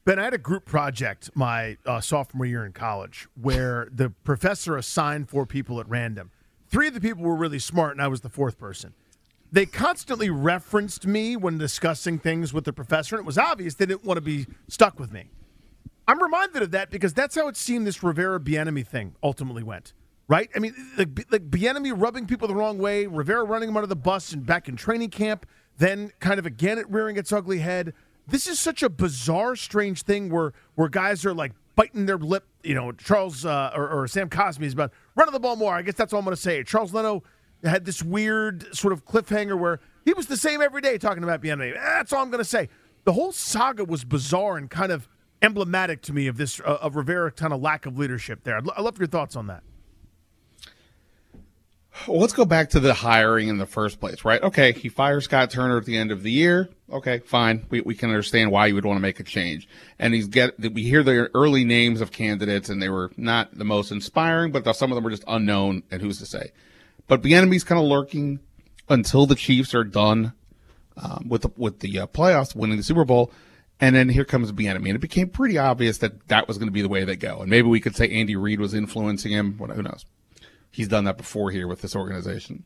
Ben, 0.06 0.20
I 0.20 0.24
had 0.24 0.34
a 0.34 0.40
group 0.40 0.66
project 0.66 1.30
my 1.36 1.78
uh, 1.86 2.02
sophomore 2.02 2.46
year 2.46 2.66
in 2.66 2.74
college 2.74 3.28
where 3.40 3.88
the 3.92 4.10
professor 4.10 4.76
assigned 4.78 5.30
four 5.30 5.46
people 5.46 5.80
at 5.80 5.88
random. 5.90 6.32
Three 6.68 6.88
of 6.88 6.94
the 6.94 7.02
people 7.02 7.24
were 7.24 7.36
really 7.36 7.60
smart, 7.60 7.92
and 7.94 8.02
I 8.02 8.08
was 8.08 8.22
the 8.22 8.30
fourth 8.30 8.58
person. 8.58 8.94
They 9.52 9.66
constantly 9.66 10.30
referenced 10.30 11.08
me 11.08 11.36
when 11.36 11.58
discussing 11.58 12.20
things 12.20 12.54
with 12.54 12.66
the 12.66 12.74
professor, 12.74 13.16
and 13.16 13.24
it 13.24 13.26
was 13.26 13.38
obvious 13.38 13.74
they 13.76 13.86
didn't 13.88 14.06
want 14.06 14.18
to 14.18 14.22
be 14.22 14.46
stuck 14.68 15.00
with 15.00 15.12
me. 15.12 15.32
I'm 16.08 16.22
reminded 16.22 16.62
of 16.62 16.72
that 16.72 16.92
because 16.92 17.14
that's 17.14 17.36
how 17.36 17.48
it 17.48 17.58
seemed 17.58 17.88
this 17.88 18.04
Rivera 18.04 18.40
Bieniemy 18.40 18.86
thing 18.86 19.16
ultimately 19.22 19.64
went. 19.64 19.94
Right? 20.28 20.50
I 20.56 20.60
mean, 20.60 20.76
like, 20.98 21.26
like 21.32 21.50
Bieniemy 21.50 21.92
rubbing 22.00 22.28
people 22.28 22.48
the 22.48 22.54
wrong 22.54 22.78
way, 22.78 23.08
Rivera 23.08 23.44
running 23.44 23.70
him 23.70 23.78
under 23.78 23.88
the 23.88 23.96
bus 23.96 24.32
and 24.32 24.46
back 24.46 24.68
in 24.68 24.76
training 24.76 25.10
camp, 25.10 25.48
then 25.80 26.12
kind 26.20 26.38
of 26.38 26.46
again 26.46 26.78
it 26.78 26.88
rearing 26.90 27.18
its 27.18 27.32
ugly 27.32 27.60
head. 27.60 27.94
This 28.28 28.46
is 28.46 28.60
such 28.60 28.84
a 28.84 28.90
bizarre, 28.90 29.56
strange 29.56 30.04
thing 30.04 30.30
where 30.30 30.54
where 30.76 30.88
guys 30.88 31.26
are 31.26 31.34
like 31.34 31.54
biting 31.76 32.06
their 32.06 32.18
lip. 32.18 32.46
You 32.64 32.76
know, 32.76 32.92
Charles 32.92 33.44
uh, 33.44 33.72
or, 33.76 33.90
or 33.90 34.08
Sam 34.08 34.30
Cosmi 34.30 34.66
is 34.66 34.74
about 34.74 34.92
running 35.16 35.34
the 35.34 35.40
ball 35.40 35.56
more. 35.56 35.74
I 35.74 35.82
guess 35.82 35.96
that's 35.96 36.14
all 36.14 36.20
I'm 36.20 36.26
going 36.26 36.36
to 36.36 36.42
say. 36.42 36.64
Charles 36.64 36.94
Leno 36.94 37.24
had 37.64 37.86
this 37.86 38.02
weird 38.02 38.76
sort 38.76 38.94
of 38.94 39.06
cliffhanger 39.06 39.58
where 39.58 39.80
he 40.06 40.14
was 40.14 40.28
the 40.28 40.38
same 40.38 40.62
every 40.62 40.82
day 40.82 40.98
talking 40.98 41.24
about 41.24 41.42
Bieniemy. 41.42 41.74
That's 41.74 42.14
all 42.14 42.22
I'm 42.24 42.30
going 42.30 42.44
to 42.44 42.50
say. 42.50 42.70
The 43.04 43.14
whole 43.14 43.32
saga 43.32 43.86
was 43.86 44.04
bizarre 44.04 44.58
and 44.58 44.70
kind 44.70 44.92
of 44.92 45.08
emblematic 45.42 46.02
to 46.04 46.14
me 46.14 46.28
of 46.28 46.38
this 46.38 46.60
uh, 46.60 46.78
of 46.82 46.96
Rivera 46.96 47.32
kind 47.32 47.54
of 47.54 47.62
lack 47.62 47.86
of 47.86 47.98
leadership 47.98 48.44
there. 48.44 48.58
I'd, 48.58 48.68
l- 48.68 48.74
I'd 48.76 48.84
love 48.84 48.98
your 48.98 49.08
thoughts 49.08 49.36
on 49.36 49.48
that. 49.48 49.64
Well, 52.08 52.20
let's 52.20 52.34
go 52.34 52.46
back 52.46 52.70
to 52.72 52.80
the 52.80 52.94
hiring 52.94 53.50
in 53.50 53.58
the 53.58 53.66
first 53.66 54.00
place, 54.00 54.24
right? 54.24 54.42
Okay, 54.42 54.72
he 54.72 54.88
fires 54.88 55.26
Scott 55.26 55.50
Turner 55.50 55.78
at 55.78 55.86
the 55.86 55.98
end 55.98 56.12
of 56.12 56.24
the 56.24 56.32
year. 56.32 56.70
Okay, 56.90 57.20
fine. 57.20 57.66
We, 57.70 57.82
we 57.82 57.94
can 57.94 58.10
understand 58.10 58.52
why 58.52 58.68
you 58.68 58.76
would 58.76 58.86
want 58.86 58.98
to 58.98 59.02
make 59.02 59.20
a 59.20 59.24
change. 59.24 59.68
And 59.98 60.14
he's 60.14 60.28
get 60.28 60.58
we 60.60 60.84
hear 60.84 61.04
the 61.04 61.30
early 61.34 61.66
names 61.66 62.00
of 62.00 62.12
candidates, 62.12 62.70
and 62.70 62.82
they 62.82 62.90
were 62.90 63.12
not 63.18 63.58
the 63.58 63.66
most 63.66 63.92
inspiring, 63.92 64.52
but 64.52 64.64
some 64.76 64.92
of 64.92 64.96
them 64.96 65.04
were 65.04 65.10
just 65.10 65.26
unknown, 65.28 65.84
and 65.92 66.02
who's 66.02 66.20
to 66.20 66.26
say? 66.26 66.52
But 67.10 67.24
Bieniemy's 67.24 67.66
kind 67.66 67.82
of 67.82 67.88
lurking 67.88 68.40
until 68.88 69.26
the 69.26 69.36
Chiefs 69.36 69.74
are 69.74 69.84
done 69.84 70.32
um, 70.96 71.26
with 71.28 71.42
the, 71.42 71.50
with 71.58 71.80
the 71.80 72.00
uh, 72.00 72.08
playoffs, 72.08 72.56
winning 72.56 72.78
the 72.78 72.84
Super 72.84 73.04
Bowl, 73.04 73.34
and 73.82 73.96
then 73.96 74.10
here 74.10 74.24
comes 74.24 74.52
Bieniemy, 74.52 74.86
and 74.88 74.96
it 74.96 75.02
became 75.02 75.28
pretty 75.28 75.58
obvious 75.58 75.98
that 75.98 76.28
that 76.28 76.48
was 76.48 76.58
going 76.58 76.68
to 76.68 76.72
be 76.72 76.84
the 76.84 76.88
way 76.88 77.04
they 77.04 77.16
go. 77.16 77.40
And 77.40 77.50
maybe 77.50 77.68
we 77.68 77.80
could 77.80 77.96
say 77.96 78.08
Andy 78.10 78.36
Reid 78.36 78.60
was 78.60 78.76
influencing 78.76 79.32
him. 79.32 79.58
Who 79.58 79.82
knows? 79.82 80.06
He's 80.70 80.88
done 80.88 81.06
that 81.06 81.18
before 81.18 81.50
here 81.50 81.68
with 81.68 81.82
this 81.82 81.96
organization. 81.96 82.64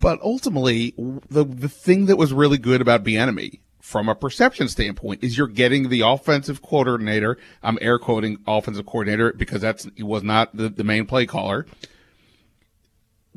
But 0.00 0.20
ultimately, 0.22 0.94
the 1.28 1.44
the 1.44 1.68
thing 1.68 2.06
that 2.06 2.16
was 2.16 2.32
really 2.32 2.58
good 2.58 2.80
about 2.80 3.04
Bieniemy 3.04 3.60
from 3.80 4.08
a 4.08 4.14
perception 4.14 4.68
standpoint 4.68 5.22
is 5.22 5.36
you're 5.36 5.46
getting 5.48 5.88
the 5.88 6.02
offensive 6.02 6.62
coordinator. 6.62 7.36
I'm 7.62 7.78
air 7.80 7.98
quoting 7.98 8.38
offensive 8.46 8.86
coordinator 8.86 9.32
because 9.32 9.60
that's 9.60 9.88
he 9.96 10.02
was 10.02 10.22
not 10.22 10.56
the, 10.56 10.68
the 10.68 10.84
main 10.84 11.06
play 11.06 11.26
caller 11.26 11.66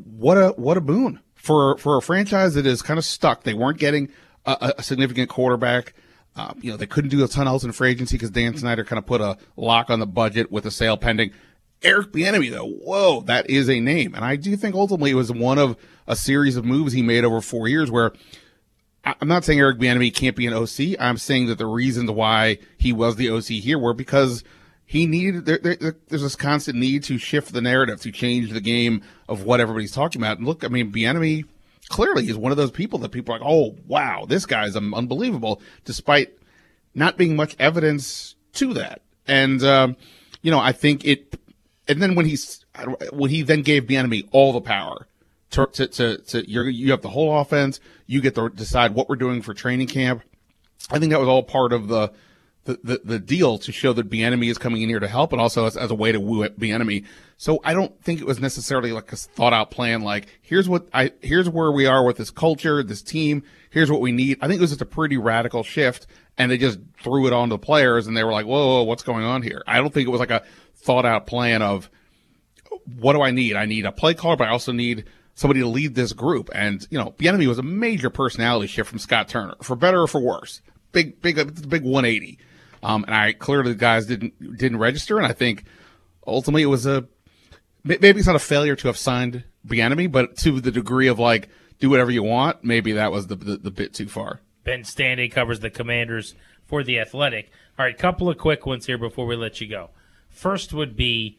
what 0.06 0.38
a 0.38 0.50
what 0.50 0.78
a 0.78 0.82
boon 0.82 1.20
for 1.36 1.78
for 1.78 1.98
a 1.98 2.02
franchise 2.02 2.54
that 2.56 2.66
is 2.66 2.82
kind 2.82 2.98
of 2.98 3.06
stuck. 3.06 3.44
They 3.44 3.54
weren't 3.54 3.78
getting 3.78 4.10
a, 4.46 4.74
a 4.78 4.84
significant 4.84 5.30
quarterback. 5.30 5.94
Uh, 6.36 6.54
you 6.62 6.72
know, 6.72 6.78
they 6.78 6.86
couldn't 6.86 7.10
do 7.10 7.24
a 7.24 7.28
ton 7.28 7.48
else 7.48 7.64
in 7.64 7.72
free 7.72 7.92
agency 7.92 8.16
because 8.16 8.30
Dan 8.30 8.56
Snyder 8.56 8.86
kind 8.86 9.00
of 9.00 9.06
put 9.06 9.20
a 9.20 9.38
lock 9.58 9.90
on 9.90 10.00
the 10.00 10.08
budget 10.08 10.52
with 10.52 10.66
a 10.66 10.72
sale 10.72 10.96
pending. 10.96 11.32
Eric 11.82 12.12
Bieniemy, 12.12 12.52
though, 12.52 12.68
whoa, 12.68 13.22
that 13.22 13.50
is 13.50 13.70
a 13.70 13.80
name, 13.80 14.14
and 14.14 14.26
I 14.26 14.36
do 14.36 14.56
think 14.58 14.76
ultimately 14.76 15.12
it 15.12 15.16
was 15.16 15.32
one 15.32 15.58
of 15.58 15.78
a 16.08 16.16
series 16.16 16.58
of 16.58 16.66
moves 16.66 16.92
he 16.92 17.02
made 17.02 17.24
over 17.24 17.40
four 17.40 17.68
years. 17.68 17.90
Where 17.90 18.12
I'm 19.04 19.28
not 19.28 19.46
saying 19.46 19.60
Eric 19.60 19.80
Bieniemy 19.80 20.14
can't 20.14 20.36
be 20.36 20.46
an 20.46 20.54
OC. 20.54 21.00
I'm 21.00 21.18
saying 21.18 21.48
that 21.48 21.58
the 21.58 21.66
reasons 21.66 22.12
why 22.12 22.60
he 22.78 22.92
was 22.92 23.16
the 23.16 23.30
OC 23.30 23.46
here 23.46 23.80
were 23.80 23.94
because 23.94 24.44
he 24.90 25.06
needed 25.06 25.46
there, 25.46 25.60
there, 25.60 25.96
there's 26.08 26.24
this 26.24 26.36
constant 26.36 26.76
need 26.76 27.04
to 27.04 27.20
shift 27.20 27.54
the 27.54 27.62
narrative 27.62 28.02
to 28.02 28.12
change 28.12 28.50
the 28.50 28.60
game 28.60 29.04
of 29.28 29.44
what 29.44 29.60
everybody's 29.60 29.92
talking 29.92 30.20
about. 30.20 30.40
And 30.40 30.48
look 30.48 30.64
i 30.64 30.68
mean 30.68 30.92
Bieniemy 30.92 31.46
clearly 31.90 32.28
is 32.28 32.36
one 32.36 32.52
of 32.52 32.58
those 32.58 32.72
people 32.72 32.98
that 33.00 33.12
people 33.12 33.36
are 33.36 33.38
like 33.38 33.48
oh 33.48 33.76
wow 33.86 34.26
this 34.28 34.48
guy's 34.48 34.76
unbelievable 34.76 35.62
despite 35.86 36.36
not 36.96 37.18
being 37.18 37.36
much 37.36 37.56
evidence 37.60 38.34
to 38.54 38.74
that. 38.74 39.04
And 39.28 39.62
um, 39.64 39.96
you 40.42 40.50
know 40.50 40.60
i 40.60 40.72
think 40.72 41.06
it 41.06 41.40
and 41.88 42.02
then 42.02 42.16
when 42.16 42.26
he's 42.26 42.66
when 43.14 43.30
he 43.30 43.44
then 43.44 43.62
gave 43.62 43.84
Bieniemy 43.84 44.28
all 44.32 44.54
the 44.54 44.62
power 44.62 45.08
to 45.52 45.68
to 45.68 45.88
to, 45.88 46.18
to 46.18 46.50
you 46.50 46.90
have 46.90 47.04
the 47.04 47.10
whole 47.10 47.40
offense 47.40 47.80
you 48.08 48.22
get 48.22 48.34
to 48.34 48.50
decide 48.50 48.96
what 48.96 49.08
we're 49.08 49.18
doing 49.18 49.44
for 49.44 49.54
training 49.54 49.86
camp. 49.86 50.24
I 50.90 50.98
think 50.98 51.12
that 51.12 51.20
was 51.20 51.30
all 51.30 51.44
part 51.44 51.74
of 51.74 51.88
the 51.90 52.12
the, 52.84 53.02
the, 53.04 53.20
deal 53.20 53.58
to 53.60 53.72
show 53.72 53.94
that 53.94 54.10
Bieniemy 54.10 54.50
is 54.50 54.58
coming 54.58 54.82
in 54.82 54.90
here 54.90 55.00
to 55.00 55.08
help, 55.08 55.32
and 55.32 55.42
also 55.42 55.66
as, 55.66 55.78
as 55.78 55.92
a 55.92 55.96
way 55.96 56.12
to 56.12 56.20
woo 56.20 56.48
Bieniemy. 56.50 57.06
So 57.38 57.60
I 57.64 57.74
don't 57.74 58.02
think 58.04 58.20
it 58.20 58.28
was 58.28 58.40
necessarily 58.40 58.92
like 58.92 59.12
a 59.12 59.16
thought 59.16 59.54
out 59.54 59.72
plan. 59.72 60.02
Like 60.02 60.28
here's 60.42 60.68
what 60.68 60.88
I 60.94 61.12
here's 61.22 61.50
where 61.50 61.72
we 61.72 61.86
are 61.86 62.04
with 62.04 62.18
this 62.18 62.32
culture, 62.32 62.84
this 62.84 63.02
team. 63.02 63.44
Here's 63.70 63.92
what 63.92 64.02
we 64.02 64.12
need. 64.12 64.40
I 64.42 64.48
think 64.48 64.60
it 64.60 64.62
was 64.62 64.72
just 64.72 64.82
a 64.82 64.86
pretty 64.86 65.18
radical 65.18 65.64
shift, 65.64 66.08
and 66.38 66.52
they 66.52 66.58
just 66.58 66.80
threw 67.02 67.28
it 67.28 67.34
on 67.34 67.50
the 67.50 67.58
players, 67.58 68.08
and 68.08 68.18
they 68.18 68.24
were 68.24 68.32
like, 68.32 68.46
whoa, 68.46 68.68
whoa, 68.68 68.84
what's 68.84 69.04
going 69.04 69.24
on 69.24 69.42
here? 69.42 69.64
I 69.68 69.78
don't 69.78 69.94
think 69.94 70.08
it 70.08 70.12
was 70.12 70.20
like 70.20 70.32
a 70.32 70.44
thought 70.76 71.06
out 71.06 71.28
plan 71.28 71.62
of 71.62 71.90
what 72.98 73.14
do 73.14 73.22
I 73.22 73.32
need? 73.32 73.56
I 73.56 73.66
need 73.66 73.86
a 73.86 73.92
play 73.92 74.14
caller, 74.14 74.36
but 74.36 74.48
I 74.48 74.52
also 74.52 74.72
need 74.72 75.06
somebody 75.36 75.62
to 75.62 75.68
lead 75.68 75.96
this 75.96 76.14
group. 76.14 76.50
And 76.54 76.86
you 76.90 76.98
know, 76.98 77.12
Bieniemy 77.18 77.48
was 77.48 77.60
a 77.60 77.64
major 77.64 78.10
personality 78.10 78.68
shift 78.68 78.90
from 78.90 79.00
Scott 79.00 79.28
Turner, 79.28 79.56
for 79.62 79.76
better 79.76 80.02
or 80.02 80.08
for 80.08 80.20
worse. 80.20 80.62
Big, 80.92 81.22
big, 81.22 81.36
big 81.70 81.84
180. 81.84 82.40
Um, 82.82 83.04
and 83.06 83.14
I 83.14 83.34
clearly 83.34 83.74
the 83.74 83.78
guys 83.78 84.06
didn't 84.06 84.58
didn't 84.58 84.80
register, 84.80 85.18
and 85.18 85.28
I 85.28 85.34
think 85.34 85.66
ultimately 86.26 86.64
it 86.64 86.68
was 86.68 86.86
a 86.86 87.08
maybe 87.84 88.20
it's 88.20 88.28
not 88.28 88.36
a 88.36 88.40
failure 88.40 88.76
to 88.76 88.88
have 88.88 88.98
signed 88.98 89.44
Bieniemy, 89.68 90.12
but 90.12 90.38
to 90.38 90.62
the 90.62 90.72
degree 90.72 91.08
of 91.08 91.20
like 91.20 91.50
do 91.80 91.90
whatever 91.90 92.12
you 92.12 92.24
want, 92.24 92.64
maybe 92.64 92.94
that 92.94 93.12
was 93.12 93.28
the, 93.28 93.36
the, 93.36 93.58
the 93.58 93.72
bit 93.72 93.94
too 93.94 94.08
far. 94.08 94.42
Ben 94.64 94.82
Standig 94.82 95.32
covers 95.32 95.62
the 95.62 95.70
Commanders 95.70 96.36
for 96.66 96.84
the 96.84 97.00
Athletic. 97.00 97.52
All 97.78 97.86
right, 97.86 97.98
couple 97.98 98.30
of 98.30 98.38
quick 98.38 98.66
ones 98.66 98.86
here 98.86 98.98
before 98.98 99.26
we 99.26 99.36
let 99.36 99.62
you 99.62 99.68
go. 99.68 99.90
First 100.30 100.74
would 100.74 100.96
be 100.96 101.38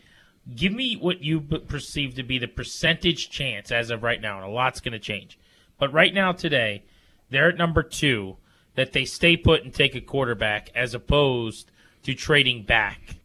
give 0.55 0.72
me 0.72 0.96
what 0.96 1.22
you 1.22 1.40
perceive 1.40 2.14
to 2.14 2.22
be 2.22 2.38
the 2.38 2.48
percentage 2.48 3.31
chance 3.31 3.70
as 3.70 3.90
of 3.90 4.03
right 4.03 4.20
now, 4.20 4.37
and 4.37 4.46
a 4.46 4.50
lot's 4.50 4.81
going 4.81 4.92
to 4.92 4.98
change. 4.98 5.38
But 5.79 5.92
right 5.92 6.12
now, 6.12 6.33
today, 6.33 6.85
they're 7.31 7.50
at 7.50 7.57
number 7.57 7.83
two 7.83 8.37
that 8.74 8.92
they 8.92 9.04
stay 9.04 9.37
put 9.37 9.64
and 9.64 9.72
take 9.74 9.94
a 9.94 10.00
quarterback 10.00 10.70
as 10.74 10.94
opposed 10.94 11.70
to 12.02 12.14
trading 12.14 12.62
back? 12.62 13.16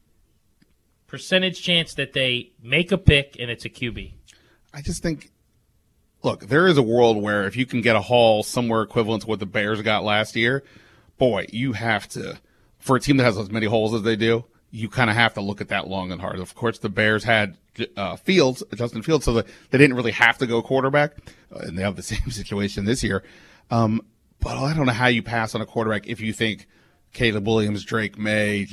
Percentage 1.07 1.61
chance 1.61 1.93
that 1.93 2.13
they 2.13 2.51
make 2.61 2.91
a 2.91 2.97
pick 2.97 3.37
and 3.39 3.49
it's 3.49 3.65
a 3.65 3.69
QB. 3.69 4.13
I 4.73 4.81
just 4.81 5.01
think, 5.01 5.31
look, 6.23 6.47
there 6.47 6.67
is 6.67 6.77
a 6.77 6.81
world 6.81 7.21
where 7.21 7.45
if 7.45 7.55
you 7.55 7.65
can 7.65 7.81
get 7.81 7.95
a 7.95 8.01
haul 8.01 8.43
somewhere 8.43 8.81
equivalent 8.81 9.23
to 9.23 9.27
what 9.29 9.39
the 9.39 9.45
Bears 9.45 9.81
got 9.81 10.03
last 10.03 10.35
year, 10.35 10.63
boy, 11.17 11.45
you 11.51 11.73
have 11.73 12.09
to, 12.09 12.39
for 12.79 12.97
a 12.97 12.99
team 12.99 13.17
that 13.17 13.23
has 13.23 13.37
as 13.37 13.49
many 13.49 13.67
holes 13.67 13.93
as 13.93 14.01
they 14.01 14.15
do, 14.15 14.43
you 14.71 14.89
kind 14.89 15.09
of 15.09 15.15
have 15.15 15.33
to 15.35 15.41
look 15.41 15.61
at 15.61 15.69
that 15.69 15.87
long 15.87 16.11
and 16.11 16.19
hard. 16.19 16.39
Of 16.39 16.53
course, 16.53 16.79
the 16.79 16.89
Bears 16.89 17.23
had 17.23 17.57
uh, 17.95 18.17
Fields, 18.17 18.61
Justin 18.75 19.01
Fields, 19.01 19.23
so 19.23 19.33
that 19.33 19.47
they 19.69 19.77
didn't 19.77 19.95
really 19.95 20.11
have 20.11 20.37
to 20.39 20.47
go 20.47 20.61
quarterback, 20.61 21.13
uh, 21.55 21.59
and 21.59 21.77
they 21.77 21.81
have 21.81 21.95
the 21.95 22.03
same 22.03 22.29
situation 22.29 22.83
this 22.83 23.01
year. 23.01 23.23
Um, 23.71 24.01
but 24.45 24.57
I 24.57 24.75
don't 24.75 24.85
know 24.85 24.91
how 24.91 25.07
you 25.07 25.23
pass 25.23 25.55
on 25.55 25.61
a 25.61 25.65
quarterback 25.65 26.05
if 26.05 26.21
you 26.21 26.31
think 26.31 26.67
Caleb 27.13 27.47
Williams, 27.47 27.83
Drake 27.83 28.15
Maye, 28.15 28.67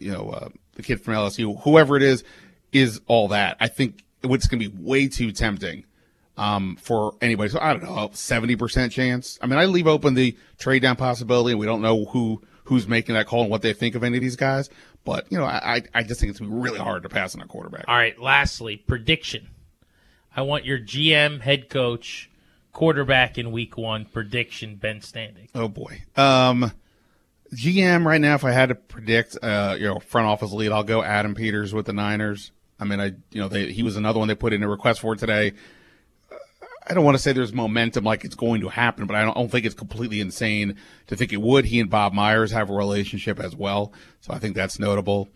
you 0.00 0.12
know, 0.12 0.30
uh, 0.30 0.48
the 0.74 0.84
kid 0.84 1.00
from 1.00 1.14
LSU, 1.14 1.60
whoever 1.62 1.96
it 1.96 2.04
is, 2.04 2.22
is 2.70 3.00
all 3.08 3.26
that. 3.28 3.56
I 3.58 3.66
think 3.66 4.04
it's 4.22 4.46
going 4.46 4.62
to 4.62 4.68
be 4.68 4.76
way 4.80 5.08
too 5.08 5.32
tempting 5.32 5.84
um, 6.36 6.76
for 6.76 7.16
anybody. 7.20 7.48
So 7.48 7.58
I 7.60 7.72
don't 7.72 7.82
know, 7.82 8.08
seventy 8.12 8.54
percent 8.54 8.92
chance. 8.92 9.36
I 9.42 9.48
mean, 9.48 9.58
I 9.58 9.64
leave 9.64 9.88
open 9.88 10.14
the 10.14 10.36
trade 10.58 10.82
down 10.82 10.94
possibility. 10.94 11.56
We 11.56 11.66
don't 11.66 11.82
know 11.82 12.04
who 12.04 12.40
who's 12.62 12.86
making 12.86 13.16
that 13.16 13.26
call 13.26 13.42
and 13.42 13.50
what 13.50 13.62
they 13.62 13.72
think 13.72 13.96
of 13.96 14.04
any 14.04 14.18
of 14.18 14.22
these 14.22 14.36
guys. 14.36 14.70
But 15.04 15.26
you 15.32 15.38
know, 15.38 15.44
I 15.44 15.82
I 15.92 16.04
just 16.04 16.20
think 16.20 16.30
it's 16.30 16.40
really 16.40 16.78
hard 16.78 17.02
to 17.02 17.08
pass 17.08 17.34
on 17.34 17.40
a 17.40 17.46
quarterback. 17.46 17.86
All 17.88 17.96
right. 17.96 18.16
Lastly, 18.16 18.76
prediction. 18.76 19.48
I 20.36 20.42
want 20.42 20.64
your 20.64 20.78
GM, 20.78 21.40
head 21.40 21.68
coach, 21.68 22.30
quarterback 22.76 23.38
in 23.38 23.52
Week 23.52 23.78
One 23.78 24.04
prediction. 24.04 24.76
Ben 24.76 25.00
Standig. 25.00 25.48
Oh 25.54 25.66
boy. 25.66 26.02
Um, 26.14 26.72
GM 27.54 28.04
right 28.04 28.20
now, 28.20 28.34
if 28.34 28.44
I 28.44 28.52
had 28.52 28.68
to 28.68 28.74
predict, 28.74 29.38
uh, 29.42 29.76
you 29.78 29.86
know, 29.86 29.98
front 29.98 30.26
office 30.26 30.52
lead, 30.52 30.72
I'll 30.72 30.84
go 30.84 31.02
Adam 31.02 31.34
Peters 31.34 31.72
with 31.72 31.86
the 31.86 31.94
Niners. 31.94 32.52
I 32.78 32.84
mean, 32.84 33.00
I 33.00 33.06
you 33.30 33.40
know, 33.40 33.48
they, 33.48 33.72
he 33.72 33.82
was 33.82 33.96
another 33.96 34.18
one 34.18 34.28
they 34.28 34.34
put 34.34 34.52
in 34.52 34.62
a 34.62 34.68
request 34.68 35.00
for 35.00 35.16
today. 35.16 35.54
I 36.86 36.92
don't 36.92 37.02
want 37.02 37.16
to 37.16 37.22
say 37.22 37.32
there's 37.32 37.54
momentum 37.54 38.04
like 38.04 38.26
it's 38.26 38.34
going 38.34 38.60
to 38.60 38.68
happen, 38.68 39.06
but 39.06 39.16
I 39.16 39.22
don't, 39.22 39.30
I 39.30 39.40
don't, 39.40 39.50
think 39.50 39.64
it's 39.64 39.74
completely 39.74 40.20
insane 40.20 40.76
to 41.06 41.16
think 41.16 41.32
it 41.32 41.40
would. 41.40 41.64
He 41.64 41.80
and 41.80 41.88
Bob 41.88 42.12
Myers 42.12 42.52
have 42.52 42.68
a 42.68 42.74
relationship 42.74 43.40
as 43.40 43.56
well, 43.56 43.90
so 44.20 44.34
I 44.34 44.38
think 44.38 44.54
that's 44.54 44.78
notable. 44.78 45.30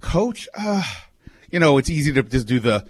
Coach, 0.00 0.48
uh, 0.56 0.84
you 1.50 1.58
know, 1.58 1.76
it's 1.76 1.90
easy 1.90 2.12
to 2.12 2.22
just 2.22 2.46
do 2.46 2.60
the 2.60 2.86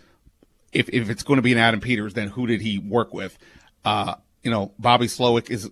if 0.74 0.90
if 0.90 1.08
it's 1.08 1.22
going 1.22 1.38
to 1.38 1.42
be 1.42 1.52
an 1.52 1.58
Adam 1.58 1.80
Peters, 1.80 2.12
then 2.12 2.28
who 2.28 2.46
did 2.46 2.60
he 2.60 2.78
work 2.78 3.14
with? 3.14 3.38
Uh, 3.84 4.14
you 4.44 4.50
know, 4.50 4.72
Bobby 4.78 5.06
Slowik 5.06 5.50
is. 5.50 5.70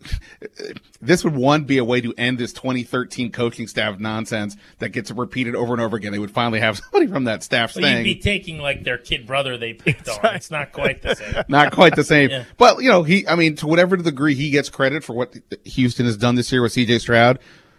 this 1.03 1.23
would 1.23 1.37
one 1.37 1.65
be 1.65 1.77
a 1.77 1.85
way 1.85 2.01
to 2.01 2.15
end 2.17 2.39
this 2.39 2.55
2013 2.55 3.31
coaching 3.31 3.67
staff 3.67 4.01
nonsense 4.01 4.57
that 4.79 4.89
gets 4.89 5.11
repeated 5.11 5.55
over 5.55 5.75
and 5.75 5.83
over 5.83 5.97
again. 5.97 6.11
They 6.11 6.19
would 6.19 6.31
finally 6.31 6.61
have 6.61 6.79
somebody 6.91 7.07
from 7.07 7.25
that 7.25 7.43
staff 7.43 7.77
well, 7.77 7.83
saying, 7.83 8.07
"You'd 8.07 8.15
be 8.15 8.21
taking 8.21 8.59
like 8.59 8.83
their 8.83 8.97
kid 8.97 9.27
brother 9.27 9.59
they 9.59 9.75
picked 9.75 10.09
on." 10.09 10.19
Right. 10.25 10.37
It's 10.37 10.51
not 10.51 10.73
quite 10.73 11.03
the 11.03 11.15
same. 11.15 11.45
not 11.49 11.73
quite 11.73 11.95
the 11.95 12.03
same. 12.03 12.31
yeah. 12.31 12.45
But 12.57 12.83
you 12.83 12.89
know, 12.89 13.03
he. 13.03 13.29
I 13.29 13.37
mean, 13.37 13.57
to 13.57 13.67
whatever 13.67 13.97
degree 13.97 14.35
he 14.35 14.51
gets 14.51 14.71
credit 14.71 15.05
for 15.05 15.13
what 15.13 15.37
Houston 15.65 16.07
has 16.07 16.17
done 16.17 16.35
this 16.35 16.51
year 16.51 16.63
with 16.63 16.73
C.J. 16.73 17.01
Stroud, 17.01 17.39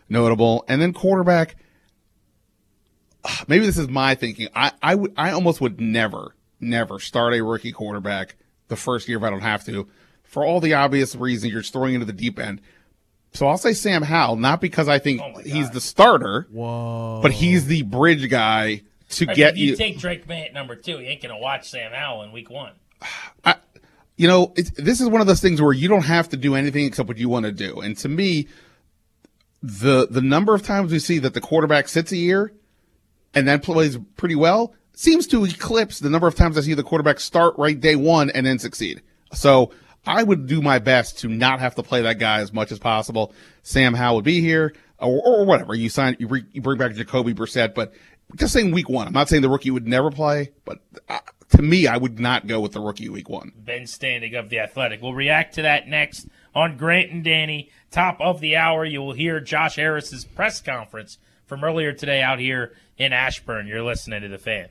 notable, 0.10 0.64
and 0.68 0.80
then 0.80 0.94
quarterback. 0.94 1.56
Maybe 3.48 3.66
this 3.66 3.80
is 3.80 3.88
my 3.88 4.14
thinking. 4.14 4.48
I 4.54 4.74
I 4.82 4.94
would 4.94 5.14
I 5.18 5.32
almost 5.32 5.60
would 5.60 5.82
never 5.82 6.36
never 6.60 7.00
start 7.00 7.34
a 7.34 7.42
rookie 7.42 7.72
quarterback 7.72 8.36
the 8.68 8.76
first 8.76 9.08
year 9.08 9.18
if 9.18 9.24
I 9.24 9.32
don't 9.32 9.42
have 9.42 9.66
to 9.66 9.88
for 10.34 10.44
all 10.44 10.60
the 10.60 10.74
obvious 10.74 11.16
reasons 11.16 11.54
you're 11.54 11.62
throwing 11.62 11.94
into 11.94 12.08
the 12.08 12.12
deep 12.12 12.40
end. 12.40 12.60
So 13.34 13.48
I'll 13.48 13.58
say 13.58 13.74
Sam 13.74 14.02
Howell, 14.02 14.38
not 14.38 14.62
because 14.62 14.88
I 14.88 14.98
think 14.98 15.22
oh 15.22 15.40
he's 15.40 15.70
the 15.70 15.80
starter, 15.80 16.48
Whoa. 16.52 17.20
but 17.22 17.32
he's 17.32 17.68
the 17.68 17.84
bridge 17.84 18.28
guy 18.32 18.82
to 19.10 19.30
I 19.30 19.34
get 19.36 19.58
you. 19.58 19.72
You 19.72 19.76
take 19.76 20.00
Drake 20.00 20.28
Maye 20.28 20.48
at 20.48 20.54
number 20.54 20.76
two. 20.76 20.94
You 20.94 21.08
ain't 21.08 21.22
gonna 21.22 21.38
watch 21.38 21.70
Sam 21.70 21.92
Howell 21.92 22.24
in 22.24 22.32
week 22.32 22.50
one. 22.50 22.74
I, 23.46 23.56
you 24.18 24.28
know, 24.28 24.54
this 24.76 25.02
is 25.02 25.08
one 25.08 25.22
of 25.22 25.28
those 25.28 25.40
things 25.40 25.62
where 25.62 25.72
you 25.72 25.88
don't 25.88 26.06
have 26.06 26.30
to 26.30 26.38
do 26.38 26.56
anything 26.56 26.86
except 26.86 27.08
what 27.08 27.18
you 27.18 27.30
want 27.30 27.46
to 27.46 27.52
do. 27.52 27.80
And 27.82 27.96
to 28.00 28.10
me, 28.10 28.48
the 29.62 30.08
the 30.10 30.22
number 30.22 30.56
of 30.56 30.64
times 30.64 30.92
we 30.92 30.98
see 30.98 31.20
that 31.20 31.36
the 31.36 31.42
quarterback 31.42 31.88
sits 31.88 32.12
a 32.12 32.18
year 32.18 32.54
and 33.36 33.48
then 33.48 33.60
plays 33.60 34.00
pretty 34.16 34.36
well 34.36 34.74
seems 34.94 35.28
to 35.28 35.46
eclipse 35.46 36.00
the 36.00 36.10
number 36.10 36.28
of 36.28 36.34
times 36.34 36.58
I 36.58 36.62
see 36.62 36.74
the 36.74 36.84
quarterback 36.84 37.20
start 37.20 37.54
right 37.60 37.80
day 37.80 37.96
one 37.96 38.32
and 38.32 38.48
then 38.48 38.58
succeed. 38.58 39.04
So 39.32 39.72
I 40.06 40.24
would 40.24 40.48
do 40.48 40.62
my 40.62 40.80
best 40.80 41.20
to 41.20 41.28
not 41.30 41.60
have 41.60 41.76
to 41.76 41.84
play 41.84 42.02
that 42.02 42.20
guy 42.20 42.40
as 42.40 42.52
much 42.52 42.72
as 42.72 42.80
possible. 42.80 43.34
Sam 43.62 43.94
Howell 43.94 44.18
would 44.18 44.26
be 44.26 44.42
here, 44.42 44.74
or, 45.00 45.22
or 45.24 45.46
whatever. 45.46 45.74
You 45.74 45.90
sign, 45.90 46.18
you, 46.20 46.28
re, 46.28 46.44
you, 46.52 46.62
bring 46.62 46.78
back 46.78 46.94
Jacoby 46.94 47.34
Brissett, 47.34 47.74
but 47.74 47.94
just 48.36 48.54
saying 48.54 48.72
week 48.72 48.90
one. 48.90 49.08
I'm 49.08 49.14
not 49.14 49.30
saying 49.30 49.42
the 49.42 49.50
rookie 49.50 49.72
would 49.72 49.88
never 49.88 50.12
play, 50.12 50.52
but 50.66 50.80
uh, 51.08 51.20
to 51.50 51.62
me, 51.62 51.88
I 51.88 51.98
would 51.98 52.20
not 52.20 52.48
go 52.48 52.60
with 52.60 52.74
the 52.74 52.82
rookie 52.82 53.10
week 53.10 53.30
one. 53.30 53.54
Ben 53.56 53.84
Standig 53.84 54.38
of 54.38 54.50
the 54.50 54.60
Athletic. 54.60 55.02
We'll 55.02 55.14
react 55.14 55.56
to 55.56 55.62
that 55.62 55.88
next 55.88 56.28
on 56.54 56.78
Grant 56.78 57.12
and 57.12 57.24
Danny. 57.24 57.70
Top 57.92 58.20
of 58.20 58.42
the 58.42 58.56
hour, 58.56 58.84
you 58.84 59.02
will 59.02 59.14
hear 59.14 59.40
Josh 59.40 59.76
Harris's 59.76 60.26
press 60.26 60.62
conference 60.62 61.18
from 61.46 61.64
earlier 61.64 61.94
today 61.94 62.22
out 62.22 62.40
here 62.40 62.74
in 62.98 63.14
Ashburn. 63.14 63.68
You're 63.68 63.84
listening 63.84 64.22
to 64.22 64.28
the 64.28 64.38
fan. 64.38 64.70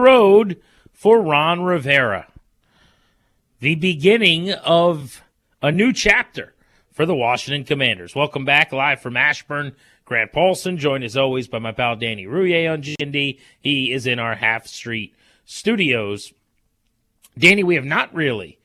Road 0.00 0.60
for 0.92 1.20
Ron 1.20 1.62
Rivera. 1.62 2.26
The 3.60 3.74
beginning 3.74 4.52
of 4.52 5.22
a 5.62 5.70
new 5.70 5.92
chapter 5.92 6.54
for 6.92 7.04
the 7.04 7.14
Washington 7.14 7.64
Commanders. 7.64 8.14
Welcome 8.14 8.44
back 8.44 8.72
live 8.72 9.00
from 9.00 9.16
Ashburn. 9.16 9.74
Grant 10.06 10.32
Paulsen, 10.32 10.78
joined 10.78 11.04
as 11.04 11.16
always 11.16 11.46
by 11.46 11.58
my 11.58 11.72
pal 11.72 11.96
Danny 11.96 12.24
Rouhier 12.24 12.72
on 12.72 12.82
GND. 12.82 13.38
He 13.60 13.92
is 13.92 14.06
in 14.06 14.18
our 14.18 14.34
Half 14.34 14.66
Street 14.66 15.14
studios. 15.44 16.32
Danny, 17.38 17.62
we 17.62 17.74
have 17.76 17.84
not 17.84 18.14
really 18.14 18.58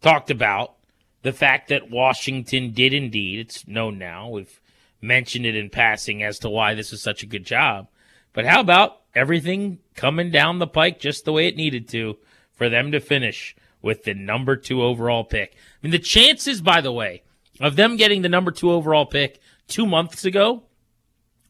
talked 0.00 0.30
about 0.30 0.74
the 1.22 1.32
fact 1.32 1.68
that 1.68 1.90
Washington 1.90 2.72
did 2.72 2.92
indeed, 2.92 3.38
it's 3.38 3.66
known 3.66 3.98
now, 3.98 4.28
we've 4.28 4.60
mentioned 5.00 5.46
it 5.46 5.56
in 5.56 5.70
passing 5.70 6.22
as 6.22 6.38
to 6.40 6.48
why 6.48 6.74
this 6.74 6.92
is 6.92 7.00
such 7.00 7.22
a 7.22 7.26
good 7.26 7.46
job. 7.46 7.88
But 8.32 8.44
how 8.44 8.60
about 8.60 9.01
everything 9.14 9.78
coming 9.94 10.30
down 10.30 10.58
the 10.58 10.66
pike 10.66 10.98
just 10.98 11.24
the 11.24 11.32
way 11.32 11.46
it 11.46 11.56
needed 11.56 11.88
to 11.88 12.16
for 12.54 12.68
them 12.68 12.92
to 12.92 13.00
finish 13.00 13.54
with 13.80 14.04
the 14.04 14.14
number 14.14 14.56
two 14.56 14.82
overall 14.82 15.24
pick. 15.24 15.54
I 15.54 15.56
mean, 15.82 15.90
the 15.90 15.98
chances, 15.98 16.60
by 16.60 16.80
the 16.80 16.92
way, 16.92 17.22
of 17.60 17.76
them 17.76 17.96
getting 17.96 18.22
the 18.22 18.28
number 18.28 18.50
two 18.50 18.70
overall 18.70 19.06
pick 19.06 19.40
two 19.68 19.86
months 19.86 20.24
ago 20.24 20.62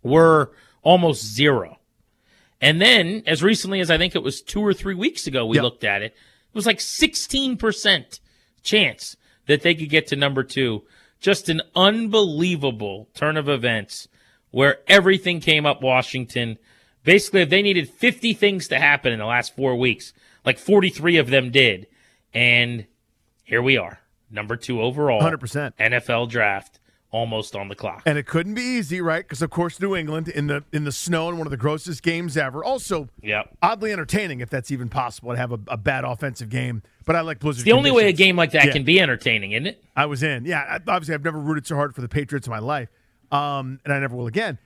were 0.02 0.52
almost 0.82 1.24
zero. 1.24 1.78
And 2.60 2.80
then, 2.80 3.24
as 3.26 3.42
recently 3.42 3.80
as 3.80 3.90
I 3.90 3.98
think 3.98 4.14
it 4.14 4.22
was 4.22 4.40
two 4.40 4.64
or 4.64 4.72
three 4.72 4.94
weeks 4.94 5.26
ago, 5.26 5.44
we 5.44 5.56
yep. 5.56 5.64
looked 5.64 5.84
at 5.84 6.02
it. 6.02 6.12
It 6.12 6.54
was 6.54 6.66
like 6.66 6.78
16% 6.78 8.20
chance 8.62 9.16
that 9.46 9.62
they 9.62 9.74
could 9.74 9.90
get 9.90 10.06
to 10.08 10.16
number 10.16 10.44
two. 10.44 10.82
Just 11.20 11.48
an 11.48 11.62
unbelievable 11.74 13.08
turn 13.14 13.36
of 13.36 13.48
events 13.48 14.08
where 14.50 14.78
everything 14.86 15.40
came 15.40 15.66
up 15.66 15.82
Washington 15.82 16.58
Basically, 17.04 17.42
if 17.42 17.50
they 17.50 17.62
needed 17.62 17.88
50 17.88 18.32
things 18.34 18.68
to 18.68 18.78
happen 18.78 19.12
in 19.12 19.18
the 19.18 19.26
last 19.26 19.56
four 19.56 19.76
weeks, 19.76 20.12
like 20.44 20.58
43 20.58 21.16
of 21.16 21.30
them 21.30 21.50
did. 21.50 21.86
And 22.32 22.86
here 23.44 23.62
we 23.62 23.76
are, 23.76 24.00
number 24.30 24.56
two 24.56 24.80
overall. 24.80 25.20
100%. 25.20 25.74
NFL 25.78 26.28
draft 26.28 26.78
almost 27.10 27.54
on 27.54 27.68
the 27.68 27.74
clock. 27.74 28.02
And 28.06 28.16
it 28.16 28.26
couldn't 28.26 28.54
be 28.54 28.62
easy, 28.62 29.00
right? 29.00 29.22
Because 29.22 29.42
of 29.42 29.50
course, 29.50 29.80
New 29.80 29.94
England 29.94 30.28
in 30.28 30.46
the 30.46 30.64
in 30.72 30.84
the 30.84 30.92
snow 30.92 31.28
in 31.28 31.36
one 31.36 31.46
of 31.46 31.50
the 31.50 31.56
grossest 31.56 32.02
games 32.02 32.36
ever. 32.36 32.64
Also, 32.64 33.08
yeah, 33.20 33.42
oddly 33.60 33.92
entertaining 33.92 34.40
if 34.40 34.48
that's 34.48 34.70
even 34.70 34.88
possible 34.88 35.32
to 35.32 35.36
have 35.36 35.52
a, 35.52 35.58
a 35.68 35.76
bad 35.76 36.04
offensive 36.04 36.48
game. 36.48 36.82
But 37.04 37.16
I 37.16 37.20
like 37.20 37.38
Blizzard. 37.38 37.64
the 37.64 37.72
only 37.72 37.90
way 37.90 38.08
a 38.08 38.12
game 38.12 38.36
like 38.36 38.52
that 38.52 38.66
yeah. 38.66 38.72
can 38.72 38.84
be 38.84 38.98
entertaining, 38.98 39.52
isn't 39.52 39.66
it? 39.66 39.84
I 39.94 40.06
was 40.06 40.22
in. 40.22 40.46
Yeah, 40.46 40.78
obviously, 40.88 41.14
I've 41.14 41.24
never 41.24 41.38
rooted 41.38 41.66
so 41.66 41.76
hard 41.76 41.94
for 41.94 42.00
the 42.00 42.08
Patriots 42.08 42.46
in 42.46 42.50
my 42.50 42.60
life, 42.60 42.88
um, 43.30 43.80
and 43.84 43.92
I 43.92 44.00
never 44.00 44.16
will 44.16 44.26
again 44.26 44.58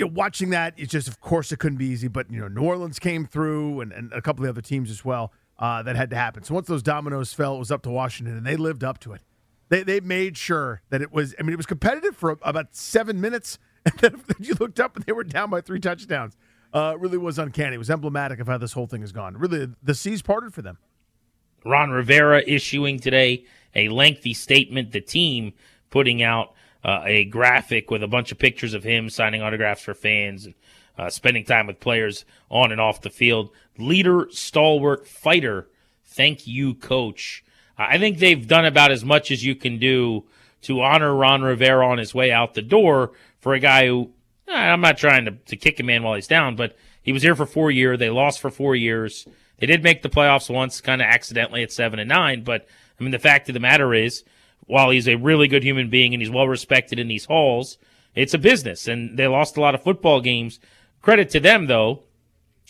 you 0.00 0.06
know, 0.06 0.12
watching 0.14 0.48
that, 0.50 0.72
it's 0.78 0.90
just, 0.90 1.06
of 1.08 1.20
course, 1.20 1.52
it 1.52 1.58
couldn't 1.58 1.76
be 1.76 1.84
easy. 1.84 2.08
But 2.08 2.30
you 2.30 2.40
know, 2.40 2.48
New 2.48 2.62
Orleans 2.62 2.98
came 2.98 3.26
through, 3.26 3.82
and, 3.82 3.92
and 3.92 4.10
a 4.14 4.22
couple 4.22 4.42
of 4.42 4.46
the 4.46 4.50
other 4.58 4.66
teams 4.66 4.90
as 4.90 5.04
well 5.04 5.30
uh, 5.58 5.82
that 5.82 5.94
had 5.94 6.08
to 6.10 6.16
happen. 6.16 6.42
So 6.42 6.54
once 6.54 6.68
those 6.68 6.82
dominoes 6.82 7.34
fell, 7.34 7.56
it 7.56 7.58
was 7.58 7.70
up 7.70 7.82
to 7.82 7.90
Washington, 7.90 8.36
and 8.38 8.46
they 8.46 8.56
lived 8.56 8.82
up 8.82 8.98
to 9.00 9.12
it. 9.12 9.20
They 9.68 9.82
they 9.82 10.00
made 10.00 10.38
sure 10.38 10.80
that 10.88 11.02
it 11.02 11.12
was. 11.12 11.34
I 11.38 11.42
mean, 11.42 11.52
it 11.52 11.58
was 11.58 11.66
competitive 11.66 12.16
for 12.16 12.38
about 12.42 12.74
seven 12.74 13.20
minutes, 13.20 13.58
and 13.84 13.98
then 14.00 14.22
you 14.40 14.54
looked 14.58 14.80
up 14.80 14.96
and 14.96 15.04
they 15.04 15.12
were 15.12 15.22
down 15.22 15.50
by 15.50 15.60
three 15.60 15.80
touchdowns. 15.80 16.34
Uh, 16.72 16.96
really 16.98 17.18
was 17.18 17.38
uncanny. 17.38 17.74
It 17.74 17.78
was 17.78 17.90
emblematic 17.90 18.40
of 18.40 18.46
how 18.46 18.56
this 18.56 18.72
whole 18.72 18.86
thing 18.86 19.02
has 19.02 19.12
gone. 19.12 19.36
Really, 19.36 19.68
the 19.82 19.94
seas 19.94 20.22
parted 20.22 20.54
for 20.54 20.62
them. 20.62 20.78
Ron 21.64 21.90
Rivera 21.90 22.42
issuing 22.46 22.98
today 22.98 23.44
a 23.74 23.90
lengthy 23.90 24.32
statement. 24.32 24.92
The 24.92 25.02
team 25.02 25.52
putting 25.90 26.22
out 26.22 26.54
uh, 26.84 27.02
a 27.04 27.24
graphic 27.24 27.90
with 27.90 28.02
a 28.02 28.08
bunch 28.08 28.32
of 28.32 28.38
pictures 28.38 28.74
of 28.74 28.84
him 28.84 29.10
signing 29.10 29.42
autographs 29.42 29.82
for 29.82 29.94
fans 29.94 30.46
and 30.46 30.54
uh, 30.98 31.10
spending 31.10 31.44
time 31.44 31.66
with 31.66 31.80
players 31.80 32.24
on 32.50 32.72
and 32.72 32.80
off 32.80 33.00
the 33.00 33.10
field. 33.10 33.50
Leader, 33.78 34.26
stalwart, 34.30 35.06
fighter. 35.06 35.68
Thank 36.04 36.46
you, 36.46 36.74
coach. 36.74 37.44
I 37.78 37.98
think 37.98 38.18
they've 38.18 38.46
done 38.46 38.66
about 38.66 38.92
as 38.92 39.04
much 39.04 39.30
as 39.30 39.44
you 39.44 39.54
can 39.54 39.78
do 39.78 40.24
to 40.62 40.82
honor 40.82 41.14
Ron 41.14 41.42
Rivera 41.42 41.86
on 41.86 41.98
his 41.98 42.14
way 42.14 42.30
out 42.30 42.54
the 42.54 42.62
door 42.62 43.12
for 43.38 43.54
a 43.54 43.60
guy 43.60 43.86
who 43.86 44.10
eh, 44.48 44.52
I'm 44.52 44.82
not 44.82 44.98
trying 44.98 45.24
to, 45.24 45.30
to 45.30 45.56
kick 45.56 45.80
a 45.80 45.82
man 45.82 46.02
while 46.02 46.14
he's 46.14 46.26
down, 46.26 46.56
but 46.56 46.76
he 47.02 47.12
was 47.12 47.22
here 47.22 47.34
for 47.34 47.46
four 47.46 47.70
years. 47.70 47.98
They 47.98 48.10
lost 48.10 48.40
for 48.40 48.50
four 48.50 48.76
years. 48.76 49.26
They 49.58 49.66
did 49.66 49.82
make 49.82 50.02
the 50.02 50.08
playoffs 50.08 50.52
once, 50.52 50.80
kind 50.80 51.00
of 51.00 51.06
accidentally 51.06 51.62
at 51.62 51.72
seven 51.72 51.98
and 51.98 52.08
nine. 52.08 52.44
But 52.44 52.66
I 52.98 53.02
mean, 53.02 53.12
the 53.12 53.18
fact 53.18 53.48
of 53.48 53.54
the 53.54 53.60
matter 53.60 53.94
is, 53.94 54.24
while 54.70 54.90
he's 54.90 55.08
a 55.08 55.16
really 55.16 55.48
good 55.48 55.64
human 55.64 55.90
being 55.90 56.14
and 56.14 56.22
he's 56.22 56.30
well 56.30 56.48
respected 56.48 56.98
in 56.98 57.08
these 57.08 57.24
halls, 57.24 57.76
it's 58.14 58.34
a 58.34 58.38
business. 58.38 58.86
And 58.88 59.18
they 59.18 59.26
lost 59.26 59.56
a 59.56 59.60
lot 59.60 59.74
of 59.74 59.82
football 59.82 60.20
games. 60.20 60.60
Credit 61.02 61.28
to 61.30 61.40
them, 61.40 61.66
though, 61.66 62.04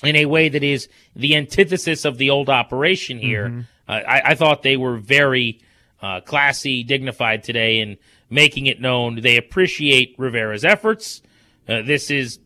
in 0.03 0.17
a 0.17 0.27
way 0.27 0.49
that 0.49 0.63
is 0.63 0.89
the 1.15 1.37
antithesis 1.37 2.05
of 2.05 2.17
the 2.19 2.31
old 2.31 2.49
operation 2.49 3.19
here. 3.19 3.49
Mm-hmm. 3.49 3.61
Uh, 3.89 3.93
I, 3.93 4.31
I, 4.31 4.35
thought 4.35 4.63
they 4.63 4.77
were 4.77 4.97
very 4.97 5.61
uh, 6.01 6.21
classy, 6.21 6.83
dignified 6.85 7.43
today 7.43 7.81
in 7.81 7.99
making 8.31 8.67
it 8.67 8.81
known 8.81 9.17
they 9.21 9.37
appreciate 9.37 10.15
Rivera's 10.17 10.65
efforts. 10.65 11.23
Uh, 11.69 11.83
this 11.83 12.11
is 12.11 12.39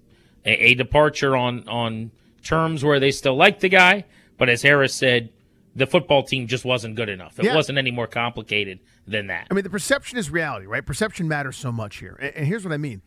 a, 0.45 0.71
a 0.71 0.75
departure 0.75 1.37
on 1.37 1.69
on 1.69 2.11
terms 2.43 2.83
where 2.85 2.99
they 2.99 3.11
still 3.11 3.37
like 3.37 3.61
the 3.61 3.69
guy, 3.69 4.05
but 4.39 4.49
as 4.49 4.63
Harris 4.63 4.95
said, 4.95 5.31
the 5.77 5.87
football 5.87 6.23
team 6.23 6.47
just 6.47 6.65
wasn't 6.65 6.95
good 6.95 7.09
enough. 7.09 7.39
It 7.39 7.47
Yeah. 7.47 7.55
wasn't 7.55 7.79
any 7.79 7.91
more 7.91 8.07
complicated 8.07 8.81
than 9.07 9.27
that. 9.29 9.47
I 9.51 9.55
mean, 9.55 9.65
the 9.65 9.71
perception 9.71 10.19
is 10.19 10.31
reality, 10.31 10.67
right? 10.67 10.85
Perception 10.85 11.29
matters 11.29 11.57
so 11.57 11.71
much 11.71 11.97
here. 11.97 12.17
And, 12.21 12.35
and 12.37 12.47
here's 12.47 12.65
what 12.65 12.73
I 12.73 12.79
mean. 12.79 13.03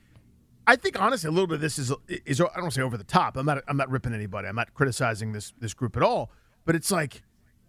I 0.67 0.75
think 0.75 0.99
honestly, 1.01 1.29
a 1.29 1.31
little 1.31 1.47
bit 1.47 1.55
of 1.55 1.61
this 1.61 1.79
is 1.79 1.93
is 2.25 2.41
I 2.41 2.43
don't 2.45 2.55
want 2.57 2.73
to 2.73 2.79
say 2.79 2.81
over 2.83 2.97
the 2.97 3.03
top. 3.05 3.37
I'm 3.37 3.45
not 3.45 3.63
I'm 3.67 3.77
not 3.77 3.89
ripping 3.89 4.13
anybody. 4.13 4.47
I'm 4.47 4.55
not 4.55 4.73
criticizing 4.73 5.31
this 5.31 5.53
this 5.59 5.73
group 5.73 5.95
at 5.95 6.03
all. 6.03 6.29
But 6.65 6.75
it's 6.75 6.91
like, 6.91 7.21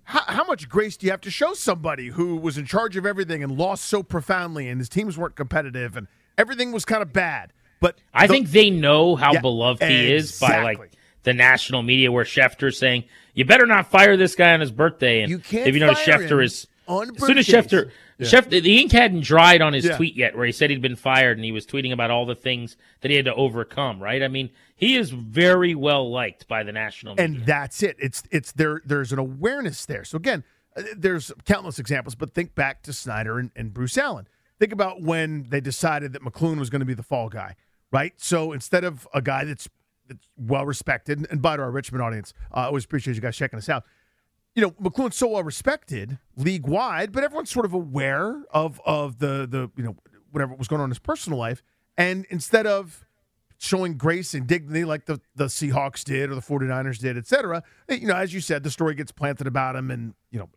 how, 0.03 0.23
how 0.27 0.45
much 0.45 0.69
grace 0.69 0.97
do 0.97 1.07
you 1.07 1.13
have 1.13 1.21
to 1.21 1.31
show 1.31 1.55
somebody 1.55 2.09
who 2.09 2.37
was 2.37 2.59
in 2.59 2.67
charge 2.67 2.97
of 2.97 3.07
everything 3.07 3.45
and 3.45 3.57
lost 3.57 3.85
so 3.85 4.03
profoundly, 4.03 4.69
and 4.69 4.81
his 4.81 4.89
teams 4.89 5.17
weren't 5.17 5.37
competitive, 5.37 5.97
and 5.97 6.09
everything 6.37 6.73
was 6.73 6.85
kind 6.85 7.01
of 7.01 7.13
bad. 7.13 7.53
But 7.81 7.99
I 8.13 8.27
the- 8.27 8.33
think 8.35 8.51
they 8.51 8.71
know 8.71 9.15
how 9.15 9.35
Yeah, 9.35 9.41
beloved 9.43 9.83
he 9.85 10.13
is 10.13 10.41
by 10.41 10.63
like 10.65 10.91
the 11.23 11.33
national 11.35 11.85
media, 11.85 12.11
where 12.11 12.25
Schefter's 12.25 12.77
saying, 12.79 13.05
"You 13.33 13.45
better 13.45 13.67
not 13.67 13.89
fire 13.89 14.17
this 14.17 14.35
guy 14.35 14.55
on 14.55 14.61
his 14.61 14.73
birthday." 14.73 15.23
And 15.23 15.31
You 15.31 15.39
can't 15.39 15.69
if 15.69 15.75
you 15.75 15.81
know 15.81 15.93
Schefter 15.93 16.31
him 16.33 16.41
is 16.41 16.67
as 16.89 17.27
soon 17.27 17.39
as 17.39 17.47
birthdays. 17.47 17.93
Schefter, 18.21 18.43
Schefter, 18.49 18.63
the 18.63 18.79
ink 18.81 18.93
hadn't 18.93 19.21
dried 19.23 19.61
on 19.63 19.73
his 19.73 19.85
Yeah. 19.85 19.97
tweet 19.97 20.17
yet, 20.17 20.37
where 20.37 20.45
he 20.47 20.53
said 20.53 20.71
he'd 20.71 20.83
been 20.83 20.97
fired, 20.97 21.39
and 21.39 21.45
he 21.45 21.53
was 21.53 21.67
tweeting 21.67 21.93
about 21.93 22.11
all 22.11 22.27
the 22.27 22.35
things 22.35 22.77
that 23.01 23.11
he 23.11 23.17
had 23.17 23.27
to 23.27 23.35
overcome. 23.35 24.01
Right? 24.03 24.23
I 24.23 24.29
mean, 24.29 24.51
he 24.77 24.97
is 24.97 25.11
very 25.11 25.75
well 25.75 26.11
liked 26.11 26.49
by 26.49 26.63
the 26.63 26.73
national 26.73 27.15
media. 27.15 27.25
and 27.27 27.47
that's 27.47 27.83
it. 27.83 27.97
It's 27.99 28.23
it's 28.31 28.53
there. 28.53 28.83
There's 28.85 29.13
an 29.13 29.19
awareness 29.19 29.87
there. 29.87 30.05
So 30.05 30.17
again, 30.17 30.43
uh, 30.77 30.83
there's 30.97 31.33
countless 31.45 31.79
examples, 31.79 32.15
but 32.15 32.35
think 32.35 32.55
back 32.55 32.83
to 32.85 32.93
Snyder 32.93 33.39
and, 33.39 33.51
and 33.55 33.73
Bruce 33.73 33.97
Allen. 33.97 34.27
Think 34.59 34.73
about 34.73 35.01
when 35.01 35.47
they 35.51 35.61
decided 35.61 36.13
that 36.15 36.23
McCloughan 36.23 36.59
was 36.59 36.71
going 36.71 36.81
to 36.81 36.87
be 36.87 36.95
the 36.95 37.05
fall 37.05 37.29
guy, 37.29 37.55
right? 37.93 38.13
So 38.17 38.51
instead 38.53 38.83
of 38.83 39.07
a 39.15 39.23
guy 39.23 39.45
that's, 39.45 39.69
that's 40.09 40.27
well 40.37 40.67
respected, 40.67 41.25
and 41.31 41.41
by 41.41 41.57
to 41.57 41.63
our 41.63 41.71
Richmond 41.71 42.03
audience, 42.03 42.35
uh, 42.53 42.57
I 42.57 42.65
always 42.65 42.85
appreciate 42.85 43.15
you 43.15 43.21
guys 43.21 43.37
checking 43.37 43.57
us 43.59 43.69
out. 43.69 43.85
You 44.59 44.63
know, 44.63 44.71
McCloughan's 44.73 45.15
so 45.15 45.29
well 45.29 45.45
respected 45.45 46.19
league 46.37 46.67
wide, 46.67 47.13
but 47.13 47.23
everyone's 47.23 47.49
sort 47.49 47.65
of 47.65 47.75
aware 47.75 48.43
of 48.51 48.81
of 48.85 49.21
the 49.21 49.47
the 49.49 49.71
you 49.77 49.85
know 49.85 49.95
whatever 50.33 50.53
was 50.57 50.67
going 50.67 50.81
on 50.81 50.87
in 50.87 50.91
his 50.91 50.99
personal 50.99 51.39
life. 51.39 51.63
And 51.97 52.27
instead 52.29 52.67
of 52.67 53.07
showing 53.59 53.95
grace 53.95 54.35
and 54.35 54.47
dignity 54.47 54.85
like 54.85 55.05
the, 55.07 55.21
the 55.35 55.47
Seahawks 55.47 56.05
did 56.05 56.31
or 56.31 56.37
the 56.37 56.41
49ers 56.41 56.99
did, 56.99 57.19
et 57.19 57.27
cetera. 57.27 57.63
You 57.89 58.07
know, 58.07 58.15
as 58.15 58.33
you 58.33 58.41
said, 58.41 58.63
the 58.63 58.71
story 58.71 58.95
gets 58.95 59.11
planted 59.11 59.49
about 59.49 59.75
him 59.75 59.91
and, 59.91 60.15
you 60.31 60.39
know, 60.39 60.49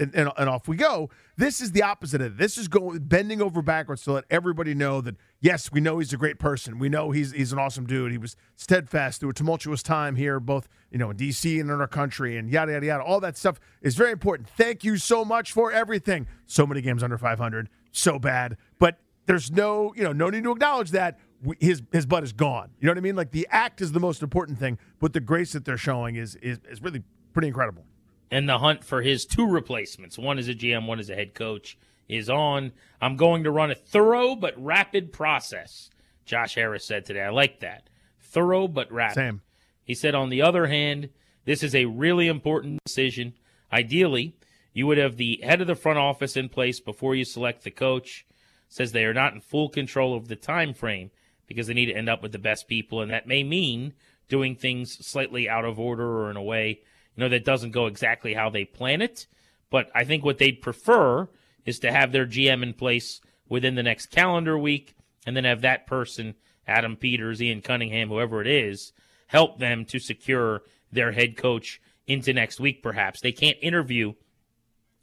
and, 0.00 0.14
and, 0.14 0.30
and 0.36 0.48
off 0.48 0.66
we 0.66 0.76
go. 0.76 1.08
This 1.36 1.60
is 1.60 1.72
the 1.72 1.82
opposite 1.82 2.20
of 2.20 2.32
it. 2.32 2.38
This 2.38 2.58
is 2.58 2.66
going 2.66 2.98
bending 3.00 3.40
over 3.40 3.62
backwards 3.62 4.02
to 4.04 4.12
let 4.12 4.24
everybody 4.28 4.74
know 4.74 5.00
that, 5.00 5.16
yes, 5.40 5.70
we 5.70 5.80
know 5.80 5.98
he's 5.98 6.12
a 6.12 6.16
great 6.16 6.38
person. 6.40 6.78
We 6.78 6.88
know 6.88 7.12
he's 7.12 7.32
he's 7.32 7.52
an 7.52 7.58
awesome 7.58 7.86
dude. 7.86 8.10
He 8.10 8.18
was 8.18 8.36
steadfast 8.56 9.20
through 9.20 9.30
a 9.30 9.34
tumultuous 9.34 9.82
time 9.82 10.16
here, 10.16 10.40
both, 10.40 10.68
you 10.90 10.98
know, 10.98 11.10
in 11.10 11.16
D.C. 11.16 11.60
and 11.60 11.70
in 11.70 11.80
our 11.80 11.88
country 11.88 12.36
and 12.36 12.50
yada, 12.50 12.72
yada, 12.72 12.86
yada. 12.86 13.04
All 13.04 13.20
that 13.20 13.36
stuff 13.36 13.60
is 13.82 13.94
very 13.94 14.12
important. 14.12 14.48
Thank 14.48 14.82
you 14.82 14.96
so 14.96 15.24
much 15.24 15.52
for 15.52 15.70
everything. 15.72 16.26
So 16.46 16.66
many 16.66 16.80
games 16.80 17.02
under 17.02 17.18
500. 17.18 17.68
So 17.92 18.18
bad. 18.18 18.56
But 18.78 18.98
there's 19.26 19.50
no, 19.50 19.92
you 19.94 20.02
know, 20.02 20.12
no 20.12 20.30
need 20.30 20.44
to 20.44 20.52
acknowledge 20.52 20.90
that 20.92 21.18
his 21.60 21.82
his 21.92 22.06
butt 22.06 22.24
is 22.24 22.32
gone. 22.32 22.70
You 22.80 22.86
know 22.86 22.92
what 22.92 22.98
I 22.98 23.02
mean? 23.02 23.16
Like 23.16 23.30
the 23.30 23.46
act 23.50 23.80
is 23.80 23.92
the 23.92 24.00
most 24.00 24.22
important 24.22 24.58
thing, 24.58 24.78
but 25.00 25.12
the 25.12 25.20
grace 25.20 25.52
that 25.52 25.64
they're 25.64 25.76
showing 25.76 26.16
is 26.16 26.34
is, 26.36 26.58
is 26.70 26.82
really 26.82 27.02
pretty 27.32 27.48
incredible. 27.48 27.84
and 28.30 28.48
the 28.48 28.58
hunt 28.58 28.84
for 28.84 29.02
his 29.02 29.24
two 29.24 29.46
replacements 29.48 30.18
one 30.18 30.38
is 30.38 30.48
a 30.48 30.54
GM, 30.54 30.86
one 30.86 31.00
is 31.00 31.10
a 31.10 31.14
head 31.14 31.34
coach 31.34 31.78
is 32.08 32.30
on. 32.30 32.72
I'm 33.00 33.16
going 33.16 33.44
to 33.44 33.50
run 33.50 33.70
a 33.70 33.74
thorough 33.74 34.34
but 34.34 34.54
rapid 34.62 35.12
process. 35.12 35.90
Josh 36.24 36.54
Harris 36.54 36.84
said 36.84 37.04
today. 37.04 37.22
I 37.22 37.30
like 37.30 37.60
that. 37.60 37.88
Thorough 38.20 38.68
but 38.68 38.90
rapid. 38.90 39.14
Same. 39.14 39.42
He 39.84 39.94
said, 39.94 40.14
on 40.14 40.28
the 40.28 40.42
other 40.42 40.66
hand, 40.66 41.10
this 41.44 41.62
is 41.62 41.74
a 41.74 41.86
really 41.86 42.26
important 42.26 42.80
decision. 42.84 43.34
Ideally, 43.72 44.36
you 44.74 44.86
would 44.86 44.98
have 44.98 45.16
the 45.16 45.40
head 45.42 45.60
of 45.60 45.66
the 45.66 45.74
front 45.74 45.98
office 45.98 46.36
in 46.36 46.48
place 46.48 46.80
before 46.80 47.14
you 47.14 47.24
select 47.24 47.64
the 47.64 47.70
coach. 47.70 48.26
Says 48.68 48.92
they 48.92 49.04
are 49.04 49.14
not 49.14 49.32
in 49.32 49.40
full 49.40 49.70
control 49.70 50.14
of 50.14 50.28
the 50.28 50.36
time 50.36 50.74
frame 50.74 51.10
because 51.48 51.66
they 51.66 51.74
need 51.74 51.86
to 51.86 51.96
end 51.96 52.08
up 52.08 52.22
with 52.22 52.32
the 52.32 52.38
best 52.38 52.68
people, 52.68 53.00
and 53.00 53.10
that 53.10 53.26
may 53.26 53.42
mean 53.42 53.94
doing 54.28 54.54
things 54.54 55.04
slightly 55.04 55.48
out 55.48 55.64
of 55.64 55.80
order 55.80 56.06
or 56.06 56.30
in 56.30 56.36
a 56.36 56.42
way 56.42 56.82
you 57.18 57.24
know 57.24 57.30
that 57.30 57.44
doesn't 57.44 57.72
go 57.72 57.86
exactly 57.86 58.34
how 58.34 58.48
they 58.48 58.64
plan 58.64 59.02
it. 59.02 59.26
But 59.70 59.90
I 59.92 60.04
think 60.04 60.24
what 60.24 60.38
they'd 60.38 60.62
prefer 60.62 61.28
is 61.66 61.80
to 61.80 61.90
have 61.90 62.12
their 62.12 62.26
GM 62.26 62.62
in 62.62 62.74
place 62.74 63.20
within 63.48 63.74
the 63.74 63.82
next 63.82 64.06
calendar 64.06 64.56
week, 64.56 64.94
and 65.26 65.36
then 65.36 65.42
have 65.42 65.62
that 65.62 65.86
person, 65.88 66.36
Adam 66.68 66.94
Peters, 66.94 67.42
Ian 67.42 67.60
Cunningham, 67.60 68.08
whoever 68.08 68.40
it 68.40 68.46
is, 68.46 68.92
help 69.26 69.58
them 69.58 69.84
to 69.86 69.98
secure 69.98 70.62
their 70.92 71.10
head 71.10 71.36
coach 71.36 71.80
into 72.06 72.32
next 72.32 72.60
week, 72.60 72.84
perhaps. 72.84 73.20
They 73.20 73.32
can't 73.32 73.58
interview 73.60 74.14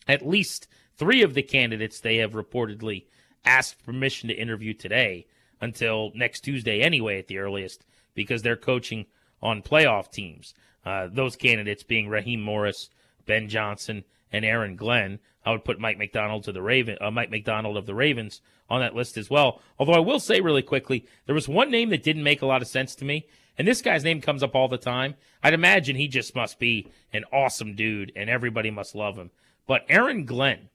at 0.08 0.26
least 0.26 0.68
three 0.98 1.22
of 1.22 1.34
the 1.34 1.44
candidates 1.44 2.00
they 2.00 2.18
have 2.18 2.32
reportedly 2.32 3.08
asked 3.44 3.84
permission 3.86 4.30
to 4.30 4.36
interview 4.36 4.74
today 4.74 5.28
until 5.66 6.12
next 6.16 6.42
Tuesday, 6.42 6.80
anyway, 6.80 7.20
at 7.20 7.28
the 7.28 7.40
earliest, 7.40 7.84
because 8.14 8.42
they're 8.42 8.56
coaching 8.56 9.06
on 9.42 9.62
playoff 9.62 10.10
teams. 10.10 10.54
Uh, 10.86 11.08
those 11.12 11.36
candidates 11.36 11.84
being 11.84 12.08
Raheem 12.08 12.42
Morris, 12.42 12.90
Ben 13.26 13.50
Johnson, 13.50 14.06
and 14.32 14.46
Aaron 14.46 14.78
Glenn. 14.78 15.20
I 15.46 15.52
would 15.52 15.66
put 15.66 15.80
Mike 15.80 15.98
Macdonald 15.98 16.44
to 16.46 16.52
the 16.52 16.62
Raven, 16.62 16.98
uh, 17.02 17.12
Mike 17.12 17.30
Macdonald 17.30 17.78
of 17.78 17.86
the 17.86 17.94
Ravens 17.94 18.42
on 18.70 18.82
that 18.82 18.96
list 18.96 19.18
as 19.18 19.30
well. 19.30 19.62
Although 19.78 19.94
I 19.94 20.00
will 20.00 20.20
say 20.20 20.40
really 20.40 20.62
quickly, 20.62 21.06
there 21.26 21.36
was 21.36 21.48
one 21.48 21.70
name 21.70 21.90
that 21.90 22.04
didn't 22.04 22.24
make 22.24 22.42
a 22.42 22.48
lot 22.48 22.62
of 22.62 22.68
sense 22.68 22.96
to 22.96 23.06
me, 23.06 23.28
and 23.58 23.68
this 23.68 23.82
guy's 23.82 24.04
name 24.04 24.22
comes 24.22 24.44
up 24.44 24.56
all 24.56 24.68
the 24.68 24.78
time. 24.78 25.16
I'd 25.44 25.54
imagine 25.54 25.96
he 25.96 26.08
just 26.08 26.36
must 26.36 26.60
be 26.60 26.88
an 27.14 27.26
awesome 27.32 27.76
dude, 27.76 28.12
and 28.16 28.30
everybody 28.30 28.72
must 28.72 28.96
love 28.96 29.18
him. 29.18 29.32
But 29.68 29.86
Aaron 29.90 30.26
Glenn, 30.26 30.70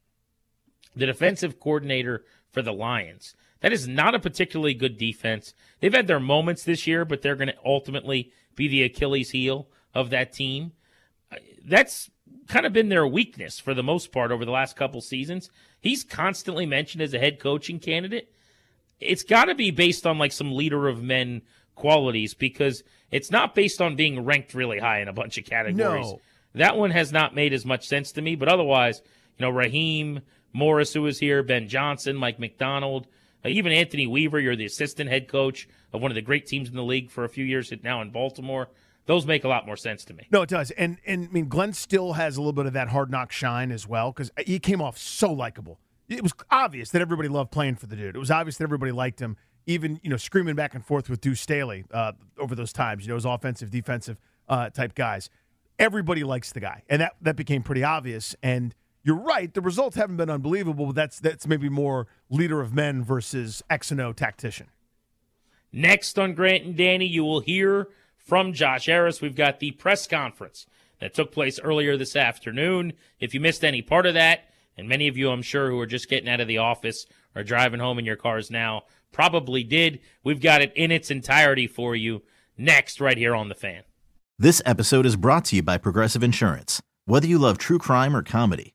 the 0.95 1.07
defensive 1.07 1.61
coordinator 1.61 2.25
for 2.51 2.63
the 2.63 2.73
Lions. 2.73 3.35
That 3.61 3.73
is 3.73 3.87
not 3.87 4.15
a 4.15 4.19
particularly 4.19 4.75
good 4.75 4.97
defense. 4.97 5.55
They've 5.81 5.93
had 5.93 6.07
their 6.07 6.21
moments 6.21 6.65
this 6.65 6.87
year, 6.87 7.05
but 7.05 7.23
they're 7.23 7.37
going 7.37 7.49
to 7.49 7.57
ultimately 7.65 8.33
be 8.57 8.69
the 8.69 8.83
Achilles 8.83 9.31
heel 9.31 9.69
of 9.95 10.11
that 10.11 10.33
team. 10.33 10.73
Uh, 11.31 11.37
That's 11.65 12.11
kind 12.49 12.67
of 12.67 12.73
been 12.73 12.89
their 12.89 13.07
weakness 13.07 13.61
for 13.61 13.75
the 13.75 13.83
most 13.83 14.13
part 14.13 14.33
over 14.33 14.45
the 14.45 14.51
last 14.51 14.77
couple 14.77 15.01
seasons. 15.01 15.51
He's 15.81 16.05
constantly 16.05 16.67
mentioned 16.67 17.03
as 17.03 17.15
a 17.15 17.19
head 17.19 17.39
coaching 17.39 17.79
candidate. 17.79 18.33
It's 18.99 19.23
got 19.23 19.47
to 19.47 19.55
be 19.55 19.71
based 19.71 20.07
on 20.07 20.19
like 20.19 20.33
some 20.33 20.53
leader 20.53 20.89
of 20.89 21.03
men 21.03 21.43
qualities 21.75 22.35
because 22.35 22.83
it's 23.11 23.31
not 23.31 23.55
based 23.55 23.81
on 23.81 23.97
being 23.97 24.25
ranked 24.25 24.55
really 24.55 24.79
high 24.79 25.01
in 25.01 25.09
a 25.09 25.13
bunch 25.13 25.39
of 25.39 25.45
categories. 25.45 26.07
No. 26.07 26.21
That 26.55 26.77
one 26.77 26.91
has 26.91 27.13
not 27.13 27.35
made 27.35 27.53
as 27.53 27.65
much 27.65 27.87
sense 27.87 28.13
to 28.13 28.23
me, 28.23 28.35
but 28.35 28.49
otherwise, 28.49 29.03
you 29.39 29.47
know, 29.47 29.51
Raheem 29.51 30.21
Morris, 30.53 30.93
who 30.93 31.07
is 31.07 31.21
here, 31.21 31.43
Ben 31.43 31.69
Johnson, 31.69 32.17
Mike 32.17 32.39
Macdonald, 32.39 33.07
even 33.45 33.73
Anthony 33.73 34.07
Weaver, 34.07 34.41
you're 34.41 34.57
the 34.57 34.67
assistant 34.67 35.11
head 35.11 35.29
coach 35.29 35.69
of 35.93 36.03
one 36.03 36.11
of 36.11 36.15
the 36.15 36.23
great 36.23 36.47
teams 36.47 36.69
in 36.69 36.77
the 36.77 36.85
league 36.85 37.11
for 37.11 37.25
a 37.25 37.29
few 37.29 37.45
years 37.45 37.73
now 37.83 38.03
in 38.03 38.11
Baltimore. 38.11 38.69
Those 39.07 39.27
make 39.27 39.45
a 39.45 39.49
lot 39.49 39.67
more 39.67 39.77
sense 39.77 40.05
to 40.05 40.15
me. 40.15 40.29
No, 40.31 40.43
it 40.43 40.49
does. 40.49 40.71
And 40.73 40.99
and 41.07 41.27
I 41.29 41.33
mean, 41.33 41.49
Glenn 41.49 41.73
still 41.73 42.13
has 42.13 42.37
a 42.37 42.41
little 42.41 42.53
bit 42.53 42.67
of 42.67 42.75
that 42.75 42.89
hard 42.89 43.11
knock 43.11 43.33
shine 43.33 43.73
as 43.73 43.87
well 43.87 44.13
because 44.13 44.31
he 44.47 44.59
came 44.59 44.81
off 44.81 44.99
so 44.99 45.33
likable. 45.33 45.81
It 46.09 46.23
was 46.23 46.33
obvious 46.51 46.91
that 46.91 47.01
everybody 47.01 47.29
loved 47.29 47.51
playing 47.51 47.77
for 47.77 47.87
the 47.87 47.97
dude. 47.97 48.15
It 48.15 48.19
was 48.19 48.31
obvious 48.31 48.57
that 48.59 48.65
everybody 48.65 48.93
liked 48.93 49.21
him. 49.21 49.37
Even 49.67 50.01
you 50.03 50.11
know, 50.11 50.17
screaming 50.17 50.55
back 50.55 50.75
and 50.75 50.85
forth 50.85 51.09
with 51.09 51.21
Deuce 51.21 51.41
Staley 51.41 51.85
uh, 51.93 52.13
over 52.39 52.55
those 52.55 52.73
times. 52.73 53.05
You 53.05 53.09
know, 53.09 53.15
his 53.15 53.25
offensive, 53.25 53.71
defensive 53.71 54.21
uh, 54.49 54.71
type 54.71 54.95
guys. 54.95 55.31
Everybody 55.79 56.25
likes 56.25 56.53
the 56.53 56.61
guy, 56.61 56.83
and 56.89 57.01
that 57.01 57.15
that 57.23 57.37
became 57.37 57.63
pretty 57.63 57.83
obvious. 57.83 58.37
And 58.43 58.75
you're 59.03 59.17
right, 59.17 59.53
the 59.53 59.61
results 59.61 59.97
haven't 59.97 60.17
been 60.17 60.31
unbelievable, 60.31 60.87
but 60.87 60.95
that's 60.95 61.19
that's 61.21 61.47
maybe 61.47 61.69
more 61.69 62.07
leader 62.29 62.61
of 62.61 62.75
men 62.75 63.03
versus 63.03 63.63
X 63.71 63.91
and 63.91 64.01
O 64.01 64.13
tactician. 64.13 64.69
Next 65.73 66.19
on 66.19 66.35
Grant 66.35 66.65
and 66.65 66.77
Danny, 66.77 67.07
you 67.07 67.25
will 67.25 67.41
hear 67.41 67.89
from 68.17 68.53
Josh 68.53 68.87
Harris. 68.87 69.21
We've 69.21 69.37
got 69.37 69.61
the 69.61 69.71
press 69.73 70.07
conference 70.07 70.67
that 71.01 71.15
took 71.15 71.33
place 71.33 71.59
earlier 71.61 71.97
this 71.97 72.17
afternoon. 72.17 72.93
If 73.19 73.35
you 73.35 73.41
missed 73.41 73.65
any 73.65 73.81
part 73.81 74.07
of 74.07 74.15
that, 74.15 74.51
and 74.77 74.89
many 74.89 75.09
of 75.09 75.17
you, 75.17 75.31
I'm 75.31 75.43
sure, 75.43 75.71
who 75.71 75.79
are 75.81 75.87
just 75.87 76.09
getting 76.09 76.29
out 76.29 76.41
of 76.41 76.49
the 76.49 76.59
office 76.59 77.07
or 77.35 77.43
driving 77.43 77.81
home 77.81 77.99
in 77.99 78.05
your 78.05 78.17
cars 78.17 78.51
now, 78.51 78.83
probably 79.13 79.63
did. 79.63 80.01
We've 80.25 80.41
got 80.41 80.63
it 80.63 80.73
in 80.75 80.91
its 80.91 81.11
entirety 81.11 81.67
for 81.67 81.95
you 81.95 82.23
next, 82.57 83.01
right 83.01 83.17
here 83.17 83.35
on 83.35 83.49
The 83.49 83.55
Fan. 83.55 83.83
This 84.39 84.63
episode 84.65 85.07
is 85.07 85.17
brought 85.17 85.45
to 85.47 85.57
you 85.57 85.63
by 85.63 85.79
Progressive 85.79 86.23
Insurance. 86.23 86.81
Whether 87.05 87.27
you 87.27 87.39
love 87.39 87.59
true 87.59 87.79
crime 87.79 88.15
or 88.15 88.23
comedy, 88.23 88.75